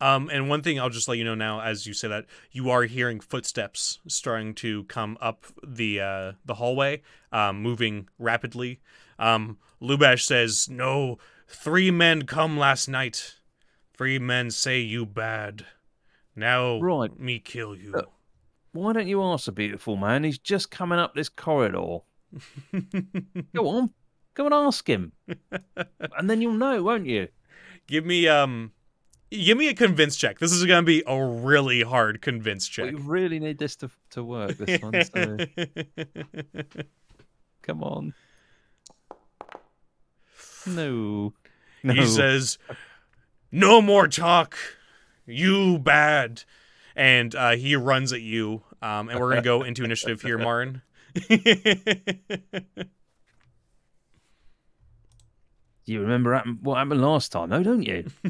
[0.00, 2.70] Um, and one thing I'll just let you know now, as you say that, you
[2.70, 7.02] are hearing footsteps starting to come up the uh, the hallway,
[7.32, 8.80] um, moving rapidly.
[9.18, 13.36] Um, Lubash says, "No, three men come last night.
[13.94, 15.66] Three men say you bad.
[16.40, 17.16] Now Right.
[17.20, 18.02] me kill you." Uh,
[18.72, 20.24] Why don't you ask the beautiful man?
[20.24, 21.98] He's just coming up this corridor.
[23.54, 23.90] Go on,
[24.34, 25.12] go and ask him,
[26.16, 27.28] and then you'll know, won't you?
[27.88, 28.70] give me um,
[29.32, 30.38] give me a convince check.
[30.38, 32.92] This is gonna be a really hard convince check.
[32.94, 34.56] We really need this to to work.
[34.58, 35.04] This one.
[35.04, 35.38] So
[37.62, 38.14] come on.
[40.66, 41.32] No.
[41.82, 41.94] No.
[41.94, 42.58] He says,
[43.50, 44.56] "No more talk,
[45.30, 46.44] you bad,"
[46.94, 48.62] and uh, he runs at you.
[48.82, 50.82] Um, and we're gonna go into initiative here, Martin.
[55.90, 58.06] You remember what happened last time, though, don't you?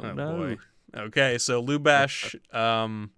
[0.00, 0.36] oh no.
[0.36, 0.56] boy.
[0.96, 3.12] Okay, so Lubash, um,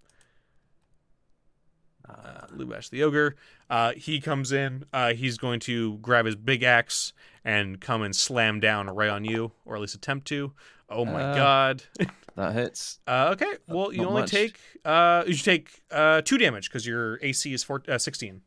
[2.06, 3.36] uh, Lubash the ogre,
[3.72, 4.84] uh, he comes in.
[4.92, 7.12] Uh, he's going to grab his big axe
[7.44, 10.52] and come and slam down right on you, or at least attempt to.
[10.88, 11.82] Oh my Uh, god.
[12.34, 12.98] That hits.
[13.06, 14.30] Uh, okay, well, you not only much.
[14.30, 18.40] take uh, you take uh, two damage because your AC is four, uh, sixteen.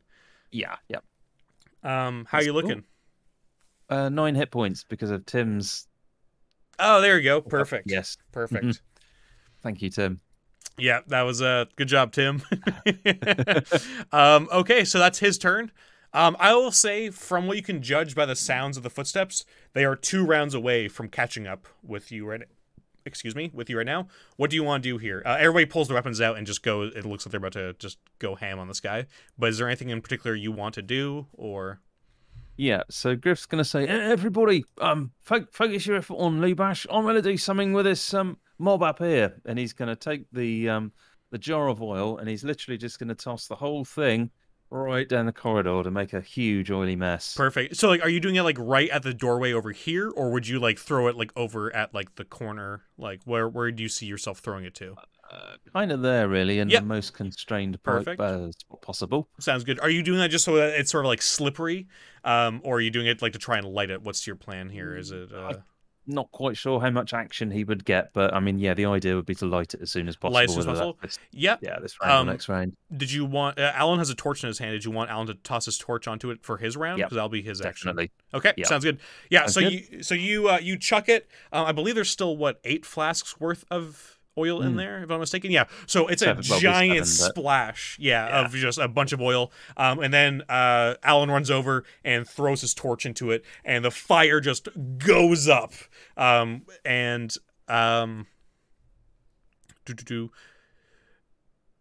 [0.50, 1.04] Yeah, Yep.
[1.84, 2.62] Um, how That's you cool.
[2.62, 2.84] looking?
[3.88, 5.86] Uh, nine hit points because of Tim's.
[6.80, 7.40] Oh, there you go.
[7.40, 7.88] Perfect.
[7.88, 8.16] Yes.
[8.32, 8.82] Perfect.
[9.62, 10.20] Thank you, Tim.
[10.78, 12.42] Yeah, that was a uh, good job, Tim.
[14.12, 15.72] um, okay, so that's his turn.
[16.12, 19.44] Um, I will say, from what you can judge by the sounds of the footsteps,
[19.72, 22.42] they are two rounds away from catching up with you right.
[23.04, 24.08] Excuse me, with you right now.
[24.36, 25.22] What do you want to do here?
[25.24, 26.82] Uh, everybody pulls their weapons out and just go.
[26.82, 29.06] It looks like they're about to just go ham on this guy.
[29.38, 31.80] But is there anything in particular you want to do, or?
[32.56, 36.84] Yeah, so Griff's to say, "E- everybody, um, focus your effort on Lubash.
[36.90, 40.26] I'm to do something with this um mob up here, and he's going to take
[40.32, 40.92] the um
[41.30, 44.30] the jar of oil, and he's literally just going to toss the whole thing
[44.68, 47.34] right down the corridor to make a huge oily mess.
[47.36, 47.76] Perfect.
[47.76, 50.48] So like are you doing it like right at the doorway over here or would
[50.48, 52.82] you like throw it like over at like the corner?
[52.98, 54.96] Like where where do you see yourself throwing it to?
[55.30, 56.82] Uh, kind of there, really, in Yep.
[56.82, 58.20] the most constrained po- Perfect.
[58.20, 58.48] uh,
[58.82, 59.28] possible.
[59.40, 59.78] Sounds good.
[59.80, 61.86] Are you doing that just so that it's sort of like slippery?
[62.24, 64.02] Um or are you doing it like to try and light it?
[64.02, 64.96] What's your plan here?
[64.96, 65.54] Is it uh
[66.06, 69.14] not quite sure how much action he would get, but I mean, yeah, the idea
[69.16, 70.34] would be to light it as soon as possible.
[70.34, 70.98] Light as soon as possible?
[71.02, 71.58] this- Yep.
[71.62, 72.76] yeah, this round Um, next round.
[72.96, 74.72] Did you want uh, Alan has a torch in his hand?
[74.72, 76.98] Did you want Alan to toss his torch onto it for his round?
[76.98, 77.08] Yep.
[77.08, 77.88] Because that'll be his action.
[77.88, 78.10] Definitely.
[78.34, 78.66] Okay, Yeah.
[78.66, 79.00] sounds good.
[79.30, 79.72] Yeah, Sounds so good.
[79.72, 81.28] you so you uh, you chuck it.
[81.52, 84.76] Uh, I believe there's still what eight flasks worth of oil in Mm.
[84.76, 85.50] there, if I'm mistaken.
[85.50, 87.96] Yeah, so it's Seven, a well, giant seven, splash.
[88.00, 88.44] Yeah, Yeah.
[88.44, 89.50] of just a bunch of oil.
[89.76, 93.90] Um, and then uh, Alan runs over and throws his torch into it, and the
[93.90, 94.68] fire just
[94.98, 95.72] goes up.
[96.16, 97.34] Um, and
[97.68, 98.26] um,
[99.84, 100.32] do do do.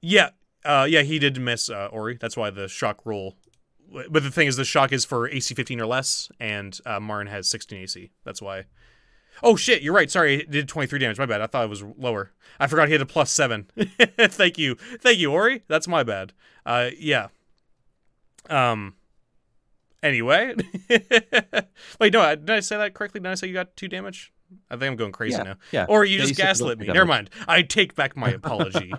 [0.02, 0.30] Yeah,
[0.64, 2.18] uh, yeah, he did miss uh, Ori.
[2.20, 3.36] That's why the shock roll.
[4.10, 7.28] But the thing is, the shock is for AC 15 or less, and uh, Marn
[7.28, 8.12] has 16 AC.
[8.24, 8.66] That's why.
[9.44, 10.10] Oh shit, you're right.
[10.10, 11.18] Sorry, it did 23 damage.
[11.20, 11.42] My bad.
[11.42, 12.32] I thought it was lower.
[12.60, 13.68] I forgot he had a plus seven.
[14.18, 15.64] Thank you, thank you, Ori.
[15.68, 16.34] That's my bad.
[16.66, 17.28] Uh, yeah.
[18.50, 18.96] Um.
[20.04, 20.54] Anyway,
[22.00, 23.20] wait, no, did I say that correctly?
[23.20, 24.32] Did I say you got two damage?
[24.70, 25.56] I think I'm going crazy Yeah, now.
[25.72, 25.86] yeah.
[25.90, 26.88] Or you Yeah, just you said you got gaslit me.
[26.88, 27.32] Never mind.
[27.48, 28.94] I take back my apology.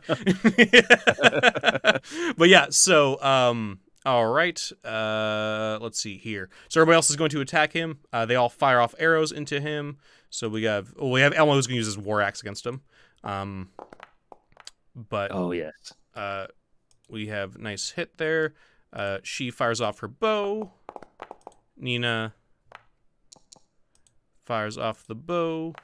[2.36, 4.60] but yeah, so um all right.
[4.84, 6.50] Uh let's see here.
[6.68, 7.98] So everybody else is going to attack him.
[8.12, 9.98] Uh they all fire off arrows into him.
[10.30, 12.66] So we have well, we have Elmo who's going to use his war axe against
[12.66, 12.82] him.
[13.24, 13.70] Um
[14.94, 15.92] but Oh yes.
[16.14, 16.46] uh,
[17.08, 18.54] we have nice hit there.
[18.92, 20.72] Uh, she fires off her bow.
[21.80, 22.32] Nira
[24.46, 25.74] fires off the bow.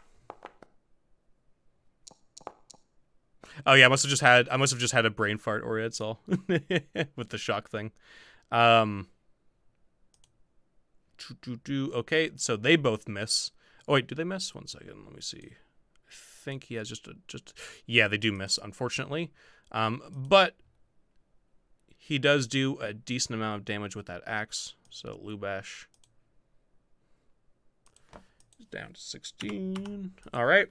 [3.67, 5.63] Oh yeah, I must have just had I must have just had a brain fart,
[5.65, 7.93] or that's all with the shock thing.
[8.51, 9.09] Um,
[11.69, 13.51] okay, so they both miss.
[13.89, 14.55] Oh wait, do they miss?
[14.55, 15.53] One second, let me see.
[16.07, 16.11] I
[16.45, 17.53] think he has just a just
[17.87, 19.33] yeah, they do miss, unfortunately.
[19.71, 20.57] Um, but
[21.97, 24.75] he does do a decent amount of damage with that axe.
[24.91, 25.87] So Lubash
[28.61, 30.13] is down to 16.
[30.35, 30.67] All right.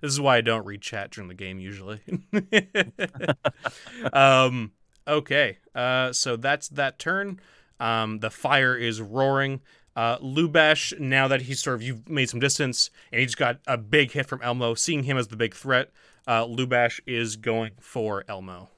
[0.00, 2.00] This is why I don't read chat during the game usually.
[4.12, 4.72] um,
[5.08, 5.58] okay.
[5.74, 7.40] Uh, so that's that turn.
[7.80, 9.60] Um, the fire is roaring.
[9.94, 13.76] Uh, Lubash, now that he's sort of you've made some distance and he's got a
[13.76, 15.90] big hit from Elmo, seeing him as the big threat,
[16.26, 18.70] uh, Lubash is going for Elmo.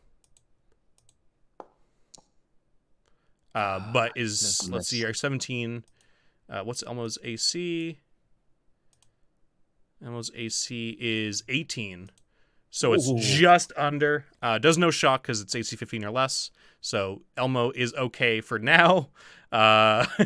[3.54, 5.84] Uh, but is let's see here, 17.
[6.48, 8.00] Uh, what's Elmo's AC?
[10.04, 12.10] Elmo's AC is 18.
[12.70, 13.18] So it's Ooh.
[13.20, 14.24] just under.
[14.42, 16.50] Uh, does no shock because it's AC 15 or less.
[16.80, 19.10] So Elmo is okay for now.
[19.54, 20.04] Uh,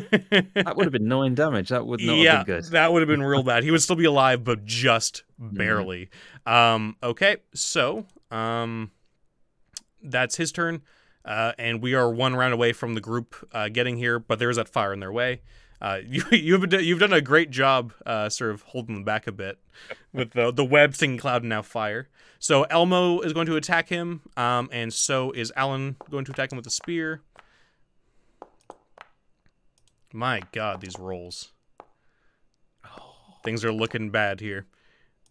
[0.55, 1.69] That would have been nine damage.
[1.69, 2.71] That would not yeah, have been good.
[2.71, 3.63] that would have been real bad.
[3.63, 6.09] He would still be alive, but just barely.
[6.47, 8.91] Um, okay, so um,
[10.01, 10.81] that's his turn,
[11.25, 14.17] uh, and we are one round away from the group uh, getting here.
[14.17, 15.41] But there is that fire in their way.
[15.79, 19.31] Uh, you you've you've done a great job, uh, sort of holding them back a
[19.31, 19.59] bit
[20.11, 22.09] with the the web stinking cloud and now fire.
[22.39, 26.51] So Elmo is going to attack him, um, and so is Alan going to attack
[26.51, 27.21] him with a spear.
[30.13, 31.51] My God, these rolls.
[33.43, 34.65] Things are looking bad here.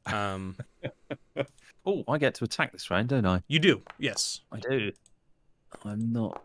[0.06, 0.56] Um,
[1.86, 3.42] Oh, I get to attack this round, don't I?
[3.48, 4.40] you do, yes.
[4.52, 4.92] I do.
[5.84, 6.42] I'm not.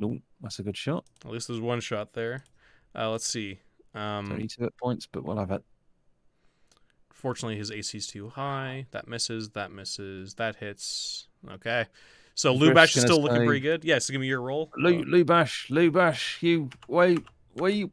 [0.00, 1.04] Nope, that's a good shot.
[1.24, 2.44] At least there's one shot there.
[2.96, 3.60] Uh, let's see.
[3.94, 5.62] Um, 32 hit points, but we'll have it.
[7.12, 8.86] fortunately, his AC's too high.
[8.90, 9.50] That misses.
[9.50, 10.34] That misses.
[10.34, 11.28] That hits.
[11.52, 11.86] Okay.
[12.40, 13.84] So Lubash is still looking pretty good.
[13.84, 14.72] Yes, give me your roll.
[14.78, 17.22] Lu, Lubash, Lubash, you wait,
[17.56, 17.90] we,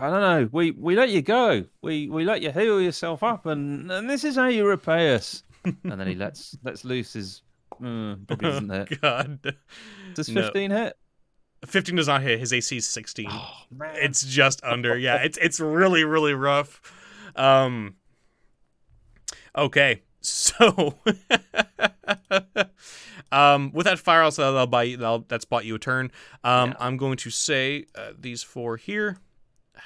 [0.00, 3.46] I don't know, we we let you go, we we let you heal yourself up,
[3.46, 5.44] and and this is how you repay us.
[5.64, 7.42] and then he lets lets loose his,
[7.80, 9.00] mm, probably doesn't hit.
[9.00, 9.54] God.
[10.14, 10.42] Does No.
[10.42, 10.96] fifteen hit?
[11.64, 12.40] 15 does not hit.
[12.40, 13.28] His AC is 16.
[13.30, 14.98] Oh man, it's just under.
[14.98, 16.82] Yeah, it's it's really really rough.
[17.36, 17.94] Um
[19.56, 20.02] Okay.
[20.20, 20.96] So
[23.32, 26.10] um with that fire also that'll buy you, that'll, that's bought you a turn.
[26.42, 26.76] Um Yeah.
[26.80, 29.18] I'm going to say uh, these four here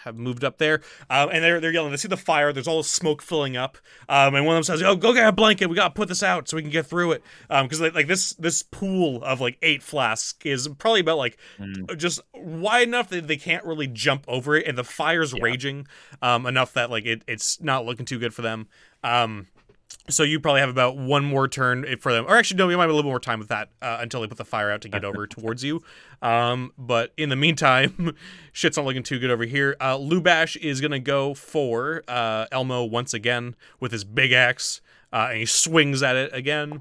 [0.05, 1.91] have moved up there, um, and they're they're yelling.
[1.91, 2.53] They see the fire.
[2.53, 3.79] There's all this smoke filling up,
[4.09, 5.67] um, and one of them says, "Oh, go get a blanket.
[5.69, 8.35] We gotta put this out so we can get through it." Because like, like this
[8.35, 11.97] this pool of like eight flasks is probably about like Mm.
[11.97, 15.43] just wide enough that they can't really jump over it, and the fire's Yeah.
[15.43, 15.89] raging
[16.21, 18.69] um, enough that like it, it's not looking too good for them.
[19.03, 19.47] Um,
[20.09, 22.85] so you probably have about one more turn for them, or actually no, you might
[22.85, 24.89] have a little more time with that uh, until they put the fire out to
[24.89, 25.83] get over towards you.
[26.23, 28.15] Um, but in the meantime,
[28.53, 29.77] shit's not looking too good over here.
[29.81, 34.81] Uh, Lubash is gonna go for uh, Elmo once again with his big axe,
[35.13, 36.81] uh, and he swings at it again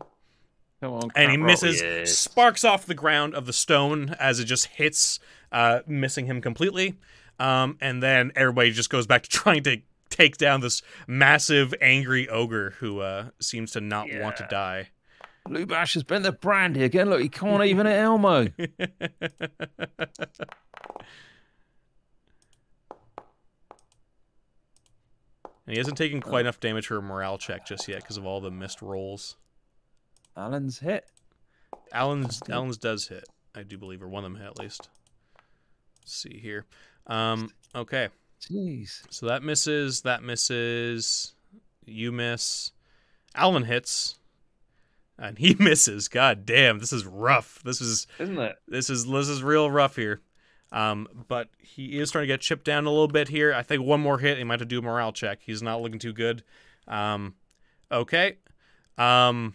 [0.81, 2.15] Come on, and he misses, yes.
[2.15, 5.19] sparks off the ground of the stone as it just hits
[5.51, 6.97] uh, missing him completely.
[7.39, 9.77] Um, and then everybody just goes back to trying to
[10.17, 14.89] take down this massive, angry ogre who uh, seems to not want to die.
[15.47, 17.09] Lubash has been the brandy again.
[17.09, 18.47] Look, he can't even hit Elmo.
[25.67, 28.25] And he hasn't taken quite enough damage for a morale check just yet because of
[28.25, 29.35] all the missed rolls.
[30.35, 31.05] Alan's hit.
[31.91, 32.53] Allen's good.
[32.53, 34.87] Allen's does hit, I do believe, or one of them hit at least.
[35.99, 36.65] Let's see here.
[37.05, 38.07] Um, okay,
[38.41, 39.01] Jeez.
[39.09, 40.01] so that misses.
[40.01, 41.33] That misses.
[41.85, 42.71] You miss.
[43.35, 44.17] Allen hits,
[45.17, 46.07] and he misses.
[46.07, 47.61] God damn, this is rough.
[47.63, 48.55] This is Isn't it?
[48.67, 50.21] this is this is real rough here.
[50.71, 53.53] Um, but he is starting to get chipped down a little bit here.
[53.53, 55.39] I think one more hit, he might have to do a morale check.
[55.41, 56.43] He's not looking too good.
[56.89, 57.35] Um,
[57.89, 58.37] okay.
[58.97, 59.53] Um,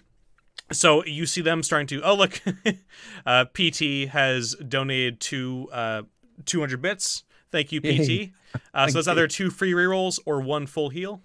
[0.71, 2.03] so you see them starting to.
[2.03, 2.41] Oh look,
[3.27, 6.03] uh, PT has donated two uh
[6.47, 7.25] 200 bits.
[7.51, 8.31] Thank you, PT.
[8.55, 8.61] Yay.
[8.75, 11.21] Uh, so Thank that's either two free rerolls or one full heal.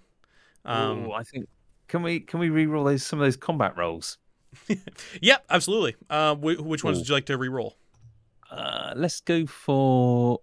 [0.64, 1.46] Um, Ooh, I think.
[1.88, 4.18] Can we can we re-roll those some of those combat rolls?
[5.22, 5.96] yeah, absolutely.
[6.10, 7.00] Uh, wh- which ones Cool.
[7.00, 7.72] would you like to reroll?
[8.50, 10.40] Uh, let's go for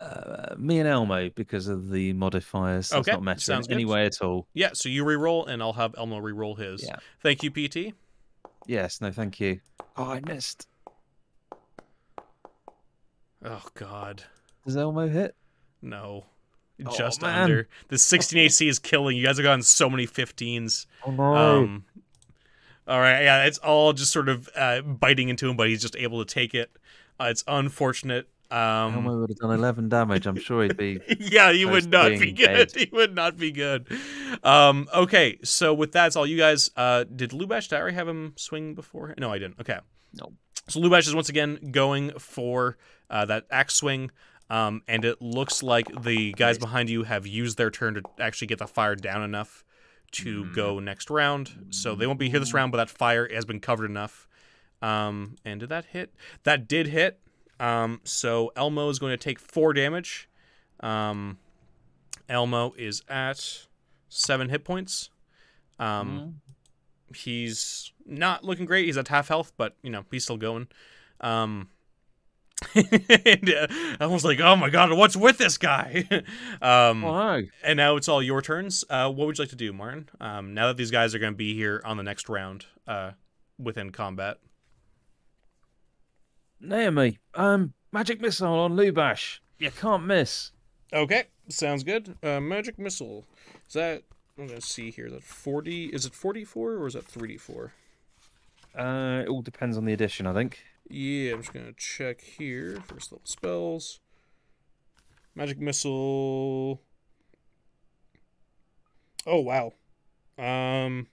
[0.00, 2.88] uh, me and Elmo because of the modifiers.
[2.88, 3.74] That's Okay, not mattering sounds good.
[3.74, 4.46] anyway at all.
[4.54, 6.82] Yeah, so you reroll, and I'll have Elmo reroll his.
[6.82, 6.96] Yeah.
[7.22, 7.94] Thank you, PT.
[8.66, 9.00] Yes.
[9.02, 9.10] No.
[9.12, 9.60] Thank you.
[9.96, 10.68] Oh, I missed.
[13.44, 14.24] Oh God,
[14.66, 15.34] Does Elmo hit?
[15.82, 16.24] no,
[16.84, 17.42] Oh, just man.
[17.42, 17.68] under.
[17.88, 19.16] The 16 AC is killing.
[19.16, 20.86] You guys have gotten so many 15s.
[21.06, 21.34] Oh no.
[21.34, 21.84] Um,
[22.88, 25.96] all right, yeah, it's all just sort of uh, biting into him, but he's just
[25.96, 26.70] able to take it.
[27.20, 28.28] Uh, it's unfortunate.
[28.50, 30.26] Um, Elmo would have done 11 damage.
[30.26, 31.00] I'm sure he'd be.
[31.18, 32.46] yeah, he would not be good.
[32.46, 32.72] dead.
[32.76, 33.86] He would not be good.
[34.42, 36.70] Um, okay, so with that, it's all you guys.
[36.76, 39.14] Uh, did Lubash did I already have him swing before?
[39.18, 39.60] No, I didn't.
[39.60, 39.78] Okay.
[40.12, 40.32] No.
[40.68, 42.76] So Lubash is once again going for
[43.10, 44.10] uh, that axe swing.
[44.50, 48.48] Um, and it looks like the guys behind you have used their turn to actually
[48.48, 49.64] get the fire down enough
[50.12, 50.54] to Mm.
[50.54, 51.66] go next round.
[51.70, 54.28] So they won't be here this round, but that fire has been covered enough.
[54.82, 56.14] Um, and did that hit?
[56.44, 57.20] That did hit.
[57.58, 60.28] Um, so Elmo is going to take four damage.
[60.80, 61.38] Um,
[62.28, 63.66] Elmo is at
[64.08, 65.10] seven hit points.
[65.78, 66.40] Um,
[67.10, 67.16] Mm.
[67.16, 68.84] he's not looking great.
[68.86, 70.68] He's at half health, but you know he's still going.
[71.20, 71.70] Um,
[72.74, 73.66] and uh,
[74.00, 76.06] I was like, "Oh my god, what's with this guy?"
[76.62, 77.42] um, no.
[77.62, 78.84] and now it's all your turns.
[78.88, 80.08] Uh, what would you like to do, Martin?
[80.20, 83.12] Um, now that these guys are going to be here on the next round, uh,
[83.58, 84.38] within combat.
[86.60, 89.40] Naomi, um, magic missile on Lubash.
[89.58, 90.52] You can't miss.
[90.92, 92.16] Okay, sounds good.
[92.22, 93.24] Uh, magic missile.
[93.66, 94.02] Is that?
[94.38, 95.06] I'm gonna see here.
[95.06, 95.86] Is that forty?
[95.86, 97.72] Is it forty-four or is that three d four?
[98.76, 100.58] Uh, it all depends on the edition, I think.
[100.88, 102.80] Yeah, I'm just gonna check here.
[102.86, 104.00] First level spells.
[105.34, 106.82] Magic missile.
[109.26, 109.72] Oh wow.
[110.38, 111.08] Um.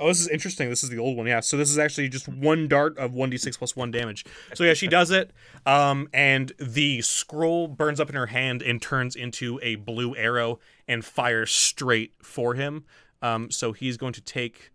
[0.00, 0.68] Oh, this is interesting.
[0.68, 1.26] This is the old one.
[1.26, 1.40] Yeah.
[1.40, 4.24] So this is actually just one dart of one d six plus one damage.
[4.54, 5.32] So yeah, she does it.
[5.66, 10.60] Um, and the scroll burns up in her hand and turns into a blue arrow
[10.86, 12.84] and fires straight for him.
[13.22, 14.70] Um, so he's going to take,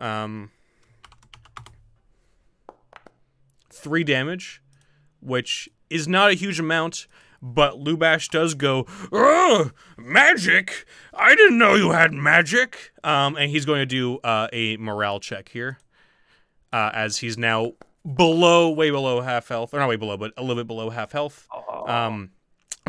[0.00, 0.50] um,
[3.78, 4.62] three damage,
[5.20, 7.06] which is not a huge amount,
[7.40, 10.86] but Lubash does go, "Ugh, magic!
[11.14, 15.20] I didn't know you had magic!" Um, and he's going to do uh, a morale
[15.20, 15.78] check here,
[16.72, 17.72] uh, as he's now
[18.14, 21.12] below, way below half health, or not way below, but a little bit below half
[21.12, 21.46] health.
[21.86, 22.30] Um,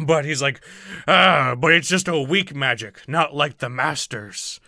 [0.02, 0.62] but he's like,
[1.08, 4.60] ah, but it's just a weak magic, not like the masters.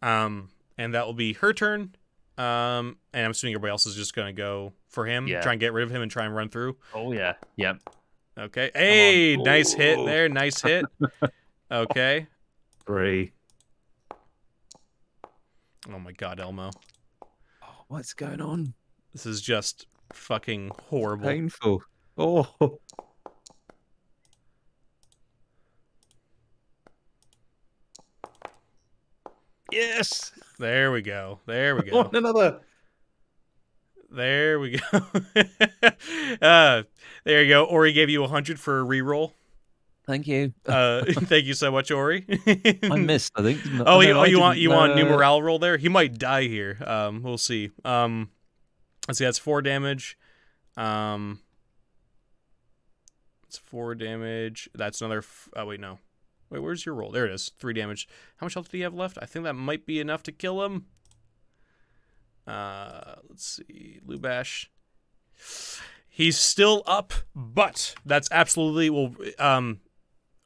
[0.00, 1.94] Um, and that will be her turn.
[2.36, 5.40] Um, and I'm assuming everybody else is just gonna go for him, Yeah.
[5.40, 6.76] try and get rid of him and try and run through.
[6.94, 7.78] Oh yeah, Yep.
[8.38, 8.70] Okay.
[8.74, 10.28] Hey, nice hit there.
[10.28, 10.84] Nice hit.
[11.70, 12.26] Okay.
[12.86, 13.32] Three.
[15.92, 16.70] Oh my god, Elmo.
[17.62, 18.72] Oh, what's going on?
[19.12, 21.28] This is just fucking horrible.
[21.28, 21.82] Painful.
[22.16, 22.78] Oh.
[29.70, 30.32] Yes.
[30.58, 31.40] There we go.
[31.46, 32.18] There we On go.
[32.18, 32.60] another.
[34.10, 34.98] There we go.
[36.42, 36.82] uh,
[37.24, 37.64] there you go.
[37.64, 39.32] Ori gave you a hundred for a reroll.
[40.06, 40.54] Thank you.
[40.64, 42.24] Uh, thank you so much, Ori.
[42.90, 43.32] I missed.
[43.36, 43.60] I think.
[43.80, 45.76] Oh, No, you, oh, you want didn't, you want new morale roll there?
[45.76, 46.78] He might die here.
[46.86, 47.70] Um, we'll see.
[47.84, 48.30] Um,
[49.06, 49.24] let's see.
[49.24, 50.16] That's four damage.
[50.78, 51.40] Um,
[53.46, 54.70] it's four damage.
[54.74, 55.18] That's another.
[55.18, 55.98] F- oh wait, no.
[56.48, 57.10] Wait, where's your roll?
[57.10, 57.50] There it is.
[57.58, 58.08] Three damage.
[58.38, 59.18] How much health do you have left?
[59.20, 60.86] I think that might be enough to kill him.
[62.48, 64.00] Uh, let's see.
[64.06, 64.66] Lubash.
[66.08, 69.14] He's still up, but that's absolutely well.
[69.38, 69.80] Um,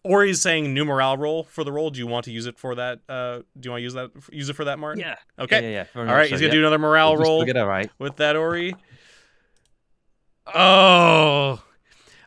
[0.04, 1.90] Ori's saying new morale roll for the roll.
[1.90, 3.00] Do you want to use it for that?
[3.08, 4.10] Uh, do you want to use that?
[4.32, 5.00] Use it for that, Martin?
[5.00, 5.16] Yeah.
[5.38, 5.62] Okay.
[5.62, 5.86] Yeah, yeah.
[5.94, 6.00] yeah.
[6.00, 6.28] All right.
[6.28, 7.90] He's gonna do another morale We'll roll Get it right.
[7.98, 8.74] with that Ori.
[10.52, 11.62] Oh.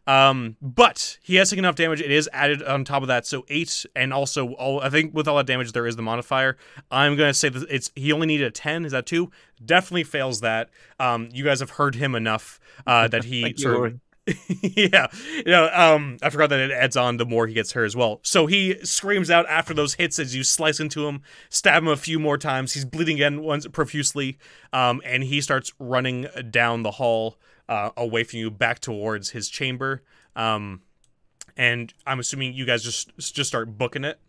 [0.08, 2.02] Um, but he has taken enough damage.
[2.02, 4.82] It is added on top of that, so eight, and also all.
[4.82, 6.58] I think with all that damage, there is the modifier.
[6.92, 8.86] I'm gonna say that it's he only needed a ten.
[8.86, 9.32] Is that two?
[9.64, 10.70] Definitely fails that.
[11.00, 14.00] Um, you guys have heard him enough uh, that he Thank you, sort of
[14.48, 17.86] yeah, you know, um, I forgot that it adds on the more he gets hurt
[17.86, 18.22] as well.
[18.24, 21.96] So he screams out after those hits as you slice into him, stab him a
[21.96, 22.74] few more times.
[22.74, 24.40] He's bleeding again once profusely,
[24.74, 27.38] um, and he starts running down the hall
[27.70, 30.04] uh, away from you, back towards his chamber.
[30.36, 30.82] Um,
[31.58, 34.20] and I'm assuming you guys just just start booking it.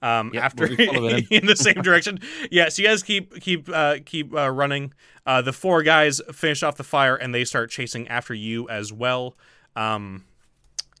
[0.00, 1.26] Um, Yep, after we'll be following him.
[1.30, 2.20] in the same direction,
[2.52, 2.68] yeah.
[2.68, 4.92] So you guys keep keep uh, keep uh, running.
[5.26, 8.92] Uh, the four guys finish off the fire and they start chasing after you as
[8.92, 9.36] well.
[9.74, 10.24] Um,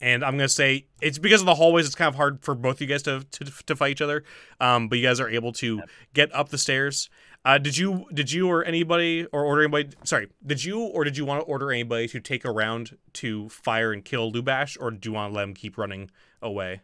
[0.00, 1.86] and I'm gonna say it's because of the hallways.
[1.86, 4.24] It's kind of hard for both you guys to to, to fight each other.
[4.60, 5.82] Um, but you guys are able to
[6.14, 7.08] get up the stairs.
[7.44, 9.90] Uh, did you did you or anybody or order anybody?
[10.04, 13.48] Sorry, did you or did you want to order anybody to take a round to
[13.48, 16.10] fire and kill Lubash, or do you want to let him keep running
[16.42, 16.82] away?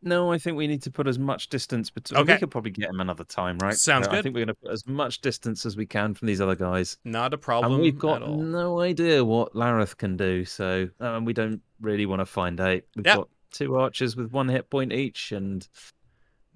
[0.00, 2.20] No, I think we need to put as much distance between.
[2.20, 2.34] Okay.
[2.34, 3.74] We could probably get him another time, right?
[3.74, 6.28] Sounds But I think we're going to put as much distance as we can from
[6.28, 6.98] these other guys.
[7.04, 7.72] Not a problem.
[7.74, 12.20] and we've got no idea what Lareth can do, so um, we don't really want
[12.20, 12.80] to find out.
[12.94, 13.16] We've Yeah.
[13.16, 15.66] got two archers with one hit point each, and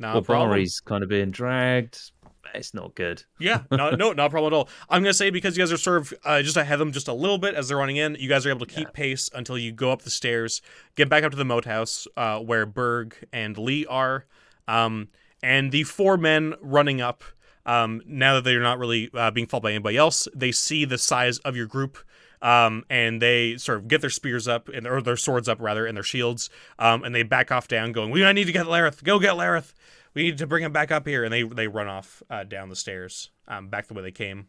[0.02, 0.24] Problem.
[0.48, 2.10] Barbari's kind of being dragged.
[2.54, 3.22] It's not good.
[3.40, 4.68] Yeah, no, no, not a problem at all.
[4.90, 7.08] I'm gonna say because you guys are sort of uh, just ahead of them just
[7.08, 8.92] a little bit as they're running in, you guys are able to keep Yeah.
[8.92, 10.60] pace until you go up the stairs,
[10.94, 14.26] get back up to the moat house uh, where Berg and Lee are,
[14.68, 15.08] um,
[15.42, 17.24] and the four men running up.
[17.64, 20.98] Um, now that they're not really uh, being followed by anybody else, they see the
[20.98, 21.96] size of your group.
[22.42, 25.86] Um, and they sort of get their spears up and or their swords up rather
[25.86, 26.50] and their shields.
[26.76, 29.04] Um, and they back off down, going, "We need to get Lareth.
[29.04, 29.72] Go get Lareth.
[30.14, 32.68] We need to bring him back up here." And they they run off uh, down
[32.68, 34.48] the stairs, um, back the way they came.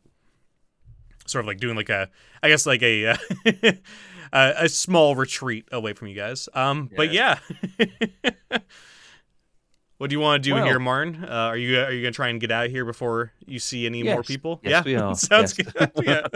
[1.25, 2.09] Sort of like doing like a,
[2.41, 3.17] I guess like a uh,
[4.33, 6.49] a, a small retreat away from you guys.
[6.53, 7.39] Um, but yeah.
[10.03, 11.23] What do you want to do Well- here, Marn?
[11.23, 13.85] Uh, are you are you gonna try and get out of here before you see
[13.85, 14.59] any more people?
[14.61, 15.15] Yes, yeah, we are.
[15.15, 15.71] Sounds Yes.
[15.73, 15.91] good.
[16.03, 16.27] yeah,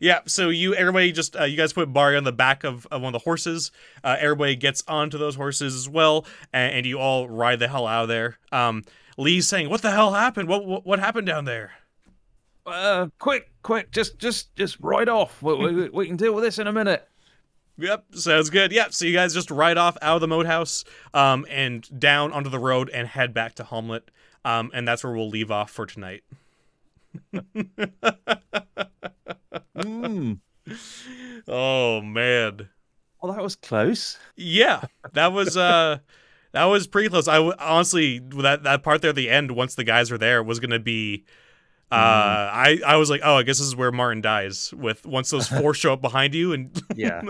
[0.00, 0.18] yeah.
[0.26, 3.14] So you everybody just uh, you guys put Bari on the back of, of one
[3.14, 3.70] of the horses.
[4.02, 7.86] Uh, everybody gets onto those horses as well, and, and you all ride the hell
[7.86, 8.36] out of there.
[8.50, 8.82] Um,
[9.16, 10.48] Lee's saying, "What the hell happened?
[10.48, 11.74] What what, what happened down there?"
[12.66, 15.40] Uh, quick, quick, just, just, just ride off.
[15.40, 17.08] We, we, we can deal with this in a minute.
[17.78, 18.72] Yep, sounds good.
[18.72, 18.92] Yep.
[18.92, 20.84] So you guys just ride off out of the moat house,
[21.14, 24.02] um, and down onto the road and head back to Hommlet.
[24.44, 26.24] Um, and that's where we'll leave off for tonight.
[29.76, 30.40] Mm.
[31.48, 32.68] Oh man.
[33.22, 34.18] Well, that was close.
[34.36, 34.82] Yeah,
[35.14, 35.98] that was uh
[36.52, 37.26] that was pretty close.
[37.26, 40.42] I w- honestly that that part there at the end once the guys were there
[40.42, 41.24] was going to be
[41.90, 45.30] uh I I was like, "Oh, I guess this is where Martin dies with once
[45.30, 47.22] those four show up behind you and Yeah.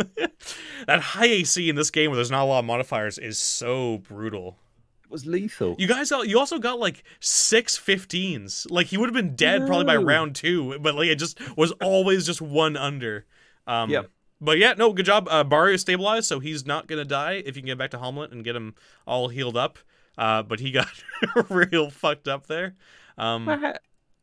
[0.87, 3.99] that high AC in this game where there's not a lot of modifiers is so
[3.99, 4.57] brutal.
[5.05, 5.77] It was lethal.
[5.79, 8.67] You guys you also got like six 15s.
[8.71, 11.71] Like he would have been dead probably by round 2, but like it just was
[11.81, 13.27] always just one under.
[13.67, 14.11] Um Yep.
[14.41, 15.27] But yeah, no, good job.
[15.31, 17.99] Uh, Bari is stabilized, so he's not gonna die if you can get back to
[17.99, 18.75] Hommlet and get him
[19.07, 19.79] all healed up.
[20.17, 20.89] Uh, but he got
[21.49, 22.75] real fucked up there.
[23.17, 23.47] Um,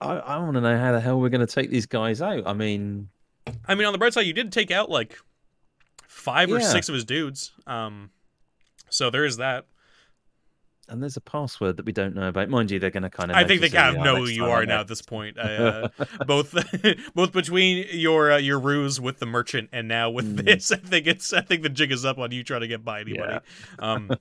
[0.02, 2.44] I, I want to know how the hell we're going to take these guys out.
[2.46, 3.10] I mean,
[3.68, 5.18] I mean, on the bright side, you did take out like
[6.08, 7.52] five or six of his dudes.
[7.68, 8.10] Um,
[8.90, 9.66] so there is that.
[10.90, 12.50] and there's a password that we don't know about.
[12.50, 13.38] Mind you, they're going to kind of.
[13.38, 15.38] I think they kind of know who you are now at this point.
[15.40, 15.90] Uh,
[16.28, 16.54] both,
[17.16, 20.46] both between your uh, your ruse with the merchant and now with Mm.
[20.46, 22.84] this, I think it's I think the jig is up on you trying to get
[22.84, 23.34] by anybody.
[23.34, 23.40] Yeah.
[23.80, 24.12] Um,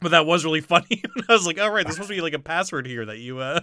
[0.00, 1.02] but that was really funny.
[1.28, 3.38] I was like, all right, there's supposed to be like a password here that you.
[3.40, 3.60] Uh...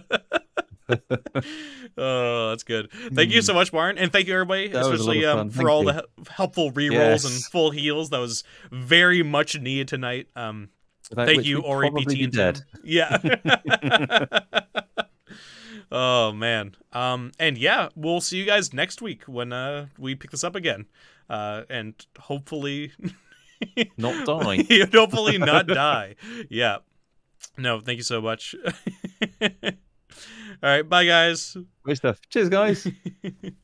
[1.98, 2.90] oh, that's good.
[3.12, 4.74] Thank you so much, Barn, and thank you everybody, Hmm.
[4.74, 5.92] That was a lot especially um, for Thank all you.
[5.92, 8.10] the helpful re-rolls and full heals.
[8.10, 10.28] That was very much needed tonight.
[10.36, 10.70] Um,
[11.10, 12.60] Without thank you, Ori, PT, dead.
[12.84, 13.18] Yeah.
[15.92, 16.74] oh man.
[16.92, 20.56] Um, and yeah, we'll see you guys next week when uh we pick this up
[20.56, 20.86] again,
[21.28, 22.92] uh, and hopefully,
[23.96, 24.64] Not die.
[24.92, 26.16] hopefully not die.
[26.50, 26.78] Yeah.
[27.58, 28.54] No, thank you so much.
[30.62, 31.56] All right, bye guys.
[31.82, 32.20] Great stuff.
[32.30, 32.86] Cheers, guys.